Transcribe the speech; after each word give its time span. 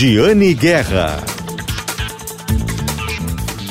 Giane 0.00 0.54
Guerra. 0.54 1.24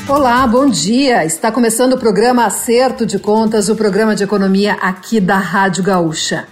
Olá, 0.09 0.45
bom 0.45 0.69
dia. 0.69 1.23
Está 1.23 1.53
começando 1.53 1.93
o 1.93 1.97
programa 1.97 2.45
Acerto 2.45 3.05
de 3.05 3.17
Contas, 3.17 3.69
o 3.69 3.77
programa 3.77 4.13
de 4.13 4.25
economia 4.25 4.73
aqui 4.73 5.21
da 5.21 5.37
Rádio 5.37 5.85
Gaúcha. 5.85 6.45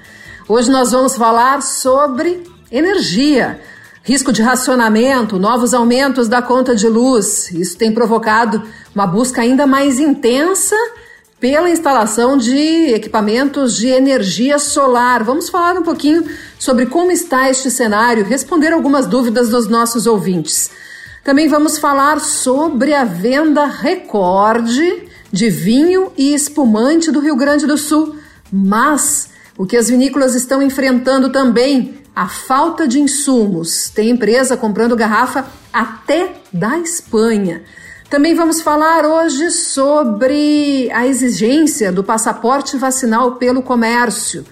Hoje 0.47 0.71
nós 0.71 0.93
vamos 0.93 1.17
falar 1.17 1.61
sobre 1.61 2.41
energia, 2.71 3.59
risco 4.01 4.32
de 4.32 4.41
racionamento, 4.41 5.38
novos 5.38 5.73
aumentos 5.73 6.29
da 6.29 6.42
conta 6.42 6.73
de 6.73 6.87
luz. 6.87 7.51
Isso 7.51 7.78
tem 7.78 7.92
provocado 7.92 8.64
uma 8.96 9.05
busca 9.05 9.42
ainda 9.42 9.68
mais 9.68 10.00
intensa 10.00 10.78
pela 11.37 11.69
instalação 11.69 12.37
de 12.37 12.93
equipamentos 12.93 13.75
de 13.75 13.87
energia 13.87 14.57
solar. 14.57 15.21
Vamos 15.21 15.50
falar 15.50 15.78
um 15.78 15.83
pouquinho 15.83 16.23
sobre 16.57 16.85
como 16.85 17.11
está 17.11 17.49
este 17.49 17.69
cenário, 17.69 18.23
responder 18.23 18.73
algumas 18.73 19.07
dúvidas 19.07 19.50
dos 19.50 19.68
nossos 19.68 20.07
ouvintes. 20.07 20.71
Também 21.23 21.47
vamos 21.47 21.79
falar 21.79 22.19
sobre 22.19 22.93
a 22.93 23.04
venda 23.04 23.65
recorde 23.65 25.10
de 25.32 25.49
vinho 25.49 26.11
e 26.18 26.33
espumante 26.33 27.11
do 27.11 27.19
Rio 27.19 27.36
Grande 27.36 27.65
do 27.65 27.77
Sul. 27.77 28.15
Mas 28.51 29.29
o 29.57 29.65
que 29.65 29.75
as 29.75 29.89
vinícolas 29.89 30.36
estão 30.36 30.61
enfrentando 30.61 31.29
também, 31.29 31.99
a 32.16 32.27
falta 32.27 32.88
de 32.88 32.99
insumos. 32.99 33.89
Tem 33.89 34.09
empresa 34.09 34.55
comprando 34.55 34.95
garrafa 34.95 35.45
até 35.73 36.35
da 36.53 36.77
Espanha. 36.77 37.63
Também 38.09 38.35
vamos 38.35 38.61
falar 38.61 39.05
hoje 39.05 39.49
sobre 39.52 40.89
a 40.94 41.08
exigência 41.08 41.91
do 41.91 42.03
passaporte 42.03 42.77
vacinal 42.77 43.35
pelo 43.35 43.61
comércio. 43.61 44.45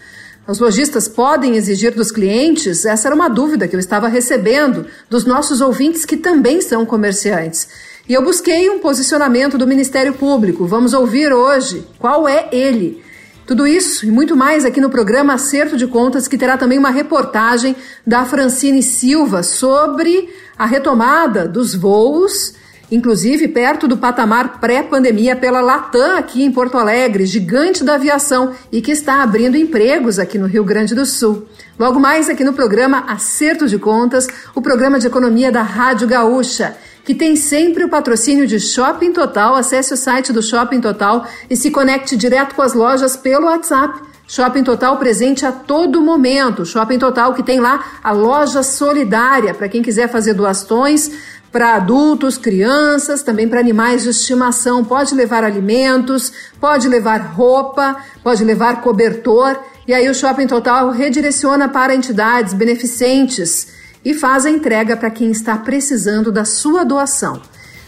Os 0.45 0.59
lojistas 0.59 1.07
podem 1.07 1.55
exigir 1.55 1.95
dos 1.95 2.11
clientes? 2.11 2.85
Essa 2.85 3.07
era 3.07 3.15
uma 3.15 3.29
dúvida 3.29 3.65
que 3.65 3.75
eu 3.75 3.79
estava 3.79 4.09
recebendo 4.09 4.85
dos 5.09 5.23
nossos 5.23 5.61
ouvintes 5.61 6.03
que 6.03 6.17
também 6.17 6.59
são 6.59 6.85
comerciantes. 6.85 7.69
E 8.09 8.13
eu 8.13 8.21
busquei 8.21 8.69
um 8.69 8.79
posicionamento 8.79 9.57
do 9.57 9.65
Ministério 9.65 10.13
Público. 10.13 10.65
Vamos 10.67 10.93
ouvir 10.93 11.31
hoje 11.31 11.87
qual 11.97 12.27
é 12.27 12.49
ele. 12.51 13.01
Tudo 13.47 13.65
isso 13.65 14.05
e 14.05 14.11
muito 14.11 14.35
mais 14.35 14.65
aqui 14.65 14.81
no 14.81 14.89
programa 14.89 15.33
Acerto 15.33 15.77
de 15.77 15.87
Contas, 15.87 16.27
que 16.27 16.37
terá 16.37 16.57
também 16.57 16.77
uma 16.77 16.89
reportagem 16.89 17.73
da 18.05 18.25
Francine 18.25 18.83
Silva 18.83 19.43
sobre 19.43 20.29
a 20.57 20.65
retomada 20.65 21.47
dos 21.47 21.73
voos 21.73 22.53
inclusive 22.93 23.47
perto 23.47 23.87
do 23.87 23.97
patamar 23.97 24.59
pré-pandemia 24.59 25.35
pela 25.35 25.61
Latam 25.61 26.15
aqui 26.17 26.43
em 26.43 26.51
Porto 26.51 26.77
Alegre, 26.77 27.25
gigante 27.25 27.83
da 27.83 27.95
aviação 27.95 28.53
e 28.71 28.81
que 28.81 28.91
está 28.91 29.23
abrindo 29.23 29.57
empregos 29.57 30.19
aqui 30.19 30.37
no 30.37 30.45
Rio 30.45 30.63
Grande 30.63 30.93
do 30.93 31.03
Sul. 31.03 31.47
Logo 31.77 31.99
mais 31.99 32.29
aqui 32.29 32.43
no 32.43 32.53
programa 32.53 33.03
Acerto 33.07 33.67
de 33.67 33.79
Contas, 33.79 34.27
o 34.53 34.61
programa 34.61 34.99
de 34.99 35.07
economia 35.07 35.51
da 35.51 35.63
Rádio 35.63 36.07
Gaúcha, 36.07 36.77
que 37.03 37.15
tem 37.15 37.35
sempre 37.35 37.83
o 37.83 37.89
patrocínio 37.89 38.45
de 38.45 38.59
Shopping 38.59 39.11
Total. 39.11 39.55
Acesse 39.55 39.93
o 39.93 39.97
site 39.97 40.31
do 40.31 40.43
Shopping 40.43 40.79
Total 40.79 41.25
e 41.49 41.55
se 41.55 41.71
conecte 41.71 42.15
direto 42.15 42.53
com 42.53 42.61
as 42.61 42.75
lojas 42.75 43.17
pelo 43.17 43.47
WhatsApp. 43.47 44.13
Shopping 44.27 44.63
Total 44.63 44.95
presente 44.97 45.45
a 45.45 45.51
todo 45.51 46.01
momento. 46.01 46.65
Shopping 46.65 46.97
Total 46.97 47.33
que 47.33 47.43
tem 47.43 47.59
lá 47.59 47.83
a 48.03 48.11
loja 48.11 48.63
solidária 48.63 49.53
para 49.53 49.67
quem 49.67 49.81
quiser 49.81 50.09
fazer 50.09 50.33
doações 50.33 51.11
para 51.53 51.75
adultos, 51.75 52.35
crianças, 52.35 53.21
também 53.21 53.47
para 53.47 53.59
animais 53.59 54.01
de 54.01 54.09
estimação. 54.09 54.83
Pode 54.83 55.13
levar 55.13 55.43
alimentos, 55.43 56.33
pode 56.59 56.89
levar 56.89 57.17
roupa, 57.17 57.95
pode 58.23 58.43
levar 58.43 58.81
cobertor. 58.81 59.59
E 59.87 59.93
aí 59.93 60.09
o 60.09 60.15
Shopping 60.15 60.47
Total 60.47 60.89
redireciona 60.89 61.69
para 61.69 61.93
entidades 61.93 62.55
beneficentes 62.55 63.67
e 64.03 64.15
faz 64.15 64.47
a 64.47 64.49
entrega 64.49 64.97
para 64.97 65.11
quem 65.11 65.29
está 65.29 65.55
precisando 65.55 66.31
da 66.31 66.43
sua 66.43 66.83
doação. 66.83 67.39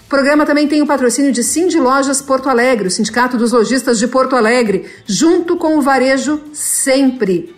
O 0.05 0.07
programa 0.07 0.45
também 0.45 0.67
tem 0.67 0.83
o 0.83 0.87
patrocínio 0.87 1.31
de 1.31 1.43
Cindy 1.43 1.79
Lojas 1.79 2.21
Porto 2.21 2.47
Alegre, 2.47 2.87
o 2.87 2.91
Sindicato 2.91 3.35
dos 3.35 3.51
Lojistas 3.51 3.97
de 3.97 4.07
Porto 4.07 4.35
Alegre, 4.35 4.85
junto 5.07 5.57
com 5.57 5.79
o 5.79 5.81
Varejo 5.81 6.39
Sempre. 6.53 7.55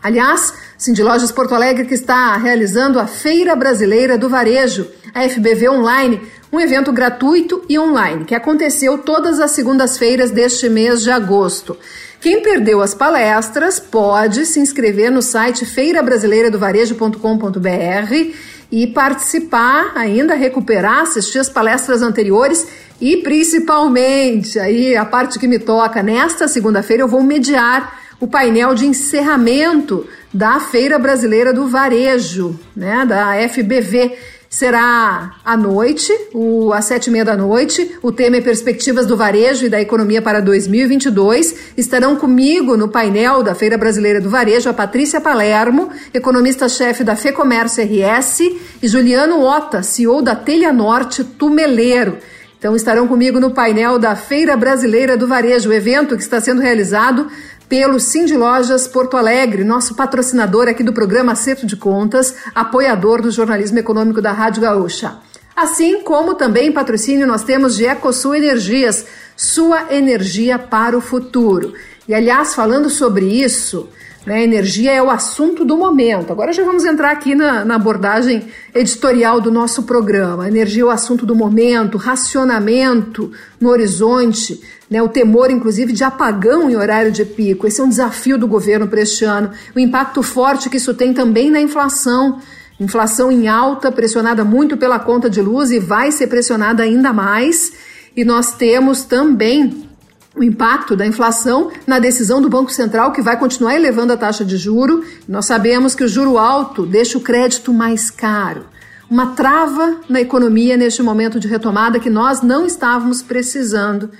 Aliás, 0.00 0.54
Cindy 0.82 1.00
Lojas 1.00 1.30
Porto 1.30 1.54
Alegre 1.54 1.84
que 1.84 1.94
está 1.94 2.36
realizando 2.36 2.98
a 2.98 3.06
Feira 3.06 3.54
Brasileira 3.54 4.18
do 4.18 4.28
Varejo 4.28 4.88
a 5.14 5.22
FBV 5.28 5.68
Online, 5.68 6.20
um 6.52 6.58
evento 6.58 6.92
gratuito 6.92 7.64
e 7.68 7.78
online 7.78 8.24
que 8.24 8.34
aconteceu 8.34 8.98
todas 8.98 9.38
as 9.38 9.52
segundas-feiras 9.52 10.32
deste 10.32 10.68
mês 10.68 11.00
de 11.00 11.12
agosto. 11.12 11.78
Quem 12.20 12.42
perdeu 12.42 12.80
as 12.80 12.94
palestras 12.94 13.78
pode 13.78 14.44
se 14.44 14.58
inscrever 14.58 15.12
no 15.12 15.22
site 15.22 15.64
feirabrasileiradovarejo.com.br 15.64 18.34
e 18.72 18.86
participar, 18.88 19.92
ainda 19.94 20.34
recuperar, 20.34 21.02
assistir 21.02 21.38
as 21.38 21.48
palestras 21.48 22.02
anteriores 22.02 22.66
e 23.00 23.18
principalmente, 23.18 24.58
aí 24.58 24.96
a 24.96 25.04
parte 25.04 25.38
que 25.38 25.46
me 25.46 25.60
toca, 25.60 26.02
nesta 26.02 26.48
segunda-feira 26.48 27.04
eu 27.04 27.08
vou 27.08 27.22
mediar 27.22 28.01
o 28.22 28.28
painel 28.28 28.72
de 28.72 28.86
encerramento 28.86 30.06
da 30.32 30.60
Feira 30.60 30.96
Brasileira 30.96 31.52
do 31.52 31.66
Varejo, 31.66 32.56
né, 32.74 33.04
da 33.04 33.32
FBV 33.48 34.16
será 34.48 35.34
à 35.44 35.56
noite, 35.56 36.12
o, 36.32 36.72
às 36.72 36.84
sete 36.84 37.08
e 37.08 37.10
meia 37.10 37.24
da 37.24 37.36
noite. 37.36 37.96
O 38.00 38.12
tema 38.12 38.36
é 38.36 38.40
Perspectivas 38.40 39.06
do 39.06 39.16
Varejo 39.16 39.66
e 39.66 39.68
da 39.68 39.80
Economia 39.80 40.22
para 40.22 40.38
2022. 40.38 41.72
Estarão 41.76 42.14
comigo 42.14 42.76
no 42.76 42.88
painel 42.88 43.42
da 43.42 43.56
Feira 43.56 43.76
Brasileira 43.76 44.20
do 44.20 44.30
Varejo 44.30 44.70
a 44.70 44.74
Patrícia 44.74 45.20
Palermo, 45.20 45.90
economista-chefe 46.14 47.02
da 47.02 47.16
FEComércio 47.16 47.82
RS, 47.82 48.40
e 48.80 48.86
Juliano 48.86 49.42
Ota, 49.42 49.82
CEO 49.82 50.22
da 50.22 50.36
Telha 50.36 50.72
Norte 50.72 51.24
Tumeleiro. 51.24 52.18
Então 52.62 52.76
estarão 52.76 53.08
comigo 53.08 53.40
no 53.40 53.50
painel 53.50 53.98
da 53.98 54.14
Feira 54.14 54.56
Brasileira 54.56 55.16
do 55.16 55.26
Varejo, 55.26 55.68
o 55.68 55.72
evento 55.72 56.14
que 56.16 56.22
está 56.22 56.40
sendo 56.40 56.60
realizado 56.60 57.26
pelo 57.72 57.98
Cindy 57.98 58.36
Lojas 58.36 58.86
Porto 58.86 59.16
Alegre, 59.16 59.64
nosso 59.64 59.94
patrocinador 59.94 60.68
aqui 60.68 60.82
do 60.82 60.92
programa 60.92 61.32
Acerto 61.32 61.66
de 61.66 61.74
Contas, 61.74 62.34
apoiador 62.54 63.22
do 63.22 63.30
jornalismo 63.30 63.78
econômico 63.78 64.20
da 64.20 64.30
Rádio 64.30 64.60
Gaúcha. 64.60 65.16
Assim 65.56 66.02
como 66.02 66.34
também 66.34 66.70
patrocínio 66.70 67.26
nós 67.26 67.44
temos 67.44 67.74
de 67.74 67.86
Ecosul 67.86 68.34
Energias, 68.34 69.06
sua 69.34 69.86
energia 69.90 70.58
para 70.58 70.98
o 70.98 71.00
futuro. 71.00 71.72
E 72.06 72.12
aliás, 72.12 72.54
falando 72.54 72.90
sobre 72.90 73.24
isso, 73.24 73.88
né, 74.26 74.44
energia 74.44 74.92
é 74.92 75.02
o 75.02 75.10
assunto 75.10 75.64
do 75.64 75.76
momento. 75.76 76.30
Agora 76.30 76.52
já 76.52 76.62
vamos 76.64 76.84
entrar 76.84 77.10
aqui 77.10 77.34
na, 77.34 77.64
na 77.64 77.76
abordagem 77.76 78.48
editorial 78.74 79.40
do 79.40 79.50
nosso 79.50 79.84
programa. 79.84 80.46
Energia 80.46 80.82
é 80.82 80.84
o 80.84 80.90
assunto 80.90 81.24
do 81.24 81.34
momento, 81.34 81.96
racionamento 81.96 83.32
no 83.58 83.70
horizonte, 83.70 84.60
né, 84.92 85.02
o 85.02 85.08
temor, 85.08 85.50
inclusive, 85.50 85.90
de 85.90 86.04
apagão 86.04 86.68
em 86.68 86.76
horário 86.76 87.10
de 87.10 87.24
pico. 87.24 87.66
Esse 87.66 87.80
é 87.80 87.84
um 87.84 87.88
desafio 87.88 88.36
do 88.36 88.46
governo 88.46 88.86
para 88.86 89.00
este 89.00 89.24
ano. 89.24 89.50
O 89.74 89.80
impacto 89.80 90.22
forte 90.22 90.68
que 90.68 90.76
isso 90.76 90.92
tem 90.92 91.14
também 91.14 91.50
na 91.50 91.62
inflação. 91.62 92.40
Inflação 92.78 93.32
em 93.32 93.48
alta, 93.48 93.90
pressionada 93.90 94.44
muito 94.44 94.76
pela 94.76 94.98
conta 94.98 95.30
de 95.30 95.40
luz 95.40 95.70
e 95.70 95.78
vai 95.78 96.12
ser 96.12 96.26
pressionada 96.26 96.82
ainda 96.82 97.10
mais. 97.10 97.72
E 98.14 98.22
nós 98.22 98.52
temos 98.52 99.02
também 99.02 99.88
o 100.36 100.44
impacto 100.44 100.94
da 100.94 101.06
inflação 101.06 101.70
na 101.86 101.98
decisão 101.98 102.42
do 102.42 102.50
Banco 102.50 102.70
Central, 102.70 103.12
que 103.12 103.22
vai 103.22 103.38
continuar 103.38 103.74
elevando 103.74 104.12
a 104.12 104.16
taxa 104.18 104.44
de 104.44 104.58
juro. 104.58 105.02
Nós 105.26 105.46
sabemos 105.46 105.94
que 105.94 106.04
o 106.04 106.08
juro 106.08 106.36
alto 106.36 106.84
deixa 106.84 107.16
o 107.16 107.22
crédito 107.22 107.72
mais 107.72 108.10
caro. 108.10 108.66
Uma 109.08 109.28
trava 109.28 109.96
na 110.06 110.20
economia 110.20 110.76
neste 110.76 111.02
momento 111.02 111.40
de 111.40 111.48
retomada 111.48 111.98
que 111.98 112.10
nós 112.10 112.42
não 112.42 112.66
estávamos 112.66 113.22
precisando. 113.22 114.10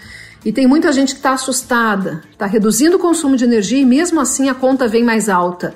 E 0.45 0.53
tem 0.53 0.67
muita 0.67 0.93
gente 0.93 1.13
que 1.13 1.21
está 1.21 1.33
assustada, 1.33 2.23
está 2.33 2.47
reduzindo 2.47 2.97
o 2.97 3.01
consumo 3.01 3.37
de 3.37 3.45
energia 3.45 3.79
e 3.79 3.85
mesmo 3.85 4.21
assim 4.21 4.49
a 4.49 4.55
conta 4.55 4.89
vem 4.89 5.05
mais 5.05 5.29
alta. 5.29 5.75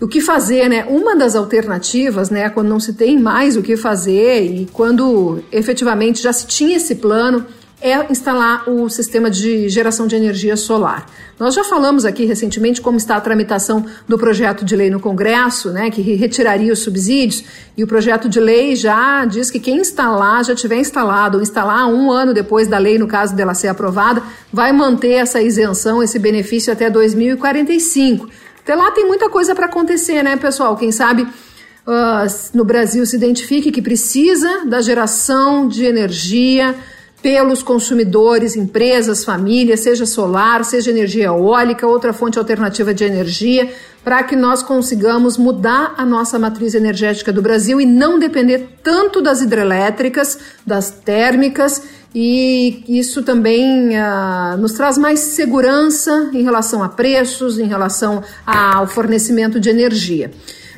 O 0.00 0.06
que 0.06 0.20
fazer, 0.20 0.68
né? 0.68 0.84
Uma 0.84 1.16
das 1.16 1.34
alternativas, 1.34 2.30
né, 2.30 2.48
quando 2.48 2.68
não 2.68 2.78
se 2.78 2.92
tem 2.92 3.18
mais 3.18 3.56
o 3.56 3.62
que 3.62 3.76
fazer 3.76 4.44
e 4.44 4.66
quando 4.72 5.42
efetivamente 5.50 6.22
já 6.22 6.32
se 6.32 6.46
tinha 6.46 6.76
esse 6.76 6.94
plano, 6.94 7.44
é 7.80 8.10
instalar 8.10 8.68
o 8.68 8.88
sistema 8.88 9.30
de 9.30 9.68
geração 9.68 10.06
de 10.06 10.16
energia 10.16 10.56
solar. 10.56 11.06
Nós 11.38 11.54
já 11.54 11.62
falamos 11.62 12.04
aqui 12.04 12.24
recentemente 12.24 12.80
como 12.80 12.96
está 12.96 13.16
a 13.16 13.20
tramitação 13.20 13.86
do 14.08 14.18
projeto 14.18 14.64
de 14.64 14.74
lei 14.74 14.90
no 14.90 14.98
Congresso, 14.98 15.70
né, 15.70 15.88
que 15.88 16.02
retiraria 16.02 16.72
os 16.72 16.80
subsídios, 16.80 17.44
e 17.76 17.84
o 17.84 17.86
projeto 17.86 18.28
de 18.28 18.40
lei 18.40 18.74
já 18.74 19.24
diz 19.24 19.50
que 19.50 19.60
quem 19.60 19.78
instalar, 19.78 20.44
já 20.44 20.54
tiver 20.54 20.76
instalado, 20.76 21.36
ou 21.38 21.42
instalar 21.42 21.86
um 21.86 22.10
ano 22.10 22.34
depois 22.34 22.66
da 22.66 22.78
lei, 22.78 22.98
no 22.98 23.06
caso 23.06 23.36
dela 23.36 23.54
ser 23.54 23.68
aprovada, 23.68 24.22
vai 24.52 24.72
manter 24.72 25.12
essa 25.12 25.40
isenção, 25.40 26.02
esse 26.02 26.18
benefício 26.18 26.72
até 26.72 26.90
2045. 26.90 28.28
Até 28.60 28.74
lá 28.74 28.90
tem 28.90 29.06
muita 29.06 29.30
coisa 29.30 29.54
para 29.54 29.66
acontecer, 29.66 30.22
né, 30.24 30.36
pessoal? 30.36 30.76
Quem 30.76 30.90
sabe 30.90 31.22
uh, 31.22 32.48
no 32.52 32.64
Brasil 32.64 33.06
se 33.06 33.14
identifique 33.14 33.70
que 33.70 33.80
precisa 33.80 34.66
da 34.66 34.82
geração 34.82 35.68
de 35.68 35.84
energia 35.84 36.74
pelos 37.22 37.62
consumidores, 37.62 38.56
empresas, 38.56 39.24
famílias, 39.24 39.80
seja 39.80 40.06
solar, 40.06 40.64
seja 40.64 40.90
energia 40.90 41.24
eólica, 41.24 41.86
outra 41.86 42.12
fonte 42.12 42.38
alternativa 42.38 42.94
de 42.94 43.04
energia, 43.04 43.72
para 44.04 44.22
que 44.22 44.36
nós 44.36 44.62
consigamos 44.62 45.36
mudar 45.36 45.94
a 45.96 46.06
nossa 46.06 46.38
matriz 46.38 46.74
energética 46.74 47.32
do 47.32 47.42
Brasil 47.42 47.80
e 47.80 47.86
não 47.86 48.18
depender 48.18 48.78
tanto 48.82 49.20
das 49.20 49.42
hidrelétricas, 49.42 50.38
das 50.64 50.90
térmicas, 50.90 51.82
e 52.14 52.84
isso 52.88 53.22
também 53.22 53.90
uh, 53.90 54.56
nos 54.56 54.72
traz 54.72 54.96
mais 54.96 55.20
segurança 55.20 56.30
em 56.32 56.42
relação 56.42 56.82
a 56.82 56.88
preços, 56.88 57.58
em 57.58 57.66
relação 57.66 58.22
ao 58.46 58.86
fornecimento 58.86 59.60
de 59.60 59.68
energia. 59.68 60.30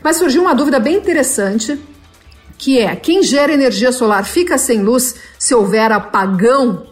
Mas 0.03 0.17
surgiu 0.17 0.43
uma 0.43 0.55
dúvida 0.55 0.81
bem 0.81 0.97
interessante, 0.97 1.79
que 2.61 2.79
é: 2.79 2.95
quem 2.95 3.23
gera 3.23 3.53
energia 3.53 3.91
solar 3.91 4.25
fica 4.25 4.59
sem 4.59 4.83
luz 4.83 5.15
se 5.39 5.55
houver 5.55 5.91
apagão? 5.91 6.87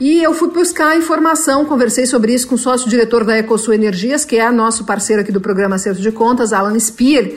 E 0.00 0.22
eu 0.22 0.34
fui 0.34 0.50
buscar 0.50 0.96
informação, 0.96 1.64
conversei 1.64 2.06
sobre 2.06 2.34
isso 2.34 2.48
com 2.48 2.54
o 2.54 2.58
sócio-diretor 2.58 3.24
da 3.24 3.38
Ecosul 3.38 3.74
Energias, 3.74 4.24
que 4.24 4.36
é 4.36 4.50
nosso 4.50 4.84
parceiro 4.84 5.22
aqui 5.22 5.32
do 5.32 5.40
programa 5.40 5.76
Acerto 5.76 6.02
de 6.02 6.12
Contas, 6.12 6.52
Alan 6.52 6.78
Spear. 6.78 7.30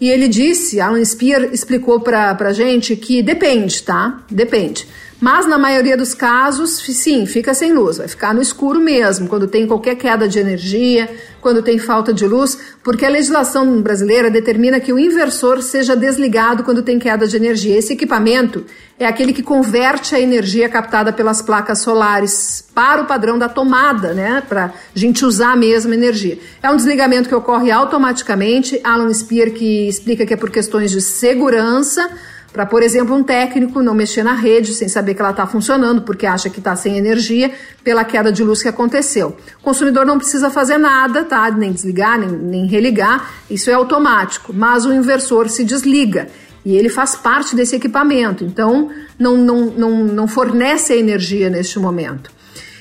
E 0.00 0.08
ele 0.10 0.28
disse, 0.28 0.80
Alan 0.80 1.04
Spear 1.04 1.44
explicou 1.52 2.00
para 2.00 2.36
a 2.38 2.52
gente 2.52 2.94
que 2.94 3.22
depende, 3.22 3.82
tá? 3.82 4.22
Depende. 4.30 4.86
Mas 5.24 5.46
na 5.46 5.56
maioria 5.56 5.96
dos 5.96 6.12
casos, 6.12 6.76
sim, 6.76 7.24
fica 7.24 7.54
sem 7.54 7.72
luz, 7.72 7.96
vai 7.96 8.06
ficar 8.06 8.34
no 8.34 8.42
escuro 8.42 8.78
mesmo, 8.78 9.26
quando 9.26 9.46
tem 9.46 9.66
qualquer 9.66 9.94
queda 9.94 10.28
de 10.28 10.38
energia, 10.38 11.08
quando 11.40 11.62
tem 11.62 11.78
falta 11.78 12.12
de 12.12 12.26
luz, 12.26 12.58
porque 12.82 13.06
a 13.06 13.08
legislação 13.08 13.80
brasileira 13.80 14.30
determina 14.30 14.78
que 14.78 14.92
o 14.92 14.98
inversor 14.98 15.62
seja 15.62 15.96
desligado 15.96 16.62
quando 16.62 16.82
tem 16.82 16.98
queda 16.98 17.26
de 17.26 17.38
energia. 17.38 17.74
Esse 17.74 17.94
equipamento 17.94 18.66
é 18.98 19.06
aquele 19.06 19.32
que 19.32 19.42
converte 19.42 20.14
a 20.14 20.20
energia 20.20 20.68
captada 20.68 21.10
pelas 21.10 21.40
placas 21.40 21.78
solares 21.78 22.62
para 22.74 23.00
o 23.00 23.06
padrão 23.06 23.38
da 23.38 23.48
tomada, 23.48 24.12
né, 24.12 24.42
para 24.46 24.74
a 24.94 24.98
gente 24.98 25.24
usar 25.24 25.52
a 25.52 25.56
mesma 25.56 25.94
energia. 25.94 26.38
É 26.62 26.70
um 26.70 26.76
desligamento 26.76 27.30
que 27.30 27.34
ocorre 27.34 27.70
automaticamente. 27.70 28.78
Alan 28.84 29.10
Spear 29.14 29.52
que 29.52 29.88
explica 29.88 30.26
que 30.26 30.34
é 30.34 30.36
por 30.36 30.50
questões 30.50 30.90
de 30.90 31.00
segurança 31.00 32.10
para, 32.54 32.64
por 32.64 32.84
exemplo, 32.84 33.16
um 33.16 33.24
técnico 33.24 33.82
não 33.82 33.92
mexer 33.92 34.22
na 34.22 34.32
rede 34.32 34.74
sem 34.74 34.88
saber 34.88 35.14
que 35.14 35.20
ela 35.20 35.32
está 35.32 35.44
funcionando, 35.44 36.02
porque 36.02 36.24
acha 36.24 36.48
que 36.48 36.60
está 36.60 36.76
sem 36.76 36.96
energia 36.96 37.50
pela 37.82 38.04
queda 38.04 38.30
de 38.30 38.44
luz 38.44 38.62
que 38.62 38.68
aconteceu. 38.68 39.36
O 39.58 39.64
consumidor 39.64 40.06
não 40.06 40.18
precisa 40.18 40.48
fazer 40.48 40.78
nada, 40.78 41.24
tá? 41.24 41.50
Nem 41.50 41.72
desligar, 41.72 42.16
nem, 42.16 42.30
nem 42.30 42.66
religar, 42.66 43.28
isso 43.50 43.68
é 43.70 43.72
automático, 43.72 44.52
mas 44.54 44.86
o 44.86 44.92
inversor 44.94 45.48
se 45.48 45.64
desliga 45.64 46.28
e 46.64 46.76
ele 46.76 46.88
faz 46.88 47.16
parte 47.16 47.56
desse 47.56 47.74
equipamento, 47.74 48.44
então 48.44 48.88
não, 49.18 49.36
não, 49.36 49.66
não, 49.66 50.04
não 50.04 50.28
fornece 50.28 50.92
a 50.92 50.96
energia 50.96 51.50
neste 51.50 51.80
momento. 51.80 52.30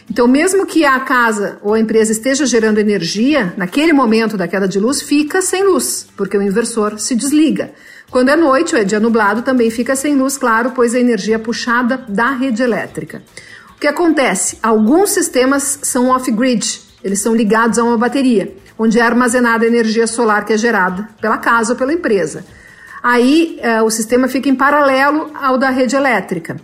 Então, 0.07 0.27
mesmo 0.27 0.67
que 0.67 0.85
a 0.85 0.99
casa 0.99 1.57
ou 1.63 1.73
a 1.73 1.79
empresa 1.79 2.11
esteja 2.11 2.45
gerando 2.45 2.77
energia, 2.77 3.55
naquele 3.57 3.91
momento 3.91 4.37
da 4.37 4.47
queda 4.47 4.67
de 4.67 4.79
luz, 4.79 5.01
fica 5.01 5.41
sem 5.41 5.63
luz, 5.63 6.07
porque 6.15 6.37
o 6.37 6.41
inversor 6.43 6.99
se 6.99 7.15
desliga. 7.15 7.71
Quando 8.13 8.29
é 8.29 8.35
noite 8.35 8.75
ou 8.75 8.79
é 8.79 8.83
dia 8.83 8.99
nublado, 8.99 9.41
também 9.41 9.71
fica 9.71 9.95
sem 9.95 10.15
luz, 10.15 10.37
claro, 10.37 10.69
pois 10.75 10.93
a 10.93 10.99
energia 10.99 11.33
é 11.33 11.39
puxada 11.39 12.05
da 12.07 12.29
rede 12.29 12.61
elétrica. 12.61 13.23
O 13.75 13.79
que 13.79 13.87
acontece? 13.87 14.59
Alguns 14.61 15.09
sistemas 15.09 15.79
são 15.81 16.09
off-grid, 16.09 16.79
eles 17.03 17.19
são 17.19 17.35
ligados 17.35 17.79
a 17.79 17.83
uma 17.83 17.97
bateria, 17.97 18.55
onde 18.77 18.99
é 18.99 19.01
armazenada 19.01 19.65
a 19.65 19.67
energia 19.67 20.05
solar 20.05 20.45
que 20.45 20.53
é 20.53 20.57
gerada 20.57 21.09
pela 21.19 21.39
casa 21.39 21.73
ou 21.73 21.75
pela 21.75 21.91
empresa. 21.91 22.45
Aí 23.01 23.57
eh, 23.59 23.81
o 23.81 23.89
sistema 23.89 24.27
fica 24.27 24.47
em 24.47 24.53
paralelo 24.53 25.31
ao 25.33 25.57
da 25.57 25.71
rede 25.71 25.95
elétrica. 25.95 26.57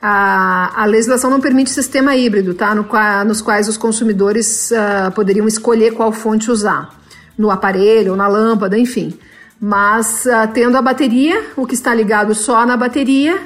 A, 0.00 0.82
a 0.82 0.86
legislação 0.86 1.28
não 1.28 1.42
permite 1.42 1.68
sistema 1.68 2.16
híbrido, 2.16 2.54
tá? 2.54 2.74
No, 2.74 2.86
nos 3.26 3.42
quais 3.42 3.68
os 3.68 3.76
consumidores 3.76 4.70
uh, 4.70 5.12
poderiam 5.12 5.46
escolher 5.46 5.92
qual 5.92 6.10
fonte 6.10 6.50
usar, 6.50 6.88
no 7.36 7.50
aparelho 7.50 8.12
ou 8.12 8.16
na 8.16 8.26
lâmpada, 8.28 8.78
enfim. 8.78 9.12
Mas 9.60 10.26
uh, 10.26 10.52
tendo 10.52 10.76
a 10.76 10.82
bateria, 10.82 11.42
o 11.56 11.66
que 11.66 11.74
está 11.74 11.94
ligado 11.94 12.34
só 12.34 12.66
na 12.66 12.76
bateria, 12.76 13.40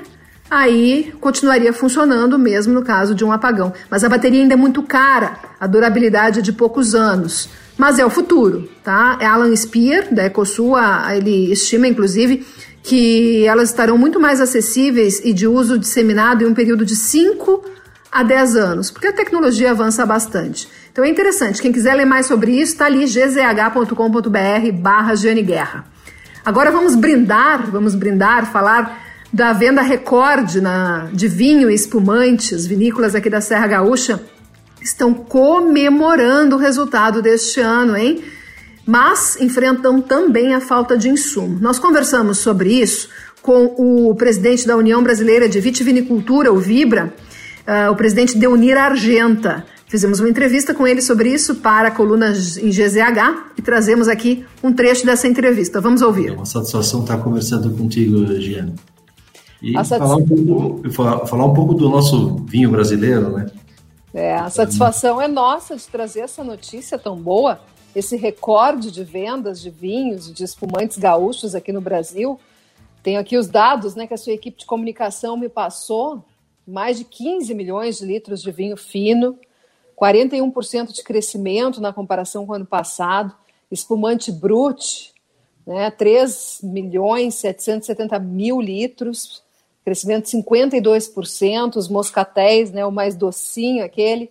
aí 0.51 1.15
continuaria 1.21 1.73
funcionando 1.73 2.39
mesmo 2.39 2.75
no 2.75 2.83
caso 2.83 3.15
de 3.15 3.25
um 3.25 3.33
apagão. 3.33 3.73
Mas 3.89 4.03
a 4.03 4.09
bateria 4.09 4.43
ainda 4.43 4.55
é 4.55 4.57
muito 4.57 4.83
cara, 4.83 5.39
a 5.61 5.67
durabilidade 5.67 6.41
é 6.41 6.43
de 6.43 6.53
poucos 6.53 6.95
anos. 6.95 7.49
Mas 7.79 7.99
é 7.99 8.05
o 8.05 8.11
futuro, 8.11 8.69
tá? 8.85 9.17
É 9.21 9.27
Alan 9.27 9.55
Spear, 9.57 10.13
da 10.13 10.25
Ecosul, 10.25 10.75
ele 11.15 11.51
estima 11.53 11.87
inclusive 11.87 12.47
que 12.83 13.47
elas 13.47 13.71
estarão 13.71 13.97
muito 13.97 14.19
mais 14.19 14.41
acessíveis 14.41 15.21
e 15.25 15.33
de 15.33 15.47
uso 15.47 15.79
disseminado 15.79 16.43
em 16.43 16.47
um 16.47 16.55
período 16.55 16.85
de 16.85 16.97
5 16.97 17.63
a 18.11 18.23
10 18.23 18.57
anos, 18.57 18.91
porque 18.91 19.07
a 19.07 19.13
tecnologia 19.13 19.71
avança 19.71 20.05
bastante. 20.05 20.69
Então 20.91 21.05
é 21.05 21.09
interessante, 21.09 21.63
quem 21.63 21.73
quiser 21.73 21.95
ler 21.95 22.05
mais 22.05 22.27
sobre 22.27 22.53
isso, 22.53 22.73
está 22.73 22.87
ali 22.87 23.05
gzh.com.br 23.05 24.73
barra 24.81 25.15
Guerra. 25.15 25.85
Agora 26.45 26.71
vamos 26.71 26.95
brindar, 26.95 27.71
vamos 27.71 27.95
brindar, 27.95 28.51
falar 28.51 28.99
da 29.33 29.53
venda 29.53 29.83
recorde 29.83 30.61
na, 30.61 31.09
de 31.13 31.29
vinho 31.29 31.71
e 31.71 31.75
espumante. 31.75 32.55
As 32.55 32.67
vinícolas 32.67 33.15
aqui 33.15 33.29
da 33.29 33.41
Serra 33.41 33.67
Gaúcha 33.67 34.21
estão 34.81 35.13
comemorando 35.13 36.57
o 36.57 36.59
resultado 36.59 37.21
deste 37.21 37.61
ano, 37.61 37.97
hein? 37.97 38.23
Mas 38.87 39.41
enfrentam 39.41 40.01
também 40.01 40.55
a 40.55 40.61
falta 40.61 40.97
de 40.97 41.09
insumo. 41.09 41.59
Nós 41.61 41.79
conversamos 41.79 42.39
sobre 42.39 42.73
isso 42.73 43.09
com 43.43 43.75
o 43.77 44.15
presidente 44.15 44.67
da 44.67 44.77
União 44.77 45.03
Brasileira 45.03 45.49
de 45.49 45.61
Vitivinicultura, 45.61 46.53
o 46.53 46.59
Vibra, 46.59 47.13
uh, 47.67 47.91
o 47.93 47.97
presidente 47.97 48.37
Deunir 48.37 48.77
Argenta. 48.77 49.65
Fizemos 49.91 50.21
uma 50.21 50.29
entrevista 50.29 50.73
com 50.73 50.87
ele 50.87 51.03
sobre 51.03 51.35
isso 51.35 51.57
para 51.57 51.89
a 51.89 51.91
coluna 51.91 52.29
em 52.31 52.71
GZH 52.71 53.55
e 53.59 53.61
trazemos 53.61 54.07
aqui 54.07 54.47
um 54.63 54.73
trecho 54.73 55.05
dessa 55.05 55.27
entrevista. 55.27 55.81
Vamos 55.81 56.01
ouvir. 56.01 56.29
É 56.29 56.33
uma 56.33 56.47
satisfação 56.47 57.01
estar 57.01 57.19
conversando 57.19 57.77
contigo, 57.77 58.25
Giane. 58.41 58.73
E 59.61 59.73
falar, 59.73 60.15
um 60.15 60.25
pouco, 60.25 61.27
falar 61.27 61.45
um 61.45 61.53
pouco 61.53 61.75
do 61.75 61.89
nosso 61.89 62.37
vinho 62.45 62.71
brasileiro, 62.71 63.33
né? 63.33 63.51
É, 64.15 64.37
a 64.37 64.49
satisfação 64.49 65.21
é 65.21 65.27
nossa 65.27 65.75
de 65.75 65.89
trazer 65.89 66.21
essa 66.21 66.45
notícia 66.45 66.97
tão 66.97 67.17
boa, 67.17 67.61
esse 67.93 68.17
recorde 68.17 68.93
de 68.93 69.03
vendas 69.03 69.61
de 69.61 69.71
vinhos 69.71 70.29
e 70.29 70.33
de 70.33 70.45
espumantes 70.45 70.99
gaúchos 70.99 71.53
aqui 71.53 71.73
no 71.73 71.81
Brasil. 71.81 72.39
Tenho 73.03 73.19
aqui 73.19 73.37
os 73.37 73.49
dados 73.49 73.97
né, 73.97 74.07
que 74.07 74.15
a 74.15 74.17
sua 74.17 74.35
equipe 74.35 74.61
de 74.61 74.67
comunicação 74.67 75.37
me 75.37 75.49
passou: 75.49 76.25
mais 76.65 76.97
de 76.97 77.03
15 77.03 77.53
milhões 77.57 77.99
de 77.99 78.07
litros 78.07 78.41
de 78.41 78.53
vinho 78.53 78.77
fino, 78.77 79.37
41% 80.01 80.93
de 80.93 81.03
crescimento 81.03 81.81
na 81.81 81.93
comparação 81.93 82.47
com 82.47 82.53
o 82.53 82.57
ano 82.57 82.67
passado, 82.67 83.35
espumante 83.71 84.33
brut, 84.33 85.13
né, 85.67 85.91
3 85.91 86.61
milhões 86.63 87.35
770 87.35 88.19
mil 88.19 88.61
litros, 88.61 89.43
crescimento 89.85 90.25
de 90.25 90.37
52%, 90.39 91.77
os 91.77 91.89
moscatéis, 91.89 92.71
né, 92.71 92.85
o 92.85 92.91
mais 92.91 93.15
docinho 93.15 93.85
aquele, 93.85 94.31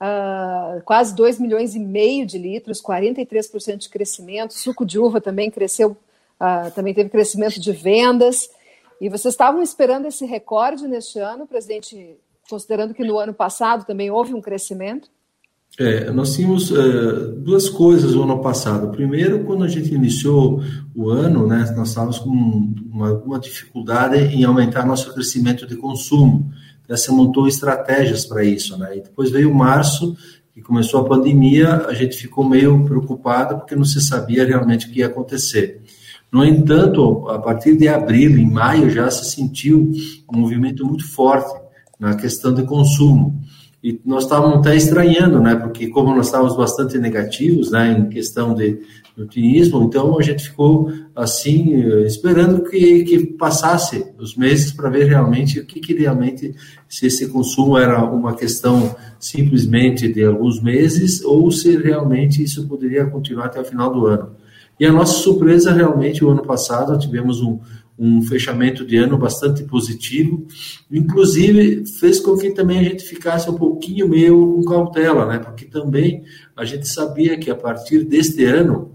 uh, 0.00 0.82
quase 0.84 1.14
2 1.14 1.38
milhões 1.38 1.74
e 1.74 1.78
meio 1.78 2.26
de 2.26 2.38
litros, 2.38 2.82
43% 2.82 3.76
de 3.76 3.88
crescimento, 3.88 4.54
suco 4.54 4.84
de 4.84 4.98
uva 4.98 5.20
também 5.20 5.50
cresceu, 5.50 5.92
uh, 5.92 6.70
também 6.74 6.92
teve 6.92 7.10
crescimento 7.10 7.60
de 7.60 7.72
vendas, 7.72 8.50
e 9.00 9.08
vocês 9.08 9.34
estavam 9.34 9.62
esperando 9.62 10.06
esse 10.06 10.24
recorde 10.24 10.88
neste 10.88 11.18
ano, 11.18 11.46
presidente 11.46 12.16
considerando 12.48 12.94
que 12.94 13.04
no 13.04 13.18
ano 13.18 13.34
passado 13.34 13.84
também 13.84 14.10
houve 14.10 14.34
um 14.34 14.40
crescimento? 14.40 15.08
É, 15.78 16.10
nós 16.10 16.34
tínhamos 16.34 16.72
é, 16.72 17.32
duas 17.36 17.68
coisas 17.68 18.14
no 18.14 18.22
ano 18.22 18.40
passado. 18.40 18.90
Primeiro, 18.90 19.44
quando 19.44 19.62
a 19.62 19.68
gente 19.68 19.94
iniciou 19.94 20.62
o 20.94 21.10
ano, 21.10 21.46
né, 21.46 21.70
nós 21.76 21.88
estávamos 21.90 22.18
com 22.18 22.30
uma, 22.30 23.12
uma 23.12 23.38
dificuldade 23.38 24.16
em 24.16 24.44
aumentar 24.44 24.86
nosso 24.86 25.12
crescimento 25.12 25.66
de 25.66 25.76
consumo. 25.76 26.50
Você 26.88 27.10
montou 27.10 27.46
estratégias 27.46 28.24
para 28.24 28.42
isso. 28.42 28.78
Né? 28.78 28.98
E 28.98 29.00
depois 29.02 29.30
veio 29.30 29.54
março, 29.54 30.16
que 30.54 30.62
começou 30.62 31.00
a 31.00 31.08
pandemia, 31.08 31.84
a 31.86 31.92
gente 31.92 32.16
ficou 32.16 32.48
meio 32.48 32.82
preocupado 32.86 33.58
porque 33.58 33.76
não 33.76 33.84
se 33.84 34.00
sabia 34.00 34.46
realmente 34.46 34.86
o 34.86 34.90
que 34.90 35.00
ia 35.00 35.06
acontecer. 35.06 35.82
No 36.32 36.42
entanto, 36.42 37.28
a 37.28 37.38
partir 37.38 37.76
de 37.76 37.86
abril, 37.86 38.38
em 38.38 38.50
maio, 38.50 38.88
já 38.88 39.10
se 39.10 39.30
sentiu 39.30 39.92
um 40.32 40.38
movimento 40.38 40.86
muito 40.86 41.06
forte 41.06 41.65
na 41.98 42.14
questão 42.14 42.52
de 42.52 42.62
consumo. 42.62 43.40
E 43.82 44.00
nós 44.04 44.24
estávamos 44.24 44.58
até 44.58 44.74
estranhando, 44.74 45.40
né? 45.40 45.54
Porque 45.54 45.88
como 45.88 46.14
nós 46.14 46.26
estávamos 46.26 46.56
bastante 46.56 46.98
negativos, 46.98 47.70
né, 47.70 47.92
em 47.92 48.08
questão 48.08 48.54
de 48.54 48.80
otimismo, 49.16 49.82
então 49.84 50.18
a 50.18 50.22
gente 50.22 50.44
ficou 50.44 50.90
assim 51.14 51.74
esperando 52.04 52.68
que, 52.68 53.04
que 53.04 53.26
passasse 53.26 54.12
os 54.18 54.36
meses 54.36 54.72
para 54.72 54.90
ver 54.90 55.04
realmente 55.04 55.58
o 55.60 55.64
que, 55.64 55.80
que 55.80 55.94
realmente 55.94 56.54
se 56.88 57.06
esse 57.06 57.28
consumo 57.28 57.78
era 57.78 58.04
uma 58.04 58.34
questão 58.34 58.94
simplesmente 59.18 60.12
de 60.12 60.24
alguns 60.24 60.60
meses 60.60 61.22
ou 61.24 61.50
se 61.50 61.76
realmente 61.76 62.42
isso 62.42 62.66
poderia 62.66 63.06
continuar 63.06 63.46
até 63.46 63.60
o 63.60 63.64
final 63.64 63.92
do 63.92 64.06
ano. 64.06 64.32
E 64.78 64.84
a 64.84 64.92
nossa 64.92 65.14
surpresa 65.14 65.72
realmente 65.72 66.22
o 66.22 66.28
ano 66.28 66.42
passado 66.42 66.98
tivemos 66.98 67.40
um, 67.40 67.58
um 67.98 68.22
fechamento 68.22 68.84
de 68.84 68.96
ano 68.96 69.16
bastante 69.16 69.64
positivo, 69.64 70.46
inclusive 70.90 71.84
fez 71.98 72.20
com 72.20 72.36
que 72.36 72.50
também 72.50 72.78
a 72.78 72.82
gente 72.82 73.04
ficasse 73.04 73.48
um 73.48 73.54
pouquinho 73.54 74.08
meio 74.08 74.54
com 74.54 74.64
cautela, 74.64 75.26
né? 75.26 75.38
Porque 75.38 75.64
também 75.64 76.22
a 76.54 76.64
gente 76.64 76.86
sabia 76.86 77.38
que 77.38 77.50
a 77.50 77.54
partir 77.54 78.04
deste 78.04 78.44
ano 78.44 78.94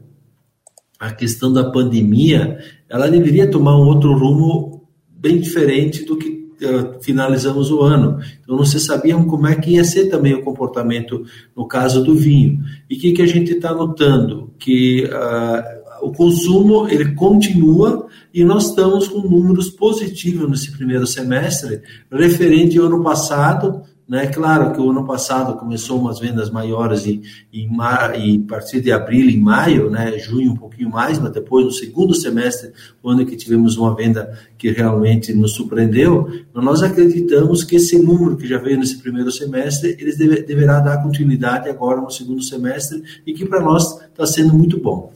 a 1.00 1.12
questão 1.12 1.52
da 1.52 1.72
pandemia, 1.72 2.60
ela 2.88 3.10
deveria 3.10 3.50
tomar 3.50 3.76
um 3.76 3.88
outro 3.88 4.16
rumo 4.16 4.88
bem 5.10 5.40
diferente 5.40 6.06
do 6.06 6.16
que 6.16 6.48
uh, 6.62 7.02
finalizamos 7.02 7.72
o 7.72 7.82
ano. 7.82 8.20
Então, 8.40 8.56
não 8.56 8.64
se 8.64 8.80
sabia 8.80 9.16
como 9.16 9.48
é 9.48 9.56
que 9.56 9.72
ia 9.72 9.84
ser 9.84 10.10
também 10.10 10.36
o 10.36 10.44
comportamento 10.44 11.26
no 11.58 11.68
caso 11.68 12.04
do 12.04 12.14
vinho. 12.14 12.64
E 12.88 12.96
o 12.96 13.00
que, 13.00 13.14
que 13.14 13.22
a 13.24 13.28
gente 13.28 13.54
está 13.54 13.74
notando? 13.74 14.54
Que 14.60 15.06
uh, 15.06 15.81
o 16.02 16.12
consumo 16.12 16.88
ele 16.88 17.14
continua 17.14 18.08
e 18.34 18.44
nós 18.44 18.70
estamos 18.70 19.08
com 19.08 19.20
números 19.20 19.70
positivos 19.70 20.50
nesse 20.50 20.72
primeiro 20.72 21.06
semestre, 21.06 21.82
referente 22.12 22.78
ao 22.78 22.86
ano 22.86 23.04
passado, 23.04 23.84
né? 24.12 24.28
Claro 24.28 24.74
que 24.74 24.82
o 24.82 24.90
ano 24.90 25.06
passado 25.06 25.58
começou 25.58 25.98
umas 25.98 26.20
vendas 26.20 26.50
maiores 26.50 27.08
em, 27.08 27.22
em, 27.54 27.70
em 28.16 28.44
a 28.44 28.46
partir 28.46 28.82
de 28.82 28.92
abril 28.92 29.30
e 29.30 29.38
maio, 29.38 29.90
né? 29.90 30.20
junho 30.20 30.52
um 30.52 30.58
pouquinho 30.58 30.90
mais, 30.90 31.18
mas 31.18 31.32
depois 31.32 31.64
no 31.64 31.72
segundo 31.72 32.14
semestre, 32.14 32.74
quando 33.02 33.26
que 33.26 33.38
tivemos 33.38 33.78
uma 33.78 33.96
venda 33.96 34.38
que 34.58 34.70
realmente 34.70 35.34
nos 35.34 35.54
surpreendeu, 35.54 36.28
nós 36.54 36.84
acreditamos 36.84 37.64
que 37.64 37.78
esse 37.78 37.98
número 38.00 38.36
que 38.36 38.46
já 38.46 38.58
veio 38.58 38.80
nesse 38.80 38.98
primeiro 38.98 39.32
semestre, 39.32 39.96
eles 39.98 40.18
deve, 40.18 40.42
deverá 40.42 40.82
dar 40.82 41.02
continuidade 41.02 41.70
agora 41.70 42.02
no 42.02 42.12
segundo 42.12 42.44
semestre 42.44 43.02
e 43.26 43.34
que 43.34 43.46
para 43.46 43.62
nós 43.62 43.98
está 44.10 44.26
sendo 44.26 44.54
muito 44.54 44.78
bom. 44.78 45.14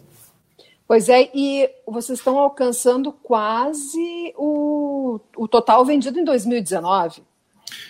Pois 0.87 1.09
é, 1.09 1.29
e 1.33 1.67
vocês 1.87 2.19
estão 2.19 2.37
alcançando 2.37 3.11
quase 3.11 4.33
o, 4.37 5.19
o 5.35 5.47
total 5.47 5.83
vendido 5.83 6.19
em 6.19 6.23
2019. 6.23 7.23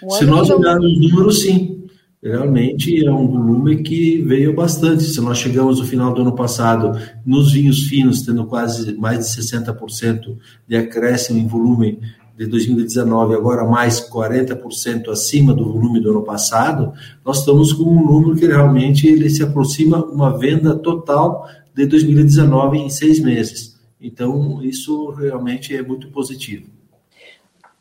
Se 0.10 0.26
nós 0.26 0.50
olharmos 0.50 0.92
os 0.92 1.12
números, 1.12 1.42
sim. 1.42 1.86
Realmente 2.24 3.06
é 3.06 3.12
um 3.12 3.28
volume 3.28 3.84
que 3.84 4.20
veio 4.24 4.56
bastante. 4.56 5.04
Se 5.04 5.22
nós 5.22 5.38
chegamos 5.38 5.80
no 5.80 5.86
final 5.86 6.12
do 6.12 6.22
ano 6.22 6.34
passado, 6.34 7.00
nos 7.24 7.52
vinhos 7.52 7.84
finos, 7.84 8.24
tendo 8.24 8.46
quase 8.46 8.96
mais 8.96 9.20
de 9.20 9.42
60% 9.44 10.36
de 10.68 10.76
acréscimo 10.76 11.38
em 11.38 11.46
volume 11.46 12.00
de 12.36 12.48
2019, 12.48 13.36
agora 13.36 13.64
mais 13.64 14.00
40% 14.10 15.10
acima 15.10 15.54
do 15.54 15.72
volume 15.72 16.02
do 16.02 16.10
ano 16.10 16.24
passado, 16.24 16.94
nós 17.24 17.40
estamos 17.40 17.72
com 17.72 17.84
um 17.84 18.06
número 18.06 18.36
que 18.36 18.48
realmente 18.48 19.08
ele 19.08 19.30
se 19.30 19.44
aproxima 19.44 20.04
uma 20.04 20.36
venda 20.36 20.76
total 20.76 21.48
de 21.76 21.86
2019 21.86 22.78
em 22.78 22.90
seis 22.90 23.20
meses. 23.20 23.78
Então, 24.00 24.64
isso 24.64 25.10
realmente 25.10 25.76
é 25.76 25.82
muito 25.82 26.10
positivo. 26.10 26.70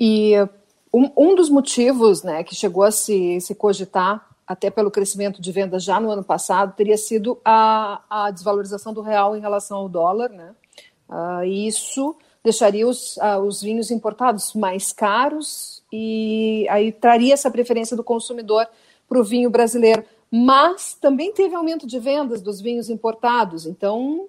E 0.00 0.34
um, 0.92 1.10
um 1.16 1.34
dos 1.36 1.48
motivos 1.48 2.24
né, 2.24 2.42
que 2.42 2.56
chegou 2.56 2.82
a 2.82 2.90
se, 2.90 3.40
se 3.40 3.54
cogitar, 3.54 4.28
até 4.44 4.68
pelo 4.68 4.90
crescimento 4.90 5.40
de 5.40 5.52
vendas 5.52 5.84
já 5.84 6.00
no 6.00 6.10
ano 6.10 6.24
passado, 6.24 6.74
teria 6.74 6.98
sido 6.98 7.38
a, 7.44 8.02
a 8.10 8.30
desvalorização 8.32 8.92
do 8.92 9.00
real 9.00 9.36
em 9.36 9.40
relação 9.40 9.78
ao 9.78 9.88
dólar. 9.88 10.28
Né? 10.28 10.50
Uh, 11.08 11.44
isso 11.44 12.16
deixaria 12.42 12.86
os, 12.86 13.16
uh, 13.18 13.40
os 13.46 13.62
vinhos 13.62 13.90
importados 13.90 14.52
mais 14.54 14.92
caros 14.92 15.82
e 15.92 16.66
aí 16.68 16.90
traria 16.90 17.32
essa 17.32 17.50
preferência 17.50 17.96
do 17.96 18.04
consumidor 18.04 18.66
para 19.08 19.18
o 19.18 19.24
vinho 19.24 19.48
brasileiro. 19.48 20.04
Mas 20.36 20.98
também 21.00 21.32
teve 21.32 21.54
aumento 21.54 21.86
de 21.86 22.00
vendas 22.00 22.42
dos 22.42 22.60
vinhos 22.60 22.90
importados, 22.90 23.66
então 23.66 24.26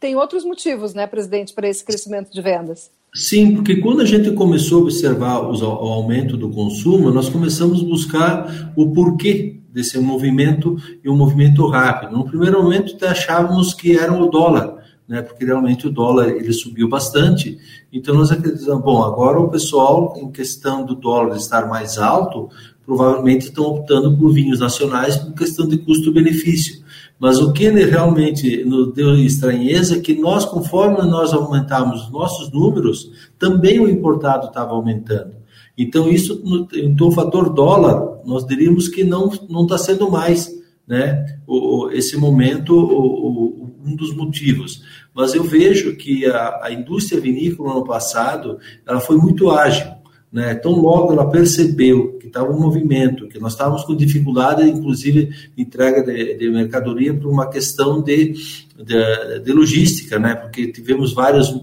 tem 0.00 0.16
outros 0.16 0.46
motivos, 0.46 0.94
né, 0.94 1.06
presidente, 1.06 1.52
para 1.52 1.68
esse 1.68 1.84
crescimento 1.84 2.32
de 2.32 2.40
vendas. 2.40 2.90
Sim, 3.14 3.54
porque 3.54 3.76
quando 3.76 4.00
a 4.00 4.06
gente 4.06 4.32
começou 4.32 4.78
a 4.78 4.82
observar 4.84 5.42
o 5.42 5.92
aumento 5.92 6.38
do 6.38 6.48
consumo, 6.48 7.10
nós 7.10 7.28
começamos 7.28 7.82
a 7.82 7.84
buscar 7.84 8.72
o 8.74 8.94
porquê 8.94 9.60
desse 9.70 9.98
movimento 9.98 10.78
e 11.04 11.10
um 11.10 11.16
movimento 11.16 11.66
rápido. 11.66 12.16
No 12.16 12.24
primeiro 12.24 12.62
momento, 12.62 12.96
achávamos 13.04 13.74
que 13.74 13.98
era 13.98 14.10
o 14.10 14.30
dólar, 14.30 14.82
né? 15.06 15.20
Porque 15.20 15.44
realmente 15.44 15.86
o 15.86 15.90
dólar 15.90 16.30
ele 16.30 16.52
subiu 16.54 16.88
bastante. 16.88 17.58
Então 17.92 18.14
nós 18.14 18.30
acreditamos, 18.30 18.82
bom, 18.82 19.04
agora 19.04 19.38
o 19.38 19.50
pessoal 19.50 20.14
em 20.16 20.30
questão 20.30 20.86
do 20.86 20.94
dólar 20.94 21.36
estar 21.36 21.68
mais 21.68 21.98
alto, 21.98 22.48
provavelmente 22.84 23.46
estão 23.46 23.64
optando 23.64 24.16
por 24.16 24.32
vinhos 24.32 24.60
nacionais 24.60 25.16
por 25.16 25.34
questão 25.34 25.66
de 25.66 25.78
custo-benefício. 25.78 26.82
Mas 27.18 27.38
o 27.38 27.52
que 27.52 27.68
realmente 27.68 28.64
nos 28.64 28.92
deu 28.92 29.14
estranheza 29.16 29.96
é 29.96 30.00
que 30.00 30.14
nós, 30.14 30.44
conforme 30.44 31.08
nós 31.08 31.32
aumentamos 31.32 32.02
os 32.04 32.10
nossos 32.10 32.50
números, 32.50 33.12
também 33.38 33.78
o 33.78 33.88
importado 33.88 34.48
estava 34.48 34.72
aumentando. 34.72 35.36
Então, 35.78 36.10
isso, 36.10 36.42
então, 36.74 37.08
o 37.08 37.12
fator 37.12 37.52
dólar, 37.52 38.20
nós 38.24 38.44
diríamos 38.44 38.88
que 38.88 39.04
não 39.04 39.30
está 39.30 39.78
sendo 39.78 40.10
mais, 40.10 40.52
né, 40.86 41.38
o, 41.46 41.90
esse 41.92 42.16
momento, 42.16 42.74
o, 42.74 43.28
o, 43.28 43.76
um 43.84 43.96
dos 43.96 44.14
motivos. 44.14 44.82
Mas 45.14 45.34
eu 45.34 45.44
vejo 45.44 45.96
que 45.96 46.26
a, 46.26 46.60
a 46.64 46.72
indústria 46.72 47.20
vinícola, 47.20 47.74
no 47.74 47.84
passado, 47.84 48.58
ela 48.86 49.00
foi 49.00 49.16
muito 49.16 49.50
ágil. 49.50 49.86
Né? 50.32 50.52
Então, 50.52 50.72
logo 50.72 51.12
ela 51.12 51.28
percebeu 51.28 52.16
que 52.18 52.26
estava 52.26 52.50
um 52.50 52.58
movimento, 52.58 53.28
que 53.28 53.38
nós 53.38 53.52
estávamos 53.52 53.84
com 53.84 53.94
dificuldade, 53.94 54.62
inclusive, 54.62 55.26
de 55.54 55.62
entrega 55.62 56.02
de, 56.02 56.36
de 56.36 56.48
mercadoria 56.48 57.12
por 57.12 57.30
uma 57.30 57.50
questão 57.50 58.00
de, 58.00 58.32
de, 58.74 59.40
de, 59.44 59.52
logística, 59.52 60.18
né? 60.18 60.34
porque 60.34 60.72
tivemos 60.72 61.12
vários, 61.12 61.54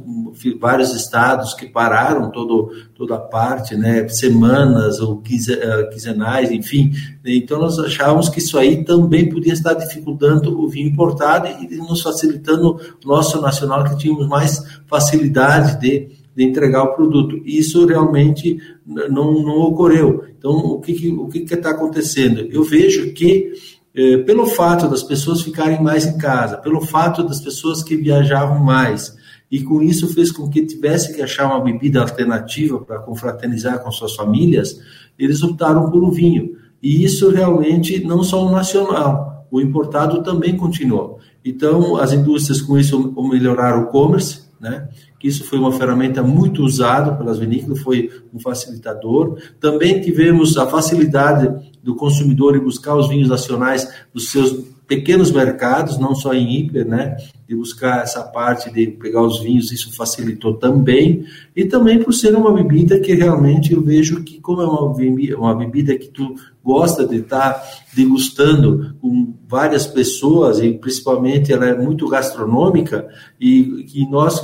vários 0.59 0.93
estados 0.93 1.55
que 1.55 1.65
pararam 1.65 2.29
todo, 2.29 2.69
toda 2.93 3.15
a 3.15 3.19
parte, 3.19 3.75
né? 3.75 4.07
semanas 4.07 4.99
ou 4.99 5.23
eh, 5.25 5.89
quinzenais, 5.91 6.51
enfim. 6.51 6.91
Então, 7.25 7.57
nós 7.59 7.79
achávamos 7.79 8.29
que 8.29 8.37
isso 8.37 8.55
aí 8.59 8.85
também 8.85 9.27
podia 9.29 9.53
estar 9.53 9.73
dificultando 9.73 10.61
o 10.61 10.69
vinho 10.69 10.89
importado 10.89 11.47
e 11.47 11.75
nos 11.77 12.03
facilitando 12.03 12.79
o 13.03 13.07
nosso 13.07 13.41
nacional, 13.41 13.83
que 13.85 13.97
tínhamos 13.97 14.27
mais 14.27 14.63
facilidade 14.85 15.79
de 15.79 16.18
de 16.39 16.45
entregar 16.45 16.83
o 16.83 16.95
produto. 16.95 17.41
Isso 17.45 17.85
realmente 17.85 18.57
não, 18.85 19.43
não 19.43 19.59
ocorreu. 19.59 20.23
Então, 20.37 20.51
o 20.51 20.79
que 20.79 20.93
está 20.93 21.21
o 21.21 21.27
que 21.27 21.39
que 21.41 21.57
tá 21.57 21.71
acontecendo? 21.71 22.47
Eu 22.49 22.63
vejo 22.63 23.13
que, 23.13 23.51
eh, 23.93 24.19
pelo 24.19 24.45
fato 24.45 24.87
das 24.87 25.03
pessoas 25.03 25.41
ficarem 25.41 25.83
mais 25.83 26.05
em 26.05 26.17
casa, 26.17 26.55
pelo 26.55 26.79
fato 26.79 27.23
das 27.23 27.41
pessoas 27.41 27.83
que 27.83 27.97
viajavam 27.97 28.57
mais, 28.63 29.17
e 29.51 29.61
com 29.61 29.81
isso 29.81 30.13
fez 30.13 30.31
com 30.31 30.49
que 30.49 30.65
tivesse 30.65 31.13
que 31.13 31.21
achar 31.21 31.45
uma 31.45 31.59
bebida 31.59 31.99
alternativa 31.99 32.79
para 32.79 32.99
confraternizar 32.99 33.83
com 33.83 33.91
suas 33.91 34.15
famílias, 34.15 34.79
eles 35.17 35.43
optaram 35.43 35.91
por 35.91 36.01
um 36.01 36.09
vinho. 36.09 36.55
E 36.81 37.03
isso 37.03 37.29
realmente 37.31 38.01
não 38.05 38.23
só 38.23 38.45
o 38.45 38.51
nacional, 38.51 39.45
o 39.51 39.59
importado 39.59 40.23
também 40.23 40.55
continuou. 40.55 41.19
Então, 41.43 41.97
as 41.97 42.13
indústrias 42.13 42.61
com 42.61 42.77
isso 42.77 43.13
melhoraram 43.29 43.83
o 43.83 43.87
commerce, 43.87 44.47
né? 44.57 44.87
Que 45.19 45.27
isso 45.27 45.43
foi 45.43 45.59
uma 45.59 45.71
ferramenta 45.71 46.23
muito 46.23 46.63
usada 46.63 47.11
pelas 47.11 47.37
vinícolas, 47.37 47.81
foi 47.81 48.09
um 48.33 48.39
facilitador. 48.39 49.37
Também 49.59 49.99
tivemos 49.99 50.57
a 50.57 50.65
facilidade 50.65 51.53
do 51.83 51.93
consumidor 51.95 52.55
em 52.55 52.63
buscar 52.63 52.95
os 52.95 53.09
vinhos 53.09 53.27
nacionais 53.27 53.87
dos 54.13 54.31
seus 54.31 54.53
pequenos 54.87 55.31
mercados, 55.31 55.99
não 55.99 56.15
só 56.15 56.33
em 56.33 56.51
hiper, 56.51 56.87
né? 56.87 57.17
De 57.49 57.55
buscar 57.55 58.03
essa 58.03 58.21
parte 58.21 58.71
de 58.71 58.85
pegar 58.91 59.23
os 59.23 59.39
vinhos, 59.39 59.71
isso 59.71 59.91
facilitou 59.95 60.53
também. 60.53 61.25
E 61.55 61.65
também 61.65 61.97
por 61.97 62.13
ser 62.13 62.35
uma 62.35 62.53
bebida 62.53 62.99
que 62.99 63.11
realmente 63.15 63.73
eu 63.73 63.81
vejo 63.81 64.23
que, 64.23 64.39
como 64.39 64.61
é 64.61 64.67
uma 64.67 64.93
bebida, 64.93 65.35
uma 65.35 65.55
bebida 65.55 65.97
que 65.97 66.09
tu 66.09 66.35
gosta 66.63 67.07
de 67.07 67.15
estar 67.15 67.59
degustando 67.95 68.93
com 69.01 69.33
várias 69.47 69.87
pessoas 69.87 70.59
e 70.59 70.73
principalmente 70.73 71.51
ela 71.51 71.65
é 71.65 71.75
muito 71.75 72.07
gastronômica 72.07 73.07
e 73.39 73.83
que 73.85 74.07
nós 74.07 74.39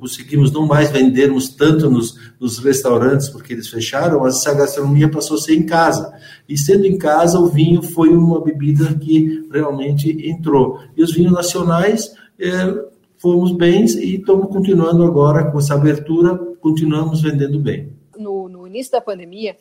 conseguimos 0.00 0.50
não 0.50 0.66
mais 0.66 0.90
vendermos 0.90 1.50
tanto 1.50 1.90
nos, 1.90 2.18
nos 2.40 2.58
restaurantes 2.58 3.28
porque 3.28 3.52
eles 3.52 3.68
fecharam, 3.68 4.20
mas 4.20 4.36
essa 4.36 4.54
gastronomia 4.54 5.10
passou 5.10 5.36
a 5.36 5.40
ser 5.40 5.54
em 5.54 5.66
casa. 5.66 6.14
E 6.48 6.56
sendo 6.56 6.86
em 6.86 6.96
casa, 6.96 7.38
o 7.38 7.48
vinho 7.48 7.82
foi 7.82 8.08
uma 8.08 8.42
bebida 8.42 8.94
que 8.94 9.46
realmente 9.52 10.26
entrou. 10.26 10.80
E 10.96 11.02
os 11.02 11.12
vinhos 11.12 11.32
nacionais 11.32 12.14
é, 12.38 12.84
fomos 13.18 13.52
bem 13.52 13.84
e 13.84 14.16
estamos 14.16 14.48
continuando 14.48 15.04
agora 15.04 15.50
com 15.50 15.58
essa 15.58 15.74
abertura, 15.74 16.36
continuamos 16.60 17.22
vendendo 17.22 17.58
bem. 17.58 17.92
No, 18.16 18.48
no 18.48 18.66
início 18.66 18.92
da 18.92 19.00
pandemia, 19.00 19.56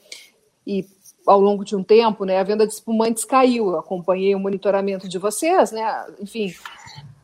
e 0.65 0.85
ao 1.25 1.39
longo 1.39 1.63
de 1.63 1.75
um 1.75 1.83
tempo, 1.83 2.25
né, 2.25 2.39
a 2.39 2.43
venda 2.43 2.65
de 2.65 2.73
espumantes 2.73 3.25
caiu. 3.25 3.69
Eu 3.69 3.79
acompanhei 3.79 4.33
o 4.35 4.39
monitoramento 4.39 5.07
de 5.07 5.17
vocês, 5.17 5.71
né? 5.71 6.05
Enfim, 6.19 6.53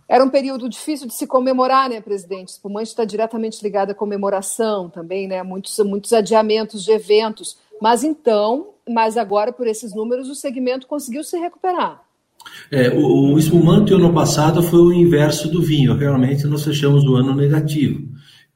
era 0.08 0.24
um 0.24 0.30
período 0.30 0.70
difícil 0.70 1.08
de 1.08 1.14
se 1.14 1.28
comemorar, 1.28 1.90
né, 1.90 2.00
presidente? 2.00 2.50
Espumante 2.50 2.90
está 2.90 3.04
diretamente 3.04 3.62
ligado 3.62 3.92
à 3.92 3.96
comemoração 3.96 4.90
também, 4.90 5.28
né? 5.28 5.44
Muitos, 5.44 5.78
muitos 5.80 6.14
adiamentos 6.14 6.84
de 6.84 6.92
eventos. 6.92 7.58
Mas 7.82 8.04
então, 8.04 8.70
mas 8.88 9.18
agora, 9.18 9.52
por 9.52 9.68
esses 9.68 9.94
números, 9.94 10.30
o 10.30 10.36
segmento 10.36 10.88
conseguiu 10.88 11.24
se 11.24 11.38
recuperar. 11.38 12.07
É, 12.72 12.90
o, 12.90 13.34
o 13.34 13.40
espumante 13.40 13.94
ano 13.94 14.14
passado 14.14 14.62
foi 14.64 14.80
o 14.80 14.94
inverso 14.94 15.50
do 15.50 15.62
vinho. 15.62 15.96
Realmente 15.96 16.46
nós 16.48 16.64
fechamos 16.64 17.04
o 17.06 17.16
ano 17.16 17.36
negativo 17.36 18.08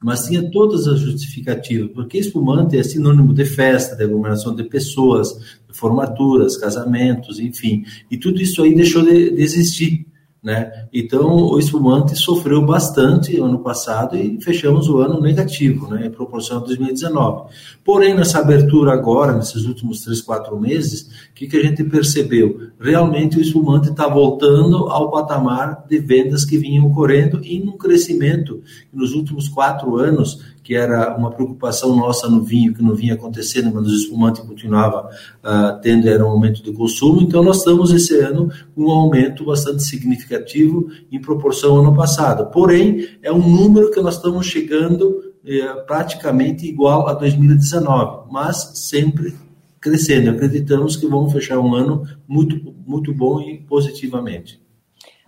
mas 0.02 0.26
tinha 0.26 0.50
todas 0.50 0.88
as 0.88 0.98
justificativas, 0.98 1.90
porque 1.92 2.18
espumante 2.18 2.76
é 2.76 2.82
sinônimo 2.82 3.32
de 3.32 3.44
festa, 3.44 3.94
de 3.94 4.02
aglomeração 4.02 4.54
de 4.54 4.64
pessoas, 4.64 5.32
de 5.68 5.78
formaturas, 5.78 6.56
casamentos, 6.56 7.38
enfim, 7.38 7.84
e 8.10 8.16
tudo 8.16 8.42
isso 8.42 8.62
aí 8.62 8.74
deixou 8.74 9.02
de, 9.02 9.30
de 9.30 9.40
existir. 9.42 10.04
Né? 10.42 10.88
Então, 10.92 11.36
o 11.36 11.56
espumante 11.56 12.16
sofreu 12.16 12.66
bastante 12.66 13.38
ano 13.38 13.60
passado 13.60 14.16
e 14.16 14.42
fechamos 14.42 14.88
o 14.88 14.98
ano 14.98 15.20
negativo, 15.20 15.86
né, 15.86 16.06
em 16.06 16.10
proporção 16.10 16.56
a 16.56 16.60
2019. 16.60 17.48
Porém, 17.84 18.12
nessa 18.12 18.40
abertura 18.40 18.92
agora, 18.92 19.34
nesses 19.34 19.64
últimos 19.66 20.00
três, 20.00 20.20
quatro 20.20 20.58
meses, 20.58 21.02
o 21.02 21.32
que, 21.32 21.46
que 21.46 21.56
a 21.56 21.62
gente 21.62 21.84
percebeu? 21.84 22.72
Realmente 22.80 23.38
o 23.38 23.40
espumante 23.40 23.90
está 23.90 24.08
voltando 24.08 24.88
ao 24.88 25.12
patamar 25.12 25.84
de 25.88 26.00
vendas 26.00 26.44
que 26.44 26.58
vinham 26.58 26.88
ocorrendo 26.88 27.40
e 27.44 27.60
num 27.60 27.78
crescimento 27.78 28.64
nos 28.92 29.12
últimos 29.12 29.46
quatro 29.46 29.96
anos 29.96 30.40
que 30.62 30.74
era 30.74 31.16
uma 31.16 31.30
preocupação 31.30 31.96
nossa 31.96 32.28
no 32.28 32.42
vinho, 32.42 32.72
que 32.72 32.82
não 32.82 32.94
vinha 32.94 33.14
acontecendo, 33.14 33.72
mas 33.74 33.88
o 33.88 33.94
espumante 33.94 34.40
continuava 34.42 35.08
uh, 35.08 35.80
tendo, 35.82 36.08
era 36.08 36.24
um 36.24 36.30
aumento 36.30 36.62
de 36.62 36.72
consumo. 36.72 37.20
Então, 37.20 37.42
nós 37.42 37.58
estamos 37.58 37.90
esse 37.90 38.18
ano 38.20 38.50
com 38.74 38.84
um 38.84 38.90
aumento 38.90 39.44
bastante 39.44 39.82
significativo 39.82 40.88
em 41.10 41.20
proporção 41.20 41.76
ao 41.76 41.82
ano 41.82 41.96
passado. 41.96 42.50
Porém, 42.50 43.08
é 43.22 43.32
um 43.32 43.40
número 43.40 43.90
que 43.90 44.00
nós 44.00 44.16
estamos 44.16 44.46
chegando 44.46 45.32
eh, 45.44 45.74
praticamente 45.86 46.66
igual 46.66 47.08
a 47.08 47.14
2019, 47.14 48.28
mas 48.30 48.78
sempre 48.88 49.34
crescendo. 49.80 50.30
Acreditamos 50.30 50.96
que 50.96 51.06
vamos 51.08 51.32
fechar 51.32 51.58
um 51.58 51.74
ano 51.74 52.06
muito, 52.28 52.72
muito 52.86 53.12
bom 53.12 53.40
e 53.40 53.58
positivamente. 53.58 54.62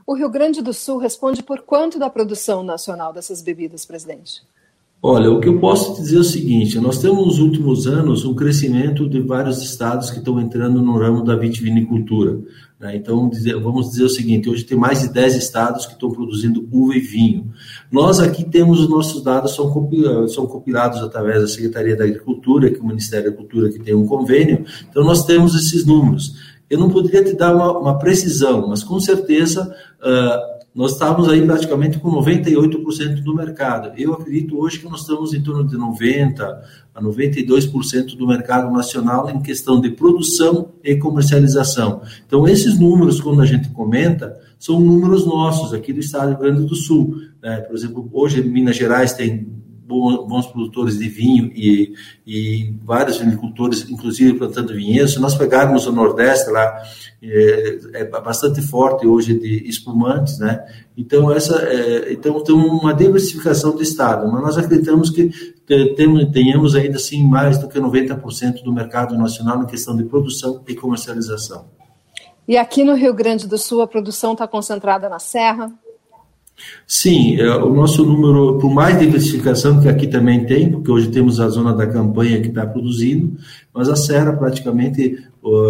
O 0.06 0.14
Rio 0.14 0.30
Grande 0.30 0.62
do 0.62 0.72
Sul 0.72 0.98
responde 0.98 1.42
por 1.42 1.62
quanto 1.62 1.98
da 1.98 2.08
produção 2.08 2.62
nacional 2.62 3.12
dessas 3.12 3.42
bebidas, 3.42 3.84
presidente? 3.84 4.42
Olha, 5.06 5.30
o 5.30 5.38
que 5.38 5.46
eu 5.46 5.60
posso 5.60 6.00
dizer 6.00 6.16
é 6.16 6.20
o 6.20 6.24
seguinte: 6.24 6.80
nós 6.80 6.96
temos 6.96 7.26
nos 7.26 7.38
últimos 7.38 7.86
anos 7.86 8.24
um 8.24 8.34
crescimento 8.34 9.06
de 9.06 9.20
vários 9.20 9.62
estados 9.62 10.08
que 10.08 10.16
estão 10.16 10.40
entrando 10.40 10.80
no 10.80 10.96
ramo 10.96 11.22
da 11.22 11.36
vitivinicultura. 11.36 12.40
Né? 12.80 12.96
Então, 12.96 13.30
vamos 13.62 13.90
dizer 13.90 14.04
o 14.04 14.08
seguinte: 14.08 14.48
hoje 14.48 14.64
tem 14.64 14.78
mais 14.78 15.02
de 15.02 15.12
10 15.12 15.36
estados 15.36 15.84
que 15.84 15.92
estão 15.92 16.10
produzindo 16.10 16.66
uva 16.72 16.96
e 16.96 17.00
vinho. 17.00 17.52
Nós 17.92 18.18
aqui 18.18 18.44
temos 18.44 18.80
os 18.80 18.88
nossos 18.88 19.22
dados, 19.22 19.54
são 19.54 19.68
compilados, 19.70 20.32
são 20.32 20.46
compilados 20.46 21.02
através 21.02 21.42
da 21.42 21.48
Secretaria 21.48 21.94
da 21.94 22.04
Agricultura, 22.04 22.70
que 22.70 22.78
é 22.78 22.80
o 22.80 22.86
Ministério 22.86 23.30
da 23.30 23.36
Cultura 23.36 23.68
que 23.68 23.80
tem 23.80 23.94
um 23.94 24.06
convênio. 24.06 24.64
Então, 24.88 25.04
nós 25.04 25.26
temos 25.26 25.54
esses 25.54 25.84
números. 25.84 26.34
Eu 26.70 26.78
não 26.78 26.88
poderia 26.88 27.22
te 27.22 27.36
dar 27.36 27.54
uma, 27.54 27.78
uma 27.78 27.98
precisão, 27.98 28.68
mas 28.68 28.82
com 28.82 28.98
certeza. 28.98 29.70
Uh, 30.00 30.53
nós 30.74 30.92
estávamos 30.92 31.28
aí 31.28 31.40
praticamente 31.40 31.98
com 31.98 32.10
98% 32.10 33.22
do 33.22 33.34
mercado. 33.34 33.92
Eu 33.96 34.12
acredito 34.12 34.58
hoje 34.58 34.80
que 34.80 34.86
nós 34.86 35.02
estamos 35.02 35.32
em 35.32 35.40
torno 35.40 35.64
de 35.64 35.76
90% 35.76 36.58
a 36.92 37.00
92% 37.00 38.16
do 38.16 38.26
mercado 38.26 38.72
nacional 38.72 39.30
em 39.30 39.40
questão 39.40 39.80
de 39.80 39.90
produção 39.90 40.72
e 40.82 40.96
comercialização. 40.96 42.02
Então, 42.26 42.46
esses 42.48 42.78
números, 42.78 43.20
quando 43.20 43.40
a 43.40 43.46
gente 43.46 43.68
comenta, 43.70 44.36
são 44.58 44.80
números 44.80 45.24
nossos 45.24 45.72
aqui 45.72 45.92
do 45.92 46.00
estado 46.00 46.26
do 46.26 46.30
Rio 46.30 46.38
Grande 46.38 46.66
do 46.66 46.74
Sul. 46.74 47.18
Né? 47.40 47.58
Por 47.60 47.76
exemplo, 47.76 48.10
hoje 48.12 48.42
Minas 48.42 48.76
Gerais 48.76 49.12
tem 49.12 49.63
bons 49.86 50.46
produtores 50.46 50.98
de 50.98 51.08
vinho 51.08 51.52
e, 51.54 51.92
e 52.26 52.74
vários 52.82 53.18
vinicultores, 53.18 53.88
inclusive 53.88 54.38
plantando 54.38 54.74
vinhedos. 54.74 55.12
Se 55.12 55.20
nós 55.20 55.34
pegarmos 55.34 55.86
o 55.86 55.92
Nordeste 55.92 56.50
lá, 56.50 56.82
é, 57.22 57.78
é 57.94 58.04
bastante 58.04 58.62
forte 58.62 59.06
hoje 59.06 59.38
de 59.38 59.68
espumantes, 59.68 60.38
né? 60.38 60.64
Então 60.96 61.30
essa, 61.30 61.56
é, 61.62 62.12
então 62.12 62.42
tem 62.42 62.54
uma 62.54 62.94
diversificação 62.94 63.74
do 63.74 63.82
estado, 63.82 64.30
mas 64.30 64.42
nós 64.42 64.58
acreditamos 64.58 65.10
que 65.10 65.30
tenhamos 66.32 66.74
ainda 66.74 66.96
assim 66.96 67.22
mais 67.22 67.58
do 67.58 67.68
que 67.68 67.78
90% 67.78 68.62
do 68.62 68.72
mercado 68.72 69.16
nacional 69.16 69.62
em 69.62 69.66
questão 69.66 69.96
de 69.96 70.04
produção 70.04 70.62
e 70.66 70.74
comercialização. 70.74 71.66
E 72.46 72.58
aqui 72.58 72.84
no 72.84 72.94
Rio 72.94 73.14
Grande 73.14 73.48
do 73.48 73.56
Sul 73.56 73.80
a 73.80 73.86
produção 73.86 74.32
está 74.32 74.46
concentrada 74.46 75.08
na 75.08 75.18
Serra, 75.18 75.72
Sim, 76.86 77.36
é, 77.40 77.56
o 77.56 77.74
nosso 77.74 78.04
número, 78.04 78.58
por 78.58 78.72
mais 78.72 78.98
diversificação 78.98 79.80
que 79.80 79.88
aqui 79.88 80.06
também 80.06 80.44
tem, 80.44 80.70
porque 80.70 80.90
hoje 80.90 81.10
temos 81.10 81.40
a 81.40 81.48
zona 81.48 81.72
da 81.74 81.86
campanha 81.86 82.40
que 82.40 82.48
está 82.48 82.66
produzindo, 82.66 83.36
mas 83.72 83.88
a 83.88 83.96
Serra 83.96 84.32
praticamente, 84.32 85.18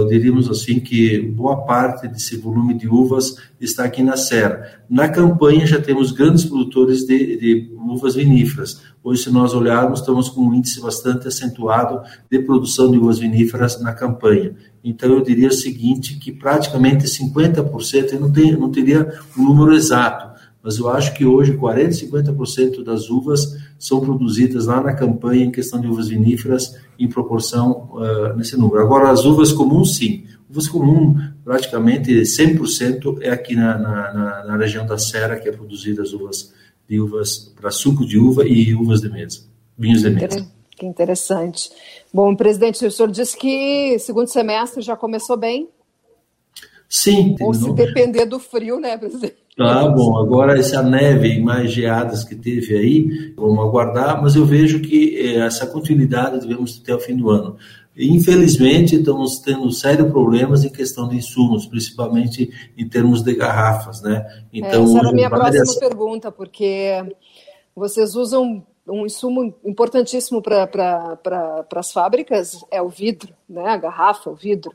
diríamos 0.09 0.51
assim, 0.51 0.79
que 0.79 1.21
boa 1.21 1.65
parte 1.65 2.07
desse 2.07 2.37
volume 2.37 2.75
de 2.75 2.87
uvas 2.87 3.37
está 3.61 3.85
aqui 3.85 4.03
na 4.03 4.17
Serra. 4.17 4.83
Na 4.89 5.09
campanha 5.09 5.67
já 5.67 5.81
temos 5.81 6.13
grandes 6.13 6.45
produtores 6.45 7.07
de, 7.07 7.37
de 7.39 7.71
uvas 7.77 8.15
viníferas. 8.15 8.83
Hoje, 9.03 9.23
se 9.23 9.31
nós 9.31 9.55
olharmos, 9.55 10.01
estamos 10.01 10.29
com 10.29 10.43
um 10.43 10.55
índice 10.55 10.81
bastante 10.81 11.29
acentuado 11.29 12.01
de 12.31 12.39
produção 12.41 12.91
de 12.91 12.99
uvas 12.99 13.19
viníferas 13.19 13.81
na 13.81 13.93
campanha. 13.93 14.55
Então, 14.83 15.11
eu 15.11 15.23
diria 15.23 15.49
o 15.49 15.53
seguinte, 15.53 16.19
que 16.19 16.33
praticamente 16.33 17.05
50%, 17.05 18.13
eu 18.13 18.21
não, 18.21 18.33
tenho, 18.33 18.59
não 18.59 18.71
teria 18.71 19.13
um 19.37 19.45
número 19.45 19.75
exato, 19.75 20.34
mas 20.65 20.79
eu 20.79 20.89
acho 20.89 21.13
que 21.13 21.27
hoje 21.27 21.53
40%, 21.53 22.09
50% 22.11 22.83
das 22.83 23.11
uvas 23.11 23.55
são 23.79 24.01
produzidas 24.01 24.65
lá 24.65 24.83
na 24.83 24.95
campanha 24.95 25.45
em 25.45 25.51
questão 25.53 25.79
de 25.79 25.87
uvas 25.87 26.09
viníferas 26.09 26.75
em 26.99 27.07
proporção 27.07 27.91
uh, 27.93 28.35
nesse 28.35 28.57
número. 28.57 28.81
Agora, 28.81 29.11
as 29.11 29.27
uvas 29.27 29.53
comuns, 29.53 29.99
sim. 29.99 30.25
Uvas 30.49 30.67
comuns, 30.67 31.23
praticamente 31.45 32.11
100% 32.11 33.19
é 33.21 33.29
aqui 33.29 33.55
na, 33.55 33.77
na, 33.77 34.45
na, 34.47 34.57
região 34.57 34.87
da 34.87 34.97
Serra 34.97 35.37
que 35.37 35.51
é 35.51 35.53
produzida 35.53 36.01
as 36.01 36.15
uvas 36.15 36.55
de 36.89 36.99
uvas 36.99 37.53
para 37.61 37.71
suco 37.71 38.07
de 38.07 38.19
uva 38.19 38.49
e 38.49 38.75
uvas 38.75 39.03
de 39.03 39.11
mesa, 39.11 39.41
vinhos 39.77 40.01
de 40.01 40.09
mesa. 40.09 40.47
Que 40.71 40.87
interessante. 40.87 41.71
Bom, 42.13 42.35
presidente, 42.35 42.85
o 42.87 42.91
senhor 42.91 43.11
disse 43.11 43.37
que 43.37 43.99
segundo 43.99 44.29
semestre 44.29 44.81
já 44.81 44.97
começou 44.97 45.37
bem. 45.37 45.69
Sim. 46.89 47.37
Ou 47.41 47.53
se 47.53 47.71
depender 47.73 48.25
do 48.25 48.39
frio, 48.39 48.81
né, 48.81 48.97
presidente? 48.97 49.44
Ah, 49.59 49.87
bom, 49.89 50.19
agora 50.19 50.59
essa 50.59 50.83
neve 50.83 51.29
e 51.29 51.41
mais 51.41 51.71
geadas 51.71 52.25
que 52.25 52.35
teve 52.35 52.77
aí, 52.77 53.33
vamos 53.37 53.61
aguardar, 53.61 54.21
mas 54.21 54.35
eu 54.35 54.45
vejo 54.45 54.81
que 54.81 55.17
eh, 55.17 55.47
essa 55.47 55.65
continuidade 55.65 56.41
devemos 56.41 56.79
ter 56.79 56.93
até 56.93 57.03
o 57.03 57.07
fim 57.07 57.17
do 57.17 57.31
ano. 57.31 57.57
Infelizmente, 57.97 58.97
estamos 58.97 59.39
tendo 59.39 59.71
sérios 59.71 60.11
problemas 60.11 60.65
em 60.65 60.71
questão 60.71 61.09
de 61.09 61.17
insumos, 61.17 61.67
principalmente 61.67 62.51
em 62.77 62.89
termos 62.89 63.23
de 63.23 63.33
garrafas, 63.33 64.03
né? 64.03 64.27
Então, 64.53 64.83
Essa 64.83 64.99
era 64.99 65.09
a 65.11 65.13
minha 65.13 65.31
próxima 65.31 65.79
pergunta, 65.79 66.33
porque 66.33 67.15
vocês 67.77 68.17
usam 68.17 68.67
um 68.89 69.07
insumo 69.07 69.55
importantíssimo 69.65 70.43
para 70.43 70.67
pra, 70.67 71.65
as 71.77 71.93
fábricas, 71.93 72.65
é 72.73 72.83
o 72.83 72.89
vidro, 72.89 73.33
né? 73.49 73.69
A 73.69 73.77
garrafa, 73.77 74.29
o 74.31 74.35
vidro 74.35 74.73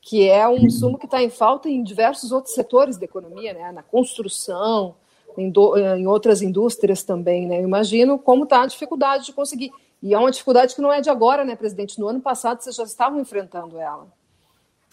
que 0.00 0.28
é 0.28 0.48
um 0.48 0.58
insumo 0.58 0.98
que 0.98 1.04
está 1.04 1.22
em 1.22 1.30
falta 1.30 1.68
em 1.68 1.82
diversos 1.82 2.32
outros 2.32 2.54
setores 2.54 2.96
da 2.96 3.04
economia, 3.04 3.52
né? 3.52 3.70
na 3.72 3.82
construção, 3.82 4.94
em, 5.36 5.50
do, 5.50 5.76
em 5.76 6.06
outras 6.06 6.42
indústrias 6.42 7.02
também. 7.02 7.46
Né? 7.46 7.58
Eu 7.58 7.64
imagino 7.64 8.18
como 8.18 8.44
está 8.44 8.62
a 8.62 8.66
dificuldade 8.66 9.26
de 9.26 9.32
conseguir. 9.32 9.70
E 10.02 10.14
é 10.14 10.18
uma 10.18 10.30
dificuldade 10.30 10.74
que 10.74 10.80
não 10.80 10.92
é 10.92 11.00
de 11.00 11.10
agora, 11.10 11.44
né, 11.44 11.54
presidente? 11.54 11.98
No 11.98 12.08
ano 12.08 12.20
passado 12.20 12.62
vocês 12.62 12.74
já 12.74 12.84
estavam 12.84 13.20
enfrentando 13.20 13.78
ela. 13.78 14.06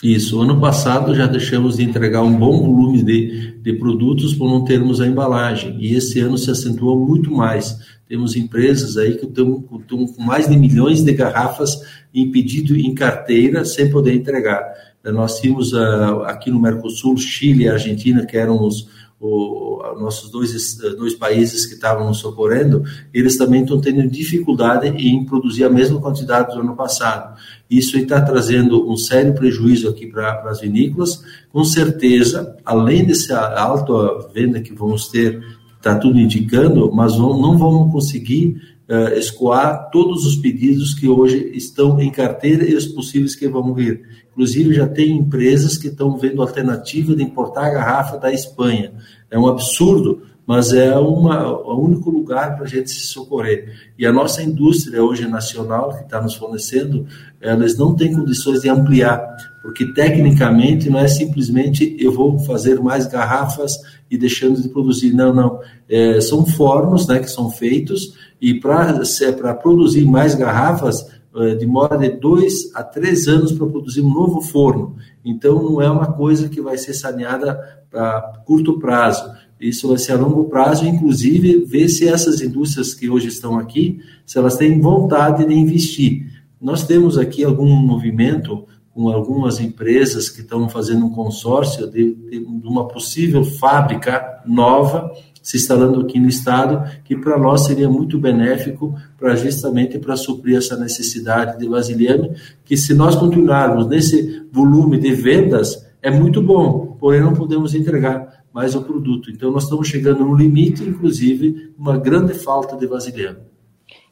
Isso, 0.03 0.39
ano 0.39 0.59
passado 0.59 1.15
já 1.15 1.25
deixamos 1.25 1.77
de 1.77 1.83
entregar 1.83 2.21
um 2.21 2.37
bom 2.37 2.59
volume 2.59 3.01
de, 3.01 3.57
de 3.61 3.73
produtos 3.73 4.35
por 4.35 4.47
não 4.47 4.63
termos 4.63 5.01
a 5.01 5.07
embalagem, 5.07 5.75
e 5.79 5.95
esse 5.95 6.19
ano 6.19 6.37
se 6.37 6.51
acentuou 6.51 6.99
muito 6.99 7.31
mais. 7.31 7.97
Temos 8.07 8.35
empresas 8.35 8.95
aí 8.95 9.17
que 9.17 9.25
estão, 9.25 9.63
estão 9.79 10.05
com 10.05 10.21
mais 10.21 10.47
de 10.47 10.55
milhões 10.55 11.03
de 11.03 11.11
garrafas 11.13 11.81
em 12.13 12.31
pedido 12.31 12.75
em 12.75 12.93
carteira 12.93 13.65
sem 13.65 13.89
poder 13.89 14.13
entregar. 14.13 14.61
Nós 15.03 15.39
tínhamos 15.39 15.73
uh, 15.73 16.23
aqui 16.25 16.51
no 16.51 16.59
Mercosul, 16.59 17.17
Chile 17.17 17.63
e 17.63 17.69
Argentina, 17.69 18.25
que 18.25 18.35
eram 18.35 18.61
os 18.61 18.87
o, 19.19 19.81
nossos 19.99 20.29
dois, 20.29 20.75
dois 20.95 21.15
países 21.15 21.65
que 21.65 21.73
estavam 21.73 22.07
nos 22.07 22.19
socorrendo, 22.19 22.83
eles 23.13 23.37
também 23.37 23.61
estão 23.63 23.81
tendo 23.81 24.07
dificuldade 24.07 24.87
em 24.87 25.25
produzir 25.25 25.63
a 25.63 25.69
mesma 25.69 25.99
quantidade 25.99 26.53
do 26.53 26.61
ano 26.61 26.75
passado. 26.75 27.37
Isso 27.69 27.97
está 27.97 28.21
trazendo 28.21 28.89
um 28.89 28.95
sério 28.95 29.33
prejuízo 29.33 29.89
aqui 29.89 30.07
para 30.07 30.43
as 30.49 30.61
vinícolas. 30.61 31.23
Com 31.51 31.63
certeza, 31.63 32.55
além 32.63 33.05
dessa 33.05 33.39
alta 33.57 34.29
venda 34.33 34.61
que 34.61 34.73
vamos 34.73 35.07
ter, 35.07 35.43
está 35.77 35.95
tudo 35.95 36.19
indicando, 36.19 36.91
mas 36.91 37.17
não 37.17 37.57
vamos 37.57 37.91
conseguir 37.91 38.76
uh, 38.89 39.13
escoar 39.17 39.89
todos 39.91 40.25
os 40.25 40.35
pedidos 40.35 40.93
que 40.93 41.07
hoje 41.07 41.51
estão 41.53 41.99
em 41.99 42.11
carteira 42.11 42.63
e 42.63 42.75
os 42.75 42.87
possíveis 42.87 43.35
que 43.35 43.47
vão 43.47 43.73
vir. 43.73 44.01
Inclusive, 44.31 44.73
já 44.73 44.87
tem 44.87 45.17
empresas 45.17 45.77
que 45.77 45.87
estão 45.87 46.17
vendo 46.17 46.41
alternativa 46.41 47.15
de 47.15 47.23
importar 47.23 47.65
a 47.65 47.71
garrafa 47.71 48.17
da 48.17 48.31
Espanha. 48.31 48.93
É 49.31 49.37
um 49.37 49.47
absurdo, 49.47 50.21
mas 50.45 50.71
é 50.71 50.95
uma, 50.95 51.51
o 51.51 51.77
único 51.83 52.09
lugar 52.09 52.55
para 52.55 52.63
a 52.63 52.67
gente 52.67 52.89
se 52.89 53.01
socorrer. 53.07 53.73
E 53.99 54.05
a 54.05 54.13
nossa 54.13 54.41
indústria 54.41 55.03
hoje 55.03 55.27
nacional, 55.27 55.89
que 55.89 56.03
está 56.03 56.21
nos 56.21 56.35
fornecendo, 56.35 57.05
elas 57.41 57.77
não 57.77 57.93
têm 57.93 58.13
condições 58.13 58.61
de 58.61 58.69
ampliar, 58.69 59.19
porque 59.61 59.91
tecnicamente 59.93 60.89
não 60.89 60.99
é 60.99 61.07
simplesmente 61.09 61.97
eu 61.99 62.13
vou 62.13 62.39
fazer 62.39 62.79
mais 62.79 63.05
garrafas 63.07 63.77
e 64.09 64.17
deixando 64.17 64.61
de 64.61 64.69
produzir. 64.69 65.11
Não, 65.13 65.33
não. 65.33 65.59
É, 65.89 66.21
são 66.21 66.45
fornos 66.45 67.05
né, 67.07 67.19
que 67.19 67.29
são 67.29 67.51
feitos 67.51 68.13
e 68.41 68.59
para 68.59 69.53
produzir 69.55 70.05
mais 70.05 70.35
garrafas, 70.35 71.05
eh, 71.35 71.55
demora 71.55 71.97
de 71.97 72.09
dois 72.09 72.73
a 72.73 72.83
três 72.83 73.27
anos 73.27 73.51
para 73.51 73.67
produzir 73.67 74.01
um 74.01 74.13
novo 74.13 74.41
forno. 74.41 74.95
Então, 75.23 75.61
não 75.61 75.81
é 75.81 75.89
uma 75.89 76.13
coisa 76.13 76.49
que 76.49 76.61
vai 76.61 76.77
ser 76.77 76.93
saneada 76.93 77.59
a 77.93 78.41
curto 78.45 78.79
prazo. 78.79 79.31
Isso 79.59 79.87
vai 79.87 79.97
ser 79.97 80.13
a 80.13 80.17
longo 80.17 80.45
prazo, 80.45 80.85
inclusive 80.85 81.65
ver 81.65 81.89
se 81.89 82.07
essas 82.07 82.41
indústrias 82.41 82.93
que 82.93 83.09
hoje 83.09 83.27
estão 83.27 83.57
aqui, 83.57 83.99
se 84.25 84.37
elas 84.37 84.55
têm 84.55 84.79
vontade 84.79 85.45
de 85.45 85.53
investir. 85.53 86.27
Nós 86.61 86.83
temos 86.83 87.17
aqui 87.17 87.43
algum 87.43 87.67
movimento 87.67 88.65
com 88.91 89.09
algumas 89.09 89.59
empresas 89.59 90.29
que 90.29 90.41
estão 90.41 90.67
fazendo 90.67 91.05
um 91.05 91.11
consórcio 91.11 91.87
de, 91.87 92.15
de 92.15 92.67
uma 92.67 92.87
possível 92.87 93.43
fábrica 93.43 94.41
nova 94.45 95.11
se 95.47 95.55
instalando 95.55 96.01
aqui 96.01 96.19
no 96.19 96.27
estado, 96.27 96.83
que 97.05 97.15
para 97.15 97.39
nós 97.39 97.63
seria 97.63 97.87
muito 97.87 98.19
benéfico 98.19 98.93
para 99.17 99.33
justamente 99.33 99.97
para 99.97 100.17
suprir 100.17 100.57
essa 100.57 100.75
necessidade 100.75 101.57
de 101.57 101.69
vasilhame, 101.69 102.31
que 102.65 102.75
se 102.75 102.93
nós 102.93 103.15
continuarmos 103.15 103.87
nesse 103.87 104.45
volume 104.51 104.99
de 104.99 105.13
vendas, 105.13 105.87
é 106.01 106.11
muito 106.11 106.41
bom, 106.41 106.97
porém 106.99 107.21
não 107.21 107.33
podemos 107.33 107.73
entregar 107.73 108.43
mais 108.53 108.75
o 108.75 108.81
produto. 108.81 109.31
Então 109.31 109.49
nós 109.49 109.63
estamos 109.63 109.87
chegando 109.87 110.25
no 110.25 110.35
limite, 110.35 110.83
inclusive, 110.83 111.71
uma 111.79 111.97
grande 111.97 112.33
falta 112.33 112.75
de 112.75 112.85
vasilhame. 112.85 113.39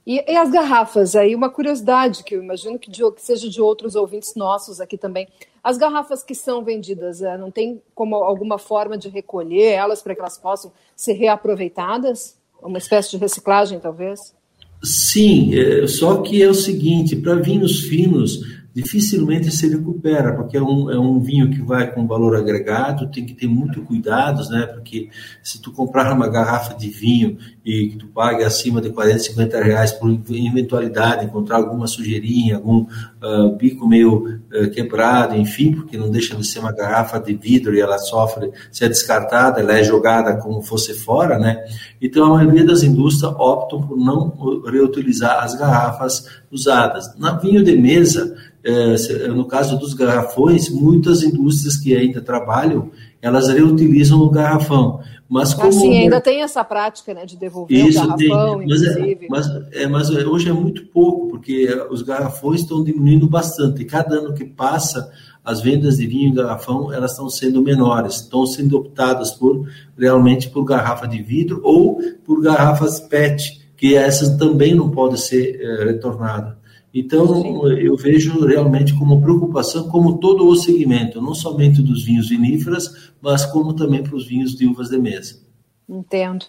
E, 0.06 0.24
e, 0.32 0.38
as 0.38 0.52
garrafas, 0.52 1.16
aí 1.16 1.34
uma 1.34 1.50
curiosidade 1.50 2.24
que 2.24 2.36
eu 2.36 2.44
imagino 2.44 2.78
que, 2.78 2.92
de, 2.92 3.02
que, 3.12 3.22
seja 3.22 3.50
de 3.50 3.60
outros 3.60 3.96
ouvintes 3.96 4.36
nossos 4.36 4.80
aqui 4.80 4.98
também. 4.98 5.28
As 5.64 5.78
garrafas 5.78 6.24
que 6.24 6.36
são 6.36 6.64
vendidas, 6.64 7.24
é, 7.24 7.36
não 7.38 7.50
tem 7.50 7.82
como 7.96 8.16
alguma 8.16 8.60
forma 8.60 8.98
de 8.98 9.10
recolher 9.10 9.72
elas 9.72 10.04
para 10.04 10.14
que 10.14 10.22
elas 10.22 10.38
possam 10.38 10.72
ser 10.96 11.14
reaproveitadas? 11.14 12.38
Uma 12.62 12.78
espécie 12.78 13.12
de 13.12 13.18
reciclagem, 13.18 13.80
talvez? 13.80 14.36
Sim, 14.84 15.58
é, 15.58 15.88
só 15.88 16.22
que 16.22 16.42
é 16.42 16.48
o 16.48 16.54
seguinte, 16.54 17.16
para 17.16 17.36
vinhos 17.36 17.80
finos, 17.82 18.40
dificilmente 18.76 19.50
se 19.52 19.70
recupera, 19.70 20.34
porque 20.36 20.58
é 20.58 20.62
um, 20.62 20.92
é 20.92 21.00
um 21.00 21.18
vinho 21.22 21.50
que 21.50 21.62
vai 21.62 21.90
com 21.94 22.06
valor 22.06 22.36
agregado, 22.36 23.10
tem 23.10 23.26
que 23.26 23.34
ter 23.34 23.48
muito 23.48 23.82
cuidados, 23.84 24.50
né? 24.50 24.66
Porque 24.66 25.10
se 25.42 25.62
tu 25.62 25.72
comprar 25.72 26.12
uma 26.12 26.28
garrafa 26.28 26.74
de 26.74 26.90
vinho 26.90 27.38
e 27.64 27.88
que 27.88 27.96
tu 27.96 28.08
pague 28.08 28.44
acima 28.44 28.82
de 28.82 28.90
40, 28.90 29.20
50 29.20 29.64
reais 29.64 29.94
por 29.94 30.12
eventualidade, 30.30 31.24
encontrar 31.24 31.56
alguma 31.56 31.88
sujeirinha, 31.88 32.58
algum 32.58 32.86
uh, 33.26 33.56
bico 33.56 33.88
meio 33.88 34.40
uh, 34.54 34.70
quebrado, 34.72 35.36
enfim, 35.36 35.72
porque 35.72 35.98
não 35.98 36.12
deixa 36.12 36.36
de 36.36 36.46
ser 36.46 36.60
uma 36.60 36.72
garrafa 36.72 37.20
de 37.20 37.34
vidro 37.34 37.76
e 37.76 37.82
ela 37.82 37.98
sofre, 37.98 38.52
se 38.72 38.86
é 38.86 38.88
descartada, 38.88 39.60
ela 39.60 39.78
é 39.78 39.84
jogada 39.84 40.38
como 40.38 40.62
fosse 40.62 40.94
fora, 40.94 41.40
né? 41.40 41.66
Então 42.02 42.26
a 42.26 42.38
maioria 42.38 42.66
das 42.66 42.84
indústrias 42.84 43.34
optam 43.38 43.82
por 43.82 43.98
não 43.98 44.62
reutilizar 44.66 45.44
as 45.44 45.56
garrafas 45.56 46.28
usadas. 46.52 47.18
Na 47.18 47.34
vinho 47.38 47.64
de 47.64 47.76
mesa, 47.76 48.36
é, 48.64 49.28
no 49.28 49.46
caso 49.46 49.78
dos 49.78 49.94
garrafões, 49.94 50.70
muitas 50.70 51.24
indústrias 51.24 51.78
que 51.78 51.96
ainda 51.96 52.22
trabalham, 52.22 52.92
elas 53.26 53.48
reutilizam 53.48 54.20
o 54.20 54.30
garrafão. 54.30 55.00
Mas 55.28 55.56
como 55.56 55.70
assim, 55.70 55.98
ainda 55.98 56.22
tem 56.22 56.44
essa 56.44 56.64
prática 56.64 57.12
né, 57.12 57.26
de 57.26 57.36
devolver 57.36 57.88
Isso, 57.88 57.98
o 57.98 58.08
garrafão, 58.08 58.60
tem, 58.60 58.68
mas 58.68 58.84
é, 58.84 58.92
inclusive. 58.92 59.26
É, 59.26 59.28
mas, 59.28 59.48
é, 59.72 59.88
mas 59.88 60.10
hoje 60.12 60.48
é 60.48 60.54
muito 60.54 60.86
pouco, 60.86 61.30
porque 61.30 61.68
os 61.90 62.04
garrafões 62.04 62.62
estão 62.62 62.84
diminuindo 62.84 63.28
bastante. 63.28 63.82
E 63.82 63.86
cada 63.86 64.20
ano 64.20 64.36
que 64.36 64.46
passa, 64.46 65.12
as 65.44 65.60
vendas 65.60 65.98
de 65.98 66.06
vinho 66.06 66.30
em 66.30 66.34
garrafão 66.36 66.94
elas 66.94 67.12
estão 67.12 67.28
sendo 67.28 67.64
menores, 67.64 68.18
estão 68.18 68.46
sendo 68.46 68.78
optadas 68.78 69.32
por 69.32 69.68
realmente 69.98 70.48
por 70.52 70.64
garrafa 70.64 71.08
de 71.08 71.24
vidro 71.24 71.60
ou 71.64 72.00
por 72.24 72.40
garrafas 72.44 73.00
PET, 73.00 73.68
que 73.76 73.96
essas 73.96 74.38
também 74.38 74.76
não 74.76 74.92
podem 74.92 75.18
ser 75.18 75.60
é, 75.60 75.86
retornadas. 75.86 76.54
Então, 76.98 77.68
eu 77.68 77.98
vejo 77.98 78.46
realmente 78.46 78.98
como 78.98 79.22
preocupação, 79.22 79.90
como 79.90 80.18
todo 80.18 80.48
o 80.48 80.56
segmento, 80.56 81.22
não 81.22 81.36
somente 81.36 81.82
dos 81.82 82.06
vinhos 82.06 82.30
viníferos, 82.30 83.12
mas 83.22 83.46
como 83.46 83.74
também 83.74 84.02
para 84.02 84.16
os 84.16 84.26
vinhos 84.26 84.56
de 84.56 84.66
uvas 84.66 84.88
de 84.88 84.98
mesa. 84.98 85.42
Entendo. 85.90 86.46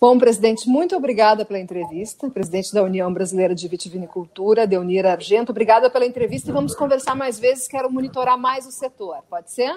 Bom, 0.00 0.18
presidente, 0.18 0.66
muito 0.66 0.96
obrigada 0.96 1.44
pela 1.44 1.60
entrevista. 1.60 2.30
Presidente 2.30 2.72
da 2.72 2.82
União 2.82 3.12
Brasileira 3.12 3.54
de 3.54 3.68
Vitivinicultura, 3.68 4.66
Deunir 4.66 5.04
Argento, 5.04 5.52
obrigada 5.52 5.90
pela 5.90 6.06
entrevista 6.06 6.48
e 6.48 6.54
vamos 6.54 6.74
conversar 6.74 7.14
mais 7.14 7.38
vezes. 7.38 7.68
Quero 7.68 7.92
monitorar 7.92 8.38
mais 8.38 8.66
o 8.66 8.70
setor. 8.70 9.16
Pode 9.28 9.52
ser? 9.52 9.72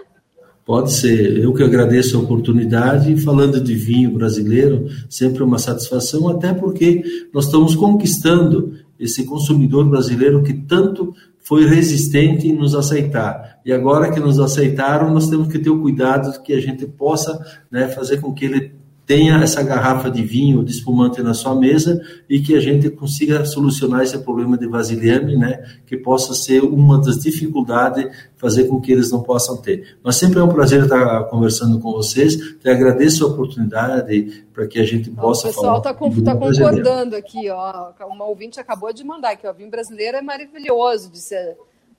Pode 0.66 0.94
ser. 0.94 1.40
Eu 1.40 1.54
que 1.54 1.64
agradeço 1.64 2.16
a 2.16 2.22
oportunidade. 2.22 3.18
Falando 3.18 3.60
de 3.60 3.76
vinho 3.76 4.12
brasileiro, 4.12 4.88
sempre 5.10 5.44
uma 5.44 5.58
satisfação, 5.58 6.30
até 6.30 6.54
porque 6.54 7.04
nós 7.34 7.46
estamos 7.46 7.76
conquistando 7.76 8.88
esse 9.00 9.26
consumidor 9.26 9.88
brasileiro 9.88 10.44
que 10.44 10.54
tanto 10.54 11.14
foi 11.40 11.66
resistente 11.66 12.48
em 12.48 12.56
nos 12.56 12.76
aceitar. 12.76 13.60
E 13.66 13.72
agora 13.72 14.12
que 14.12 14.20
nos 14.20 14.40
aceitaram, 14.40 15.14
nós 15.14 15.30
temos 15.30 15.48
que 15.48 15.58
ter 15.58 15.70
o 15.70 15.82
cuidado 15.82 16.42
que 16.44 16.54
a 16.54 16.60
gente 16.60 16.86
possa 16.86 17.40
né, 17.72 17.88
fazer 17.88 18.20
com 18.20 18.34
que 18.34 18.46
ele 18.46 18.79
tenha 19.10 19.42
essa 19.42 19.64
garrafa 19.64 20.12
de 20.12 20.22
vinho, 20.22 20.64
de 20.64 20.72
espumante 20.72 21.24
na 21.24 21.34
sua 21.34 21.56
mesa 21.56 22.00
e 22.30 22.40
que 22.40 22.56
a 22.56 22.60
gente 22.60 22.92
consiga 22.92 23.44
solucionar 23.44 24.04
esse 24.04 24.20
problema 24.20 24.56
de 24.56 24.68
vasilhame, 24.68 25.36
né, 25.36 25.64
que 25.88 25.98
possa 25.98 26.36
ser 26.36 26.64
uma 26.64 27.02
das 27.02 27.18
dificuldades 27.18 28.06
fazer 28.38 28.66
com 28.66 28.80
que 28.80 28.92
eles 28.92 29.12
não 29.12 29.24
possam 29.24 29.58
ter. 29.58 29.98
Mas 30.04 30.18
sempre 30.18 30.40
é 30.40 30.44
um 30.44 30.50
prazer 30.50 30.84
estar 30.84 31.24
conversando 31.24 31.80
com 31.80 31.92
vocês. 31.92 32.36
Te 32.60 32.70
agradeço 32.70 33.26
a 33.26 33.30
oportunidade 33.30 34.46
para 34.54 34.68
que 34.68 34.80
a 34.80 34.86
gente 34.86 35.10
possa 35.10 35.52
falar. 35.52 35.80
O 35.80 35.82
pessoal 35.82 36.18
está 36.20 36.32
tá 36.32 36.40
concordando 36.40 37.16
aqui, 37.16 37.50
ó. 37.50 37.92
Uma 38.12 38.26
ouvinte 38.26 38.60
acabou 38.60 38.94
de 38.94 39.04
mandar 39.04 39.36
que 39.38 39.48
o 39.48 39.54
vinho 39.56 39.72
brasileiro 39.72 40.18
é 40.18 40.22
maravilhoso, 40.22 41.10
disse 41.10 41.36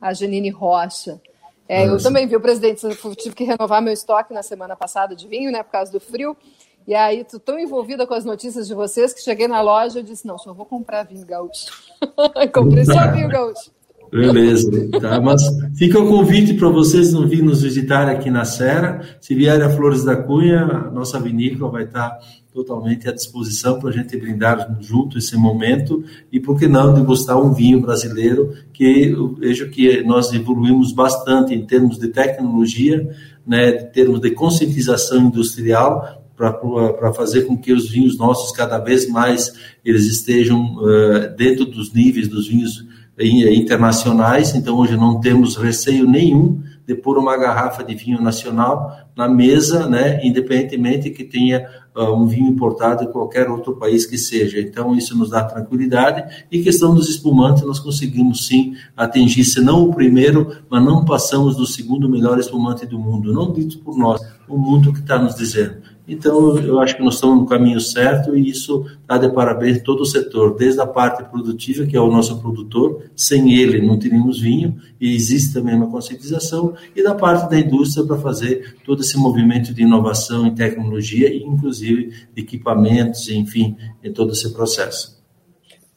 a 0.00 0.14
Janine 0.14 0.50
Rocha. 0.50 1.20
É, 1.68 1.88
eu 1.88 2.00
também 2.00 2.28
vi 2.28 2.36
o 2.36 2.40
presidente, 2.40 2.86
tive 3.16 3.34
que 3.34 3.42
renovar 3.42 3.82
meu 3.82 3.92
estoque 3.92 4.32
na 4.32 4.44
semana 4.44 4.76
passada 4.76 5.16
de 5.16 5.26
vinho, 5.26 5.50
né, 5.50 5.64
por 5.64 5.72
causa 5.72 5.90
do 5.90 5.98
frio. 5.98 6.36
E 6.86 6.94
aí, 6.94 7.24
tô 7.24 7.38
tão 7.38 7.58
envolvida 7.58 8.06
com 8.06 8.14
as 8.14 8.24
notícias 8.24 8.66
de 8.66 8.74
vocês 8.74 9.12
que 9.12 9.20
cheguei 9.20 9.46
na 9.46 9.60
loja 9.60 10.00
e 10.00 10.02
disse: 10.02 10.26
não, 10.26 10.38
só 10.38 10.52
vou 10.52 10.66
comprar 10.66 11.04
vinho 11.04 11.26
gaúcho. 11.26 11.66
Comprei 12.52 12.84
só 12.84 13.10
vinho 13.12 13.28
gaúcho. 13.28 13.70
Beleza, 14.10 14.68
tá? 15.00 15.20
Mas 15.20 15.40
fica 15.76 16.00
o 16.00 16.08
convite 16.08 16.54
para 16.54 16.68
vocês 16.68 17.12
não 17.12 17.28
vir 17.28 17.42
nos 17.42 17.62
visitar 17.62 18.08
aqui 18.08 18.28
na 18.28 18.44
Serra. 18.44 19.02
Se 19.20 19.36
vierem 19.36 19.64
a 19.64 19.70
Flores 19.70 20.02
da 20.02 20.16
Cunha, 20.16 20.64
a 20.64 20.90
nossa 20.90 21.20
vinícola 21.20 21.70
vai 21.70 21.84
estar 21.84 22.18
totalmente 22.52 23.08
à 23.08 23.12
disposição 23.12 23.78
para 23.78 23.90
a 23.90 23.92
gente 23.92 24.16
brindar 24.16 24.76
junto 24.80 25.16
esse 25.16 25.36
momento 25.36 26.02
e, 26.32 26.40
por 26.40 26.58
que 26.58 26.66
não, 26.66 26.92
degustar 26.92 27.40
um 27.40 27.52
vinho 27.52 27.80
brasileiro 27.80 28.52
que 28.72 29.10
eu 29.10 29.34
vejo 29.34 29.70
que 29.70 30.02
nós 30.02 30.32
evoluímos 30.32 30.92
bastante 30.92 31.54
em 31.54 31.64
termos 31.64 31.96
de 31.96 32.08
tecnologia, 32.08 33.08
né, 33.46 33.70
em 33.70 33.86
termos 33.92 34.20
de 34.20 34.32
conscientização 34.32 35.18
industrial, 35.18 36.19
para 36.40 37.12
fazer 37.12 37.42
com 37.42 37.56
que 37.56 37.72
os 37.72 37.90
vinhos 37.90 38.16
nossos 38.16 38.50
cada 38.50 38.78
vez 38.78 39.06
mais 39.06 39.52
eles 39.84 40.06
estejam 40.06 40.76
uh, 40.76 41.36
dentro 41.36 41.66
dos 41.66 41.92
níveis 41.92 42.28
dos 42.28 42.48
vinhos 42.48 42.88
internacionais. 43.18 44.54
Então 44.54 44.78
hoje 44.78 44.96
não 44.96 45.20
temos 45.20 45.56
receio 45.56 46.08
nenhum 46.08 46.62
de 46.86 46.94
pôr 46.94 47.18
uma 47.18 47.36
garrafa 47.36 47.84
de 47.84 47.94
vinho 47.94 48.20
nacional 48.20 48.90
na 49.14 49.28
mesa, 49.28 49.86
né, 49.86 50.20
independentemente 50.24 51.10
que 51.10 51.22
tenha 51.22 51.64
uh, 51.94 52.12
um 52.12 52.26
vinho 52.26 52.48
importado 52.48 53.06
de 53.06 53.12
qualquer 53.12 53.48
outro 53.48 53.76
país 53.76 54.06
que 54.06 54.18
seja. 54.18 54.60
Então 54.60 54.96
isso 54.96 55.16
nos 55.16 55.30
dá 55.30 55.44
tranquilidade. 55.44 56.46
E 56.50 56.62
questão 56.62 56.94
dos 56.94 57.08
espumantes, 57.08 57.62
nós 57.62 57.78
conseguimos 57.78 58.46
sim 58.46 58.74
atingir, 58.96 59.44
se 59.44 59.60
não 59.60 59.84
o 59.84 59.94
primeiro, 59.94 60.56
mas 60.68 60.82
não 60.82 61.04
passamos 61.04 61.56
do 61.56 61.66
segundo 61.66 62.08
melhor 62.08 62.38
espumante 62.38 62.86
do 62.86 62.98
mundo. 62.98 63.32
Não 63.32 63.52
dito 63.52 63.78
por 63.80 63.96
nós, 63.96 64.20
o 64.48 64.56
mundo 64.56 64.92
que 64.92 65.00
está 65.00 65.18
nos 65.18 65.34
dizendo. 65.34 65.79
Então, 66.08 66.58
eu 66.58 66.80
acho 66.80 66.96
que 66.96 67.02
nós 67.02 67.14
estamos 67.14 67.40
no 67.40 67.46
caminho 67.46 67.80
certo 67.80 68.36
e 68.36 68.48
isso 68.48 68.84
dá 69.06 69.16
de 69.16 69.28
parabéns 69.32 69.82
todo 69.82 70.00
o 70.00 70.06
setor, 70.06 70.56
desde 70.56 70.80
a 70.80 70.86
parte 70.86 71.22
produtiva, 71.24 71.86
que 71.86 71.96
é 71.96 72.00
o 72.00 72.10
nosso 72.10 72.40
produtor, 72.40 73.04
sem 73.14 73.54
ele 73.54 73.80
não 73.86 73.98
teríamos 73.98 74.40
vinho, 74.40 74.76
e 75.00 75.14
existe 75.14 75.52
também 75.52 75.74
uma 75.74 75.90
conscientização, 75.90 76.74
e 76.96 77.02
da 77.02 77.14
parte 77.14 77.48
da 77.48 77.58
indústria 77.58 78.04
para 78.04 78.16
fazer 78.16 78.76
todo 78.84 79.02
esse 79.02 79.16
movimento 79.16 79.72
de 79.72 79.82
inovação 79.82 80.46
em 80.46 80.54
tecnologia, 80.54 81.32
e 81.32 81.42
inclusive 81.42 82.12
equipamentos, 82.36 83.28
enfim, 83.28 83.76
em 84.02 84.12
todo 84.12 84.32
esse 84.32 84.52
processo. 84.52 85.20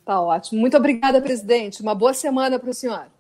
Tá 0.06 0.22
ótimo. 0.22 0.60
Muito 0.60 0.78
obrigada, 0.78 1.22
presidente. 1.22 1.82
Uma 1.82 1.96
boa 1.96 2.14
semana 2.14 2.60
para 2.60 2.70
o 2.70 2.74
senhor. 2.74 3.13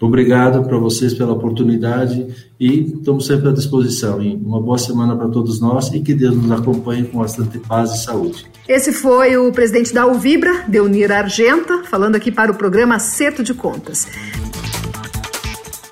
Obrigado 0.00 0.64
para 0.64 0.78
vocês 0.78 1.12
pela 1.12 1.32
oportunidade 1.32 2.26
e 2.58 2.94
estamos 2.94 3.26
sempre 3.26 3.50
à 3.50 3.52
disposição. 3.52 4.22
E 4.22 4.34
uma 4.34 4.58
boa 4.58 4.78
semana 4.78 5.14
para 5.14 5.28
todos 5.28 5.60
nós 5.60 5.92
e 5.92 6.00
que 6.00 6.14
Deus 6.14 6.34
nos 6.34 6.50
acompanhe 6.50 7.04
com 7.04 7.18
bastante 7.18 7.58
paz 7.58 7.92
e 7.92 8.04
saúde. 8.04 8.46
Esse 8.66 8.92
foi 8.92 9.36
o 9.36 9.52
presidente 9.52 9.92
da 9.92 10.06
Uvibra, 10.06 10.64
Deunir 10.66 11.12
Argenta, 11.12 11.84
falando 11.84 12.16
aqui 12.16 12.32
para 12.32 12.50
o 12.50 12.54
programa 12.54 12.94
Acerto 12.94 13.42
de 13.42 13.52
Contas. 13.52 14.06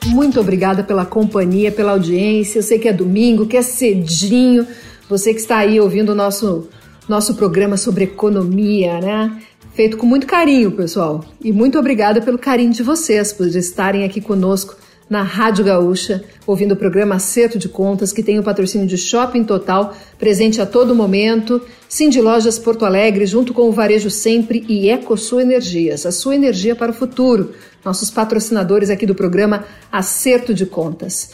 Muito 0.07 0.41
obrigada 0.41 0.83
pela 0.83 1.05
companhia, 1.05 1.71
pela 1.71 1.93
audiência. 1.93 2.61
Eu 2.61 2.63
sei 2.63 2.79
que 2.79 2.89
é 2.89 2.93
domingo, 2.95 3.47
que 3.47 3.59
é 3.59 3.63
cedinho. 3.63 4.67
Você 5.07 5.35
que 5.35 5.41
está 5.41 5.59
aí 5.59 5.79
ouvindo 5.79 6.13
o 6.13 6.15
nosso 6.15 6.67
nosso 7.09 7.35
programa 7.35 7.77
sobre 7.77 8.05
economia, 8.05 9.01
né? 9.01 9.43
Feito 9.79 9.97
com 9.97 10.07
muito 10.07 10.27
carinho, 10.27 10.73
pessoal. 10.73 11.25
E 11.41 11.53
muito 11.53 11.79
obrigada 11.79 12.21
pelo 12.21 12.37
carinho 12.37 12.73
de 12.73 12.83
vocês 12.83 13.33
por 13.33 13.47
estarem 13.47 14.03
aqui 14.03 14.21
conosco 14.21 14.75
na 15.09 15.23
Rádio 15.23 15.65
Gaúcha, 15.65 16.25
ouvindo 16.45 16.73
o 16.73 16.77
programa 16.77 17.15
Acerto 17.15 17.61
de 17.61 17.69
Contas, 17.69 18.13
que 18.13 18.21
tem 18.21 18.41
o 18.41 18.43
patrocínio 18.43 18.89
de 18.89 18.99
Shopping 18.99 19.45
Total, 19.45 19.95
presente 20.19 20.61
a 20.61 20.67
todo 20.67 20.97
momento, 20.97 21.63
Cindy 21.89 22.21
Lojas 22.21 22.59
Porto 22.59 22.85
Alegre, 22.85 23.25
junto 23.25 23.55
com 23.55 23.69
o 23.69 23.73
Varejo 23.73 24.11
Sempre 24.11 24.67
e 24.69 24.91
EcoSul 24.91 25.41
Energias, 25.41 26.05
a 26.05 26.11
sua 26.11 26.35
energia 26.35 26.75
para 26.75 26.91
o 26.91 26.95
futuro, 26.95 27.53
nossos 27.85 28.11
patrocinadores 28.11 28.91
aqui 28.91 29.07
do 29.07 29.15
programa 29.15 29.65
Acerto 29.93 30.53
de 30.53 30.67
Contas. 30.67 31.31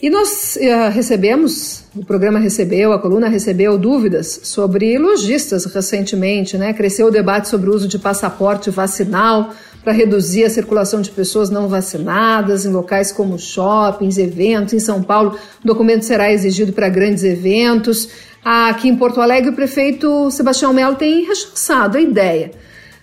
E 0.00 0.08
nós 0.08 0.56
uh, 0.56 0.92
recebemos, 0.92 1.82
o 1.96 2.04
programa 2.04 2.38
recebeu, 2.38 2.92
a 2.92 3.00
coluna 3.00 3.28
recebeu 3.28 3.76
dúvidas 3.76 4.40
sobre 4.44 4.96
lojistas 4.96 5.64
recentemente, 5.64 6.56
né? 6.56 6.72
Cresceu 6.72 7.08
o 7.08 7.10
debate 7.10 7.48
sobre 7.48 7.68
o 7.68 7.74
uso 7.74 7.88
de 7.88 7.98
passaporte 7.98 8.70
vacinal 8.70 9.50
para 9.82 9.92
reduzir 9.92 10.44
a 10.44 10.50
circulação 10.50 11.00
de 11.00 11.10
pessoas 11.10 11.50
não 11.50 11.66
vacinadas 11.66 12.64
em 12.64 12.70
locais 12.70 13.10
como 13.10 13.40
shoppings, 13.40 14.18
eventos. 14.18 14.72
Em 14.72 14.78
São 14.78 15.02
Paulo, 15.02 15.36
o 15.64 15.66
documento 15.66 16.04
será 16.04 16.32
exigido 16.32 16.72
para 16.72 16.88
grandes 16.88 17.24
eventos. 17.24 18.08
Aqui 18.44 18.88
em 18.88 18.94
Porto 18.94 19.20
Alegre, 19.20 19.50
o 19.50 19.54
prefeito 19.54 20.30
Sebastião 20.30 20.72
Melo 20.72 20.94
tem 20.94 21.24
rechaçado 21.24 21.98
a 21.98 22.00
ideia, 22.00 22.52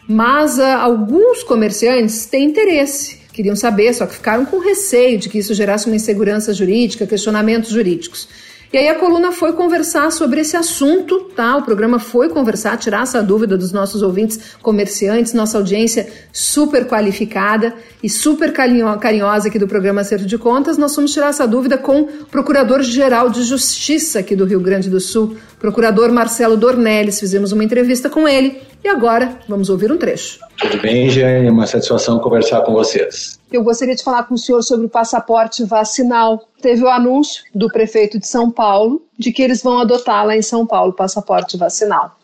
mas 0.08 0.58
uh, 0.58 0.62
alguns 0.62 1.44
comerciantes 1.44 2.26
têm 2.26 2.46
interesse 2.46 3.15
queriam 3.36 3.56
saber, 3.56 3.94
só 3.94 4.06
que 4.06 4.16
ficaram 4.16 4.46
com 4.46 4.60
receio 4.60 5.20
de 5.20 5.30
que 5.30 5.38
isso 5.38 5.54
gerasse 5.54 5.88
uma 5.88 5.96
insegurança 5.96 6.54
jurídica, 6.54 7.06
questionamentos 7.06 7.70
jurídicos. 7.70 8.28
E 8.76 8.78
aí 8.78 8.90
a 8.90 8.96
coluna 8.96 9.32
foi 9.32 9.54
conversar 9.54 10.12
sobre 10.12 10.42
esse 10.42 10.58
assunto, 10.58 11.32
tá? 11.34 11.56
O 11.56 11.62
programa 11.64 11.98
foi 11.98 12.28
conversar, 12.28 12.76
tirar 12.76 13.04
essa 13.04 13.24
dúvida 13.24 13.58
dos 13.58 13.72
nossos 13.72 14.02
ouvintes 14.02 14.38
comerciantes, 14.62 15.32
nossa 15.32 15.58
audiência 15.58 16.10
super 16.34 16.86
qualificada 16.86 17.74
e 18.04 18.10
super 18.10 18.52
carinhosa 18.52 19.48
aqui 19.48 19.58
do 19.58 19.66
programa 19.66 20.02
Acerto 20.02 20.26
de 20.26 20.38
Contas. 20.38 20.78
Nós 20.78 20.94
fomos 20.94 21.14
tirar 21.14 21.30
essa 21.30 21.48
dúvida 21.48 21.78
com 21.78 22.02
o 22.02 22.08
Procurador-Geral 22.26 23.30
de 23.30 23.44
Justiça 23.44 24.20
aqui 24.20 24.36
do 24.36 24.44
Rio 24.44 24.60
Grande 24.60 24.90
do 24.90 25.00
Sul, 25.00 25.38
Procurador 25.58 26.12
Marcelo 26.12 26.58
Dornelles. 26.58 27.18
Fizemos 27.18 27.54
uma 27.54 27.64
entrevista 27.64 28.10
com 28.10 28.28
ele 28.28 28.62
e 28.84 28.90
agora 28.90 29.40
vamos 29.48 29.70
ouvir 29.70 29.90
um 29.90 29.98
trecho. 29.98 30.38
Tudo 30.58 30.82
bem, 30.82 31.10
Jane? 31.10 31.50
Uma 31.50 31.66
satisfação 31.66 32.20
conversar 32.20 32.60
com 32.64 32.74
vocês. 32.74 33.40
Eu 33.52 33.64
gostaria 33.64 33.96
de 33.96 34.04
falar 34.04 34.24
com 34.24 34.34
o 34.34 34.38
senhor 34.38 34.62
sobre 34.64 34.88
o 34.88 34.90
passaporte 34.90 35.64
vacinal. 35.64 36.48
Teve 36.62 36.84
o 36.84 36.90
anúncio 36.90 37.44
do 37.54 37.70
prefeito 37.70 38.20
de 38.20 38.28
São 38.28 38.50
Paulo 38.50 39.04
de 39.18 39.32
que 39.32 39.42
eles 39.42 39.62
vão 39.62 39.80
adotar 39.80 40.26
lá 40.26 40.36
em 40.36 40.42
São 40.42 40.66
Paulo 40.66 40.92
o 40.92 40.96
passaporte 40.96 41.56
vacinal. 41.56 42.18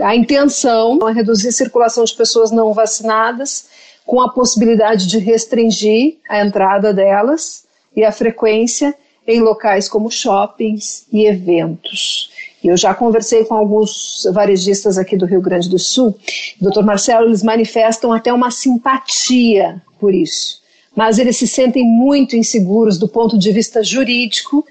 A 0.00 0.14
intenção 0.14 0.98
é 1.08 1.12
reduzir 1.12 1.48
a 1.48 1.52
circulação 1.52 2.04
de 2.04 2.14
pessoas 2.14 2.50
não 2.50 2.72
vacinadas, 2.72 3.68
com 4.04 4.20
a 4.20 4.30
possibilidade 4.30 5.06
de 5.06 5.18
restringir 5.18 6.16
a 6.28 6.44
entrada 6.44 6.92
delas 6.92 7.64
e 7.94 8.04
a 8.04 8.12
frequência 8.12 8.94
em 9.26 9.40
locais 9.40 9.88
como 9.88 10.10
shoppings 10.10 11.06
e 11.12 11.26
eventos. 11.26 12.30
Eu 12.64 12.76
já 12.76 12.94
conversei 12.94 13.44
com 13.44 13.54
alguns 13.54 14.26
varejistas 14.32 14.98
aqui 14.98 15.16
do 15.16 15.26
Rio 15.26 15.40
Grande 15.40 15.68
do 15.68 15.78
Sul. 15.78 16.18
Doutor 16.60 16.84
Marcelo, 16.84 17.26
eles 17.26 17.42
manifestam 17.42 18.12
até 18.12 18.32
uma 18.32 18.50
simpatia 18.50 19.80
por 19.98 20.14
isso, 20.14 20.62
mas 20.94 21.18
eles 21.18 21.36
se 21.36 21.46
sentem 21.46 21.84
muito 21.84 22.36
inseguros 22.36 22.98
do 22.98 23.08
ponto 23.08 23.38
de 23.38 23.52
vista 23.52 23.82
jurídico 23.82 24.64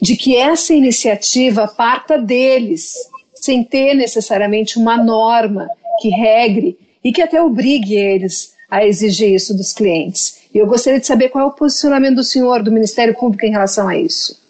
de 0.00 0.16
que 0.16 0.36
essa 0.36 0.74
iniciativa 0.74 1.66
parta 1.68 2.18
deles, 2.18 2.94
sem 3.34 3.62
ter 3.62 3.94
necessariamente 3.94 4.78
uma 4.78 4.96
norma 4.96 5.68
que 6.00 6.08
regre 6.08 6.78
e 7.02 7.12
que 7.12 7.22
até 7.22 7.42
obrigue 7.42 7.94
eles 7.94 8.54
a 8.70 8.84
exigir 8.84 9.34
isso 9.34 9.54
dos 9.54 9.72
clientes. 9.72 10.40
E 10.52 10.58
eu 10.58 10.66
gostaria 10.66 11.00
de 11.00 11.06
saber 11.06 11.28
qual 11.28 11.44
é 11.44 11.46
o 11.46 11.52
posicionamento 11.52 12.16
do 12.16 12.24
senhor, 12.24 12.62
do 12.62 12.72
Ministério 12.72 13.14
Público, 13.14 13.44
em 13.44 13.50
relação 13.50 13.88
a 13.88 13.96
isso. 13.96 14.43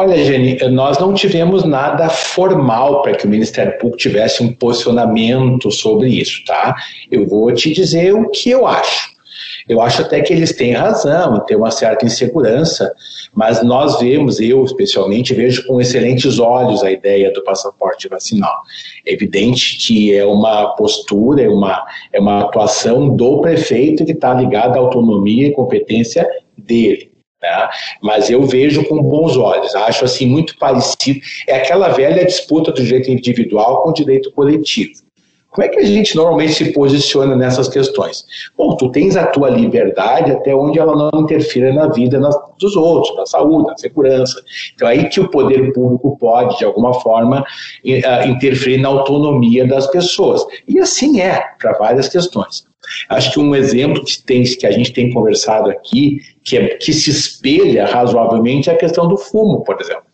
Olha, 0.00 0.16
Jenny, 0.24 0.56
nós 0.70 0.98
não 0.98 1.12
tivemos 1.12 1.62
nada 1.62 2.08
formal 2.08 3.02
para 3.02 3.14
que 3.14 3.26
o 3.26 3.28
Ministério 3.28 3.76
Público 3.76 3.98
tivesse 3.98 4.42
um 4.42 4.50
posicionamento 4.50 5.70
sobre 5.70 6.08
isso, 6.08 6.42
tá? 6.46 6.74
Eu 7.10 7.28
vou 7.28 7.52
te 7.52 7.70
dizer 7.70 8.14
o 8.14 8.30
que 8.30 8.48
eu 8.48 8.66
acho. 8.66 9.10
Eu 9.68 9.78
acho 9.78 10.00
até 10.00 10.22
que 10.22 10.32
eles 10.32 10.54
têm 10.56 10.72
razão, 10.72 11.44
tem 11.44 11.54
uma 11.54 11.70
certa 11.70 12.06
insegurança, 12.06 12.90
mas 13.34 13.62
nós 13.62 14.00
vemos, 14.00 14.40
eu 14.40 14.64
especialmente, 14.64 15.34
vejo 15.34 15.66
com 15.66 15.78
excelentes 15.78 16.38
olhos 16.38 16.82
a 16.82 16.90
ideia 16.90 17.30
do 17.30 17.44
passaporte 17.44 18.08
vacinal. 18.08 18.54
É 19.04 19.12
evidente 19.12 19.76
que 19.86 20.16
é 20.16 20.24
uma 20.24 20.74
postura, 20.76 21.42
é 21.42 21.48
uma, 21.50 21.84
é 22.10 22.18
uma 22.18 22.40
atuação 22.40 23.14
do 23.14 23.42
prefeito 23.42 24.06
que 24.06 24.12
está 24.12 24.32
ligada 24.32 24.78
à 24.78 24.80
autonomia 24.80 25.48
e 25.48 25.52
competência 25.52 26.26
dele. 26.56 27.09
Né? 27.42 27.68
Mas 28.02 28.30
eu 28.30 28.42
vejo 28.42 28.84
com 28.84 29.02
bons 29.02 29.36
olhos, 29.36 29.74
acho 29.74 30.04
assim 30.04 30.26
muito 30.26 30.56
parecido. 30.58 31.20
É 31.46 31.56
aquela 31.56 31.88
velha 31.88 32.24
disputa 32.24 32.72
do 32.72 32.82
direito 32.82 33.10
individual 33.10 33.82
com 33.82 33.90
o 33.90 33.94
direito 33.94 34.30
coletivo. 34.32 34.92
Como 35.50 35.64
é 35.64 35.68
que 35.68 35.80
a 35.80 35.84
gente 35.84 36.14
normalmente 36.14 36.52
se 36.52 36.72
posiciona 36.72 37.34
nessas 37.34 37.68
questões? 37.68 38.24
Bom, 38.56 38.76
tu 38.76 38.88
tens 38.88 39.16
a 39.16 39.26
tua 39.26 39.50
liberdade 39.50 40.30
até 40.30 40.54
onde 40.54 40.78
ela 40.78 40.94
não 40.94 41.22
interfira 41.22 41.72
na 41.72 41.88
vida 41.88 42.20
dos 42.56 42.76
outros, 42.76 43.16
na 43.16 43.26
saúde, 43.26 43.66
na 43.66 43.76
segurança. 43.76 44.40
Então 44.74 44.88
é 44.88 44.92
aí 44.92 45.08
que 45.08 45.18
o 45.18 45.28
poder 45.28 45.72
público 45.72 46.16
pode, 46.18 46.58
de 46.58 46.64
alguma 46.64 46.94
forma, 46.94 47.44
ah, 48.06 48.26
interferir 48.26 48.78
na 48.78 48.90
autonomia 48.90 49.66
das 49.66 49.88
pessoas. 49.88 50.46
E 50.68 50.78
assim 50.78 51.20
é 51.20 51.42
para 51.58 51.72
várias 51.72 52.08
questões. 52.08 52.69
Acho 53.08 53.32
que 53.32 53.40
um 53.40 53.54
exemplo 53.54 54.04
que, 54.04 54.22
tem, 54.22 54.42
que 54.42 54.66
a 54.66 54.70
gente 54.70 54.92
tem 54.92 55.12
conversado 55.12 55.70
aqui, 55.70 56.20
que, 56.42 56.56
é, 56.56 56.68
que 56.76 56.92
se 56.92 57.10
espelha 57.10 57.86
razoavelmente, 57.86 58.70
é 58.70 58.72
a 58.72 58.76
questão 58.76 59.06
do 59.06 59.16
fumo, 59.16 59.62
por 59.62 59.80
exemplo. 59.80 60.04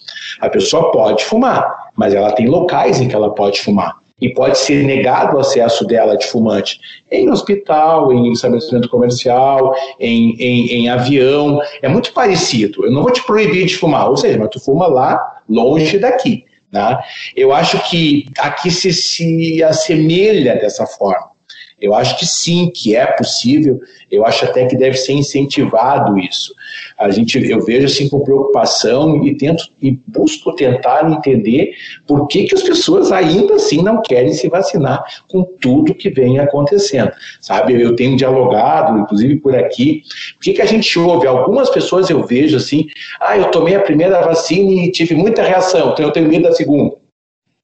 A 0.40 0.48
pessoa 0.48 0.90
pode 0.90 1.24
fumar, 1.24 1.90
mas 1.96 2.14
ela 2.14 2.32
tem 2.32 2.46
locais 2.46 3.00
em 3.00 3.08
que 3.08 3.14
ela 3.14 3.34
pode 3.34 3.60
fumar. 3.60 3.96
E 4.18 4.30
pode 4.30 4.56
ser 4.56 4.82
negado 4.82 5.36
o 5.36 5.40
acesso 5.40 5.84
dela 5.84 6.16
de 6.16 6.26
fumante 6.26 6.80
em 7.12 7.28
hospital, 7.28 8.10
em 8.14 8.32
estabelecimento 8.32 8.88
comercial, 8.88 9.74
em, 10.00 10.34
em, 10.38 10.68
em 10.68 10.88
avião. 10.88 11.60
É 11.82 11.88
muito 11.88 12.14
parecido. 12.14 12.86
Eu 12.86 12.90
não 12.90 13.02
vou 13.02 13.12
te 13.12 13.22
proibir 13.26 13.66
de 13.66 13.76
fumar, 13.76 14.08
ou 14.08 14.16
seja, 14.16 14.38
mas 14.38 14.48
tu 14.48 14.58
fuma 14.58 14.86
lá, 14.86 15.20
longe 15.46 15.98
daqui. 15.98 16.44
Né? 16.72 16.98
Eu 17.36 17.52
acho 17.52 17.78
que 17.90 18.24
aqui 18.38 18.70
se, 18.70 18.90
se 18.90 19.62
assemelha 19.62 20.56
dessa 20.56 20.86
forma. 20.86 21.35
Eu 21.78 21.94
acho 21.94 22.18
que 22.18 22.24
sim, 22.24 22.70
que 22.74 22.96
é 22.96 23.04
possível. 23.04 23.78
Eu 24.10 24.24
acho 24.24 24.46
até 24.46 24.64
que 24.64 24.74
deve 24.74 24.96
ser 24.96 25.12
incentivado 25.12 26.18
isso. 26.18 26.54
A 26.98 27.10
gente, 27.10 27.38
eu 27.50 27.62
vejo 27.62 27.86
assim 27.86 28.08
com 28.08 28.20
preocupação 28.20 29.22
e 29.26 29.36
tento 29.36 29.64
e 29.82 29.98
busco 30.06 30.54
tentar 30.54 31.10
entender 31.10 31.72
por 32.06 32.26
que, 32.28 32.44
que 32.44 32.54
as 32.54 32.62
pessoas 32.62 33.12
ainda 33.12 33.56
assim 33.56 33.82
não 33.82 34.00
querem 34.00 34.32
se 34.32 34.48
vacinar 34.48 35.04
com 35.28 35.42
tudo 35.42 35.94
que 35.94 36.08
vem 36.08 36.38
acontecendo. 36.38 37.12
Sabe, 37.40 37.80
eu 37.80 37.94
tenho 37.94 38.16
dialogado, 38.16 38.98
inclusive 38.98 39.36
por 39.36 39.54
aqui. 39.54 40.02
O 40.36 40.40
que, 40.40 40.54
que 40.54 40.62
a 40.62 40.66
gente 40.66 40.98
ouve? 40.98 41.26
Algumas 41.26 41.68
pessoas 41.68 42.08
eu 42.08 42.24
vejo 42.24 42.56
assim, 42.56 42.86
ah, 43.20 43.36
eu 43.36 43.50
tomei 43.50 43.74
a 43.74 43.80
primeira 43.80 44.22
vacina 44.22 44.72
e 44.72 44.90
tive 44.90 45.14
muita 45.14 45.42
reação, 45.42 45.90
então 45.90 46.06
eu 46.06 46.10
tenho 46.10 46.28
medo 46.28 46.44
da 46.44 46.52
segunda 46.52 47.05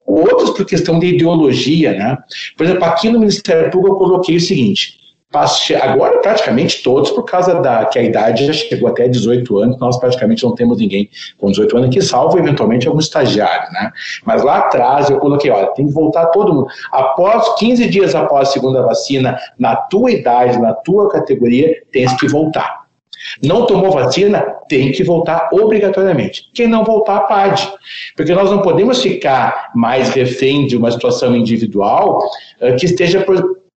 outros 0.07 0.51
por 0.51 0.65
questão 0.67 0.99
de 0.99 1.07
ideologia, 1.07 1.93
né? 1.93 2.19
Por 2.57 2.65
exemplo, 2.65 2.85
aqui 2.85 3.09
no 3.09 3.19
Ministério 3.19 3.71
Público 3.71 3.95
eu 3.95 3.99
coloquei 3.99 4.37
o 4.37 4.41
seguinte, 4.41 5.03
agora 5.83 6.19
praticamente 6.19 6.83
todos, 6.83 7.11
por 7.11 7.25
causa 7.25 7.55
da 7.55 7.87
que 7.87 7.99
a 7.99 8.03
idade 8.03 8.47
já 8.47 8.53
chegou 8.53 8.89
até 8.89 9.09
18 9.09 9.59
anos, 9.59 9.79
nós 9.79 9.99
praticamente 9.99 10.45
não 10.45 10.55
temos 10.55 10.79
ninguém 10.79 11.09
com 11.39 11.51
18 11.51 11.77
anos 11.77 11.89
aqui, 11.89 12.03
salvo 12.03 12.39
eventualmente 12.39 12.87
algum 12.87 13.01
estagiário, 13.01 13.73
né? 13.73 13.91
Mas 14.27 14.43
lá 14.43 14.59
atrás 14.59 15.09
eu 15.09 15.19
coloquei, 15.19 15.51
olha, 15.51 15.69
tem 15.69 15.87
que 15.87 15.93
voltar 15.93 16.27
todo 16.27 16.53
mundo. 16.53 16.67
Após 16.91 17.59
15 17.59 17.89
dias 17.89 18.15
após 18.15 18.49
a 18.49 18.53
segunda 18.53 18.83
vacina, 18.83 19.39
na 19.59 19.75
tua 19.75 20.11
idade, 20.11 20.59
na 20.59 20.75
tua 20.75 21.09
categoria, 21.09 21.83
tens 21.91 22.13
que 22.19 22.29
voltar. 22.29 22.82
Não 23.43 23.67
tomou 23.67 23.91
vacina, 23.91 24.41
tem 24.69 24.93
que 24.93 25.03
voltar 25.03 25.49
obrigatoriamente. 25.53 26.49
Quem 26.55 26.67
não 26.67 26.85
voltar, 26.85 27.21
pode. 27.21 27.69
Porque 28.17 28.35
nós 28.35 28.51
não 28.51 28.63
podemos 28.63 29.03
ficar 29.03 29.71
mais 29.75 30.11
refém 30.11 30.67
de 30.67 30.77
uma 30.77 30.91
situação 30.91 31.37
individual 31.37 32.19
uh, 32.61 32.77
que 32.77 32.87
esteja 32.87 33.25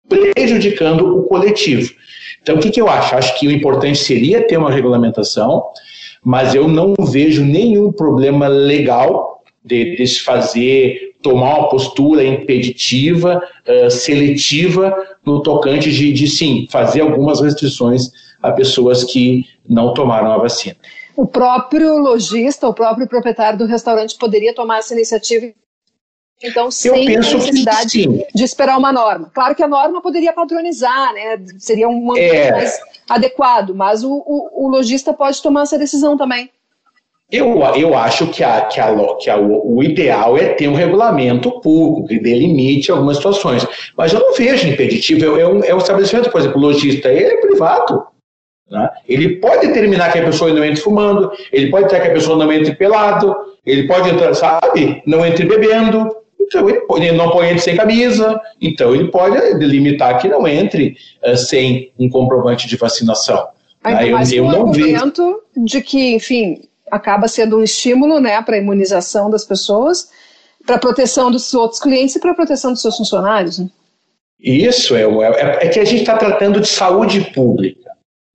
prejudicando 0.07 1.19
o 1.19 1.23
coletivo. 1.23 1.93
Então, 2.41 2.55
o 2.55 2.59
que, 2.59 2.69
que 2.69 2.81
eu 2.81 2.87
acho? 2.87 3.15
Acho 3.15 3.39
que 3.39 3.47
o 3.47 3.51
importante 3.51 3.97
seria 3.97 4.45
ter 4.45 4.57
uma 4.57 4.71
regulamentação, 4.71 5.63
mas 6.23 6.53
eu 6.53 6.67
não 6.67 6.93
vejo 6.99 7.43
nenhum 7.43 7.91
problema 7.91 8.47
legal 8.47 9.43
de, 9.63 9.95
de 9.95 10.07
se 10.07 10.21
fazer, 10.21 11.13
tomar 11.23 11.57
uma 11.57 11.69
postura 11.69 12.23
impeditiva, 12.23 13.41
uh, 13.67 13.89
seletiva, 13.89 14.95
no 15.25 15.41
tocante 15.41 15.91
de, 15.91 16.13
de, 16.13 16.27
sim, 16.27 16.67
fazer 16.69 17.01
algumas 17.01 17.41
restrições 17.41 18.11
a 18.47 18.51
pessoas 18.51 19.03
que 19.03 19.45
não 19.67 19.93
tomaram 19.93 20.31
a 20.31 20.37
vacina. 20.37 20.75
O 21.15 21.25
próprio 21.25 21.97
lojista, 21.97 22.67
o 22.67 22.73
próprio 22.73 23.07
proprietário 23.07 23.57
do 23.57 23.65
restaurante 23.65 24.17
poderia 24.17 24.53
tomar 24.53 24.79
essa 24.79 24.93
iniciativa 24.93 25.53
Então, 26.43 26.69
sem 26.69 27.05
necessidade 27.05 28.05
de 28.33 28.43
esperar 28.43 28.77
uma 28.77 28.91
norma. 28.91 29.31
Claro 29.33 29.55
que 29.55 29.63
a 29.63 29.67
norma 29.67 30.01
poderia 30.01 30.33
padronizar, 30.33 31.13
né? 31.13 31.39
Seria 31.57 31.87
um 31.87 32.17
é. 32.17 32.51
mais 32.51 32.77
adequado, 33.09 33.73
mas 33.73 34.03
o, 34.03 34.11
o, 34.11 34.65
o 34.65 34.69
lojista 34.69 35.13
pode 35.13 35.41
tomar 35.41 35.63
essa 35.63 35.77
decisão 35.77 36.17
também. 36.17 36.49
Eu, 37.31 37.59
eu 37.75 37.97
acho 37.97 38.27
que, 38.27 38.43
a, 38.43 38.61
que, 38.61 38.79
a, 38.79 39.15
que 39.15 39.29
a, 39.29 39.37
o 39.37 39.81
ideal 39.81 40.37
é 40.37 40.49
ter 40.49 40.67
um 40.67 40.75
regulamento 40.75 41.59
público 41.59 42.07
que 42.07 42.19
delimite 42.19 42.91
algumas 42.91 43.17
situações. 43.17 43.65
Mas 43.97 44.13
eu 44.13 44.19
não 44.19 44.33
vejo 44.33 44.67
impeditivo. 44.67 45.39
É 45.39 45.47
um, 45.47 45.63
é 45.63 45.73
um 45.73 45.79
estabelecimento, 45.79 46.29
por 46.29 46.39
exemplo, 46.39 46.59
o 46.59 46.61
lojista, 46.61 47.09
ele 47.09 47.33
é 47.33 47.41
privado. 47.41 48.05
Né? 48.69 48.89
Ele 49.07 49.37
pode 49.37 49.67
determinar 49.67 50.11
que 50.11 50.19
a 50.19 50.25
pessoa 50.25 50.51
não 50.53 50.63
entre 50.63 50.81
fumando, 50.81 51.31
ele 51.51 51.69
pode 51.69 51.85
dizer 51.85 52.01
que 52.01 52.07
a 52.07 52.13
pessoa 52.13 52.37
não 52.37 52.51
entre 52.51 52.75
pelado, 52.75 53.35
ele 53.65 53.87
pode 53.87 54.09
entrar, 54.09 54.33
sabe, 54.33 55.01
não 55.05 55.25
entre 55.25 55.45
bebendo, 55.45 56.09
então 56.39 56.67
ele, 56.69 56.81
pode, 56.81 57.05
ele 57.05 57.17
não 57.17 57.29
põe 57.29 57.47
entre 57.47 57.59
sem 57.59 57.75
camisa, 57.75 58.39
então 58.61 58.93
ele 58.93 59.09
pode 59.09 59.55
delimitar 59.55 60.19
que 60.19 60.27
não 60.27 60.47
entre 60.47 60.95
uh, 61.23 61.37
sem 61.37 61.91
um 61.97 62.09
comprovante 62.09 62.67
de 62.67 62.75
vacinação. 62.75 63.47
Ainda 63.83 64.05
mais 64.07 64.31
eu, 64.31 64.45
eu 64.45 64.51
não 64.51 64.67
argumento 64.67 65.43
vejo. 65.53 65.65
de 65.65 65.81
que, 65.81 66.15
enfim, 66.15 66.63
acaba 66.89 67.27
sendo 67.27 67.57
um 67.57 67.63
estímulo 67.63 68.19
né, 68.19 68.41
para 68.41 68.55
a 68.55 68.59
imunização 68.59 69.29
das 69.29 69.45
pessoas, 69.45 70.09
para 70.65 70.75
a 70.75 70.79
proteção 70.79 71.29
dos 71.29 71.53
outros 71.53 71.79
clientes 71.79 72.15
e 72.15 72.19
para 72.19 72.31
a 72.31 72.35
proteção 72.35 72.71
dos 72.71 72.81
seus 72.81 72.97
funcionários. 72.97 73.59
Né? 73.59 73.69
Isso, 74.39 74.95
é, 74.95 75.03
é, 75.03 75.65
é, 75.65 75.69
que 75.69 75.79
a 75.79 75.85
gente 75.85 76.01
está 76.01 76.17
tratando 76.17 76.59
de 76.59 76.67
saúde 76.67 77.21
pública. 77.33 77.84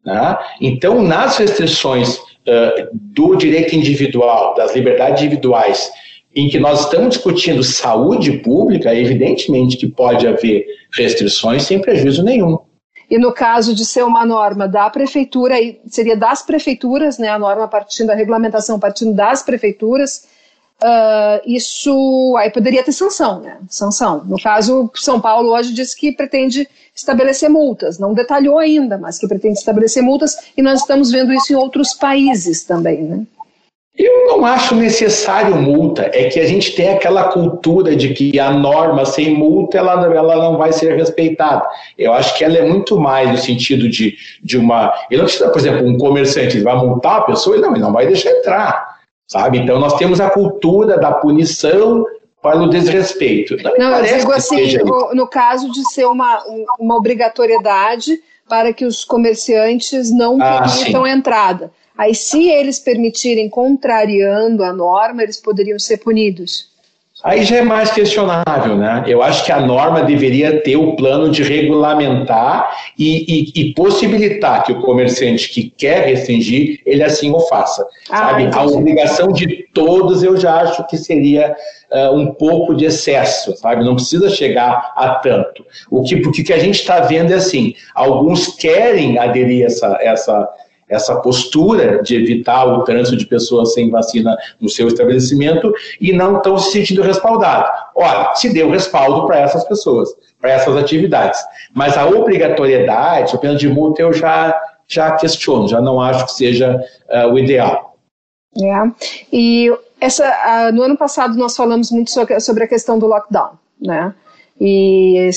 Né? 0.05 0.39
Então, 0.61 1.03
nas 1.03 1.37
restrições 1.37 2.17
uh, 2.17 2.89
do 2.93 3.37
direito 3.37 3.75
individual, 3.75 4.55
das 4.55 4.75
liberdades 4.75 5.23
individuais, 5.23 5.91
em 6.35 6.49
que 6.49 6.59
nós 6.59 6.85
estamos 6.85 7.11
discutindo 7.11 7.63
saúde 7.63 8.39
pública, 8.39 8.95
evidentemente 8.95 9.77
que 9.77 9.89
pode 9.89 10.27
haver 10.27 10.65
restrições 10.93 11.65
sem 11.65 11.81
prejuízo 11.81 12.23
nenhum. 12.23 12.59
E 13.11 13.19
no 13.19 13.33
caso 13.33 13.75
de 13.75 13.85
ser 13.85 14.05
uma 14.05 14.25
norma 14.25 14.69
da 14.69 14.89
prefeitura, 14.89 15.57
seria 15.89 16.17
das 16.17 16.43
prefeituras, 16.43 17.19
né, 17.19 17.29
a 17.29 17.39
norma 17.39 17.67
partindo, 17.67 18.11
a 18.11 18.15
regulamentação 18.15 18.79
partindo 18.79 19.13
das 19.13 19.43
prefeituras, 19.43 20.29
uh, 20.81 21.41
isso 21.45 22.37
aí 22.39 22.51
poderia 22.51 22.85
ter 22.85 22.93
sanção, 22.93 23.41
né? 23.41 23.59
Sanção. 23.69 24.23
No 24.25 24.41
caso, 24.41 24.89
São 24.95 25.21
Paulo 25.21 25.53
hoje 25.53 25.75
disse 25.75 25.99
que 25.99 26.13
pretende 26.13 26.69
estabelecer 27.01 27.51
multas, 27.51 27.99
não 27.99 28.15
detalhou 28.15 28.59
ainda, 28.59 28.97
mas 28.97 29.19
que 29.19 29.27
pretende 29.27 29.59
estabelecer 29.59 30.03
multas, 30.03 30.37
e 30.57 30.63
nós 30.63 30.81
estamos 30.81 31.11
vendo 31.11 31.33
isso 31.33 31.53
em 31.53 31.57
outros 31.57 31.95
países 31.95 32.65
também, 32.65 33.03
né? 33.03 33.23
Eu 33.99 34.29
não 34.29 34.47
acho 34.47 34.75
necessário 34.75 35.57
multa, 35.57 36.11
é 36.15 36.31
que 36.31 36.41
a 36.41 36.47
gente 36.47 36.75
tem 36.75 36.89
aquela 36.89 37.25
cultura 37.25 37.95
de 37.95 38.15
que 38.15 38.39
a 38.39 38.51
norma 38.51 39.05
sem 39.05 39.35
multa 39.35 39.77
ela, 39.77 39.93
ela 40.07 40.37
não 40.37 40.57
vai 40.57 40.73
ser 40.73 40.97
respeitada. 40.97 41.67
Eu 41.99 42.15
acho 42.15 42.39
que 42.39 42.45
ela 42.45 42.57
é 42.57 42.63
muito 42.63 42.99
mais 42.99 43.31
no 43.31 43.37
sentido 43.37 43.91
de, 43.91 44.17
de 44.43 44.57
uma. 44.57 44.95
Ele 45.11 45.19
não 45.19 45.27
precisa, 45.27 45.51
por 45.51 45.59
exemplo, 45.59 45.87
um 45.87 45.99
comerciante 45.99 46.61
vai 46.61 46.77
multar 46.77 47.19
a 47.19 47.25
pessoa, 47.25 47.57
ele 47.57 47.63
não, 47.63 47.73
ele 47.73 47.83
não 47.83 47.93
vai 47.93 48.07
deixar 48.07 48.31
entrar. 48.31 49.01
Sabe? 49.29 49.59
Então 49.59 49.79
nós 49.79 49.95
temos 49.95 50.21
a 50.21 50.31
cultura 50.31 50.97
da 50.97 51.13
punição 51.13 52.05
para 52.43 52.63
o 52.63 52.71
desrespeito. 52.71 53.57
Não, 53.79 53.91
não 53.91 54.05
eu 54.05 54.19
digo 54.19 54.33
assim, 54.33 54.77
no, 55.15 55.27
caso 55.27 55.71
de 55.71 55.85
ser 55.91 56.07
uma, 56.07 56.43
uma 56.79 56.97
obrigatoriedade 56.97 58.21
para 58.49 58.73
que 58.73 58.85
os 58.85 59.05
comerciantes 59.05 60.11
não 60.11 60.41
ah, 60.41 60.63
permitam 60.63 61.05
a 61.05 61.11
entrada. 61.11 61.71
Aí, 61.97 62.15
se 62.15 62.49
eles 62.49 62.79
permitirem 62.79 63.49
contrariando 63.49 64.65
a 64.65 64.73
norma, 64.73 65.23
eles 65.23 65.37
poderiam 65.37 65.79
ser 65.79 65.99
punidos. 65.99 66.70
Aí 67.23 67.45
já 67.45 67.57
é 67.57 67.63
mais 67.63 67.91
questionável, 67.91 68.77
né? 68.77 69.05
Eu 69.07 69.23
acho 69.23 69.45
que 69.45 69.53
a 69.53 69.61
norma 69.61 70.03
deveria 70.03 70.61
ter 70.63 70.77
o 70.77 70.97
plano 70.97 71.31
de 71.31 71.43
regulamentar 71.43 72.75
e, 72.99 73.53
e, 73.55 73.61
e 73.61 73.75
possibilitar 73.75 74.65
que 74.65 74.73
o 74.73 74.81
comerciante 74.81 75.51
que 75.51 75.71
quer 75.71 76.07
restringir, 76.07 76.81
ele 76.87 77.03
assim 77.03 77.31
o 77.31 77.41
faça. 77.41 77.87
Ah, 78.11 78.31
sabe? 78.31 78.49
A 78.53 78.65
obrigação 78.65 79.33
de 79.33 79.69
todos 79.75 80.23
eu 80.23 80.37
já 80.37 80.61
acho 80.63 80.87
que 80.87 80.97
seria 80.97 81.55
uh, 81.93 82.17
um 82.17 82.33
pouco 82.35 82.75
de 82.75 82.87
excesso, 82.87 83.55
sabe? 83.57 83.85
Não 83.85 83.97
precisa 83.97 84.31
chegar 84.31 84.93
a 84.97 85.17
tanto. 85.17 85.65
O 85.91 86.03
que, 86.03 86.17
porque 86.17 86.43
que 86.43 86.53
a 86.53 86.59
gente 86.59 86.81
está 86.81 87.01
vendo 87.01 87.33
é 87.33 87.37
assim, 87.37 87.75
alguns 87.95 88.49
querem 88.57 89.19
aderir 89.19 89.65
a 89.65 89.67
essa, 89.67 89.99
essa 90.01 90.49
essa 90.91 91.17
postura 91.17 92.03
de 92.03 92.17
evitar 92.17 92.67
o 92.67 92.83
trânsito 92.83 93.17
de 93.17 93.27
pessoas 93.27 93.73
sem 93.73 93.89
vacina 93.89 94.37
no 94.61 94.69
seu 94.69 94.89
estabelecimento 94.89 95.73
e 96.01 96.13
não 96.13 96.39
estão 96.39 96.59
se 96.59 96.73
sentindo 96.73 97.01
respaldados. 97.01 97.71
Olha, 97.95 98.35
se 98.35 98.53
deu 98.53 98.69
respaldo 98.71 99.27
para 99.27 99.39
essas 99.39 99.65
pessoas, 99.65 100.11
para 100.41 100.51
essas 100.51 100.77
atividades. 100.77 101.41
Mas 101.73 101.97
a 101.97 102.07
obrigatoriedade, 102.07 103.35
o 103.35 103.39
pena 103.39 103.55
de 103.55 103.69
multa, 103.69 104.03
eu 104.03 104.13
já, 104.13 104.61
já 104.89 105.13
questiono, 105.13 105.69
já 105.69 105.81
não 105.81 106.01
acho 106.01 106.27
que 106.27 106.33
seja 106.33 106.85
uh, 107.09 107.33
o 107.33 107.39
ideal. 107.39 107.97
É. 108.59 108.91
E 109.33 109.73
essa, 110.01 110.27
uh, 110.27 110.73
no 110.75 110.83
ano 110.83 110.97
passado 110.97 111.37
nós 111.37 111.57
falamos 111.57 111.93
muito 111.93 112.11
sobre 112.11 112.65
a 112.65 112.69
questão 112.69 112.99
do 112.99 113.07
lockdown, 113.07 113.53
né? 113.81 114.13
E 114.61 115.31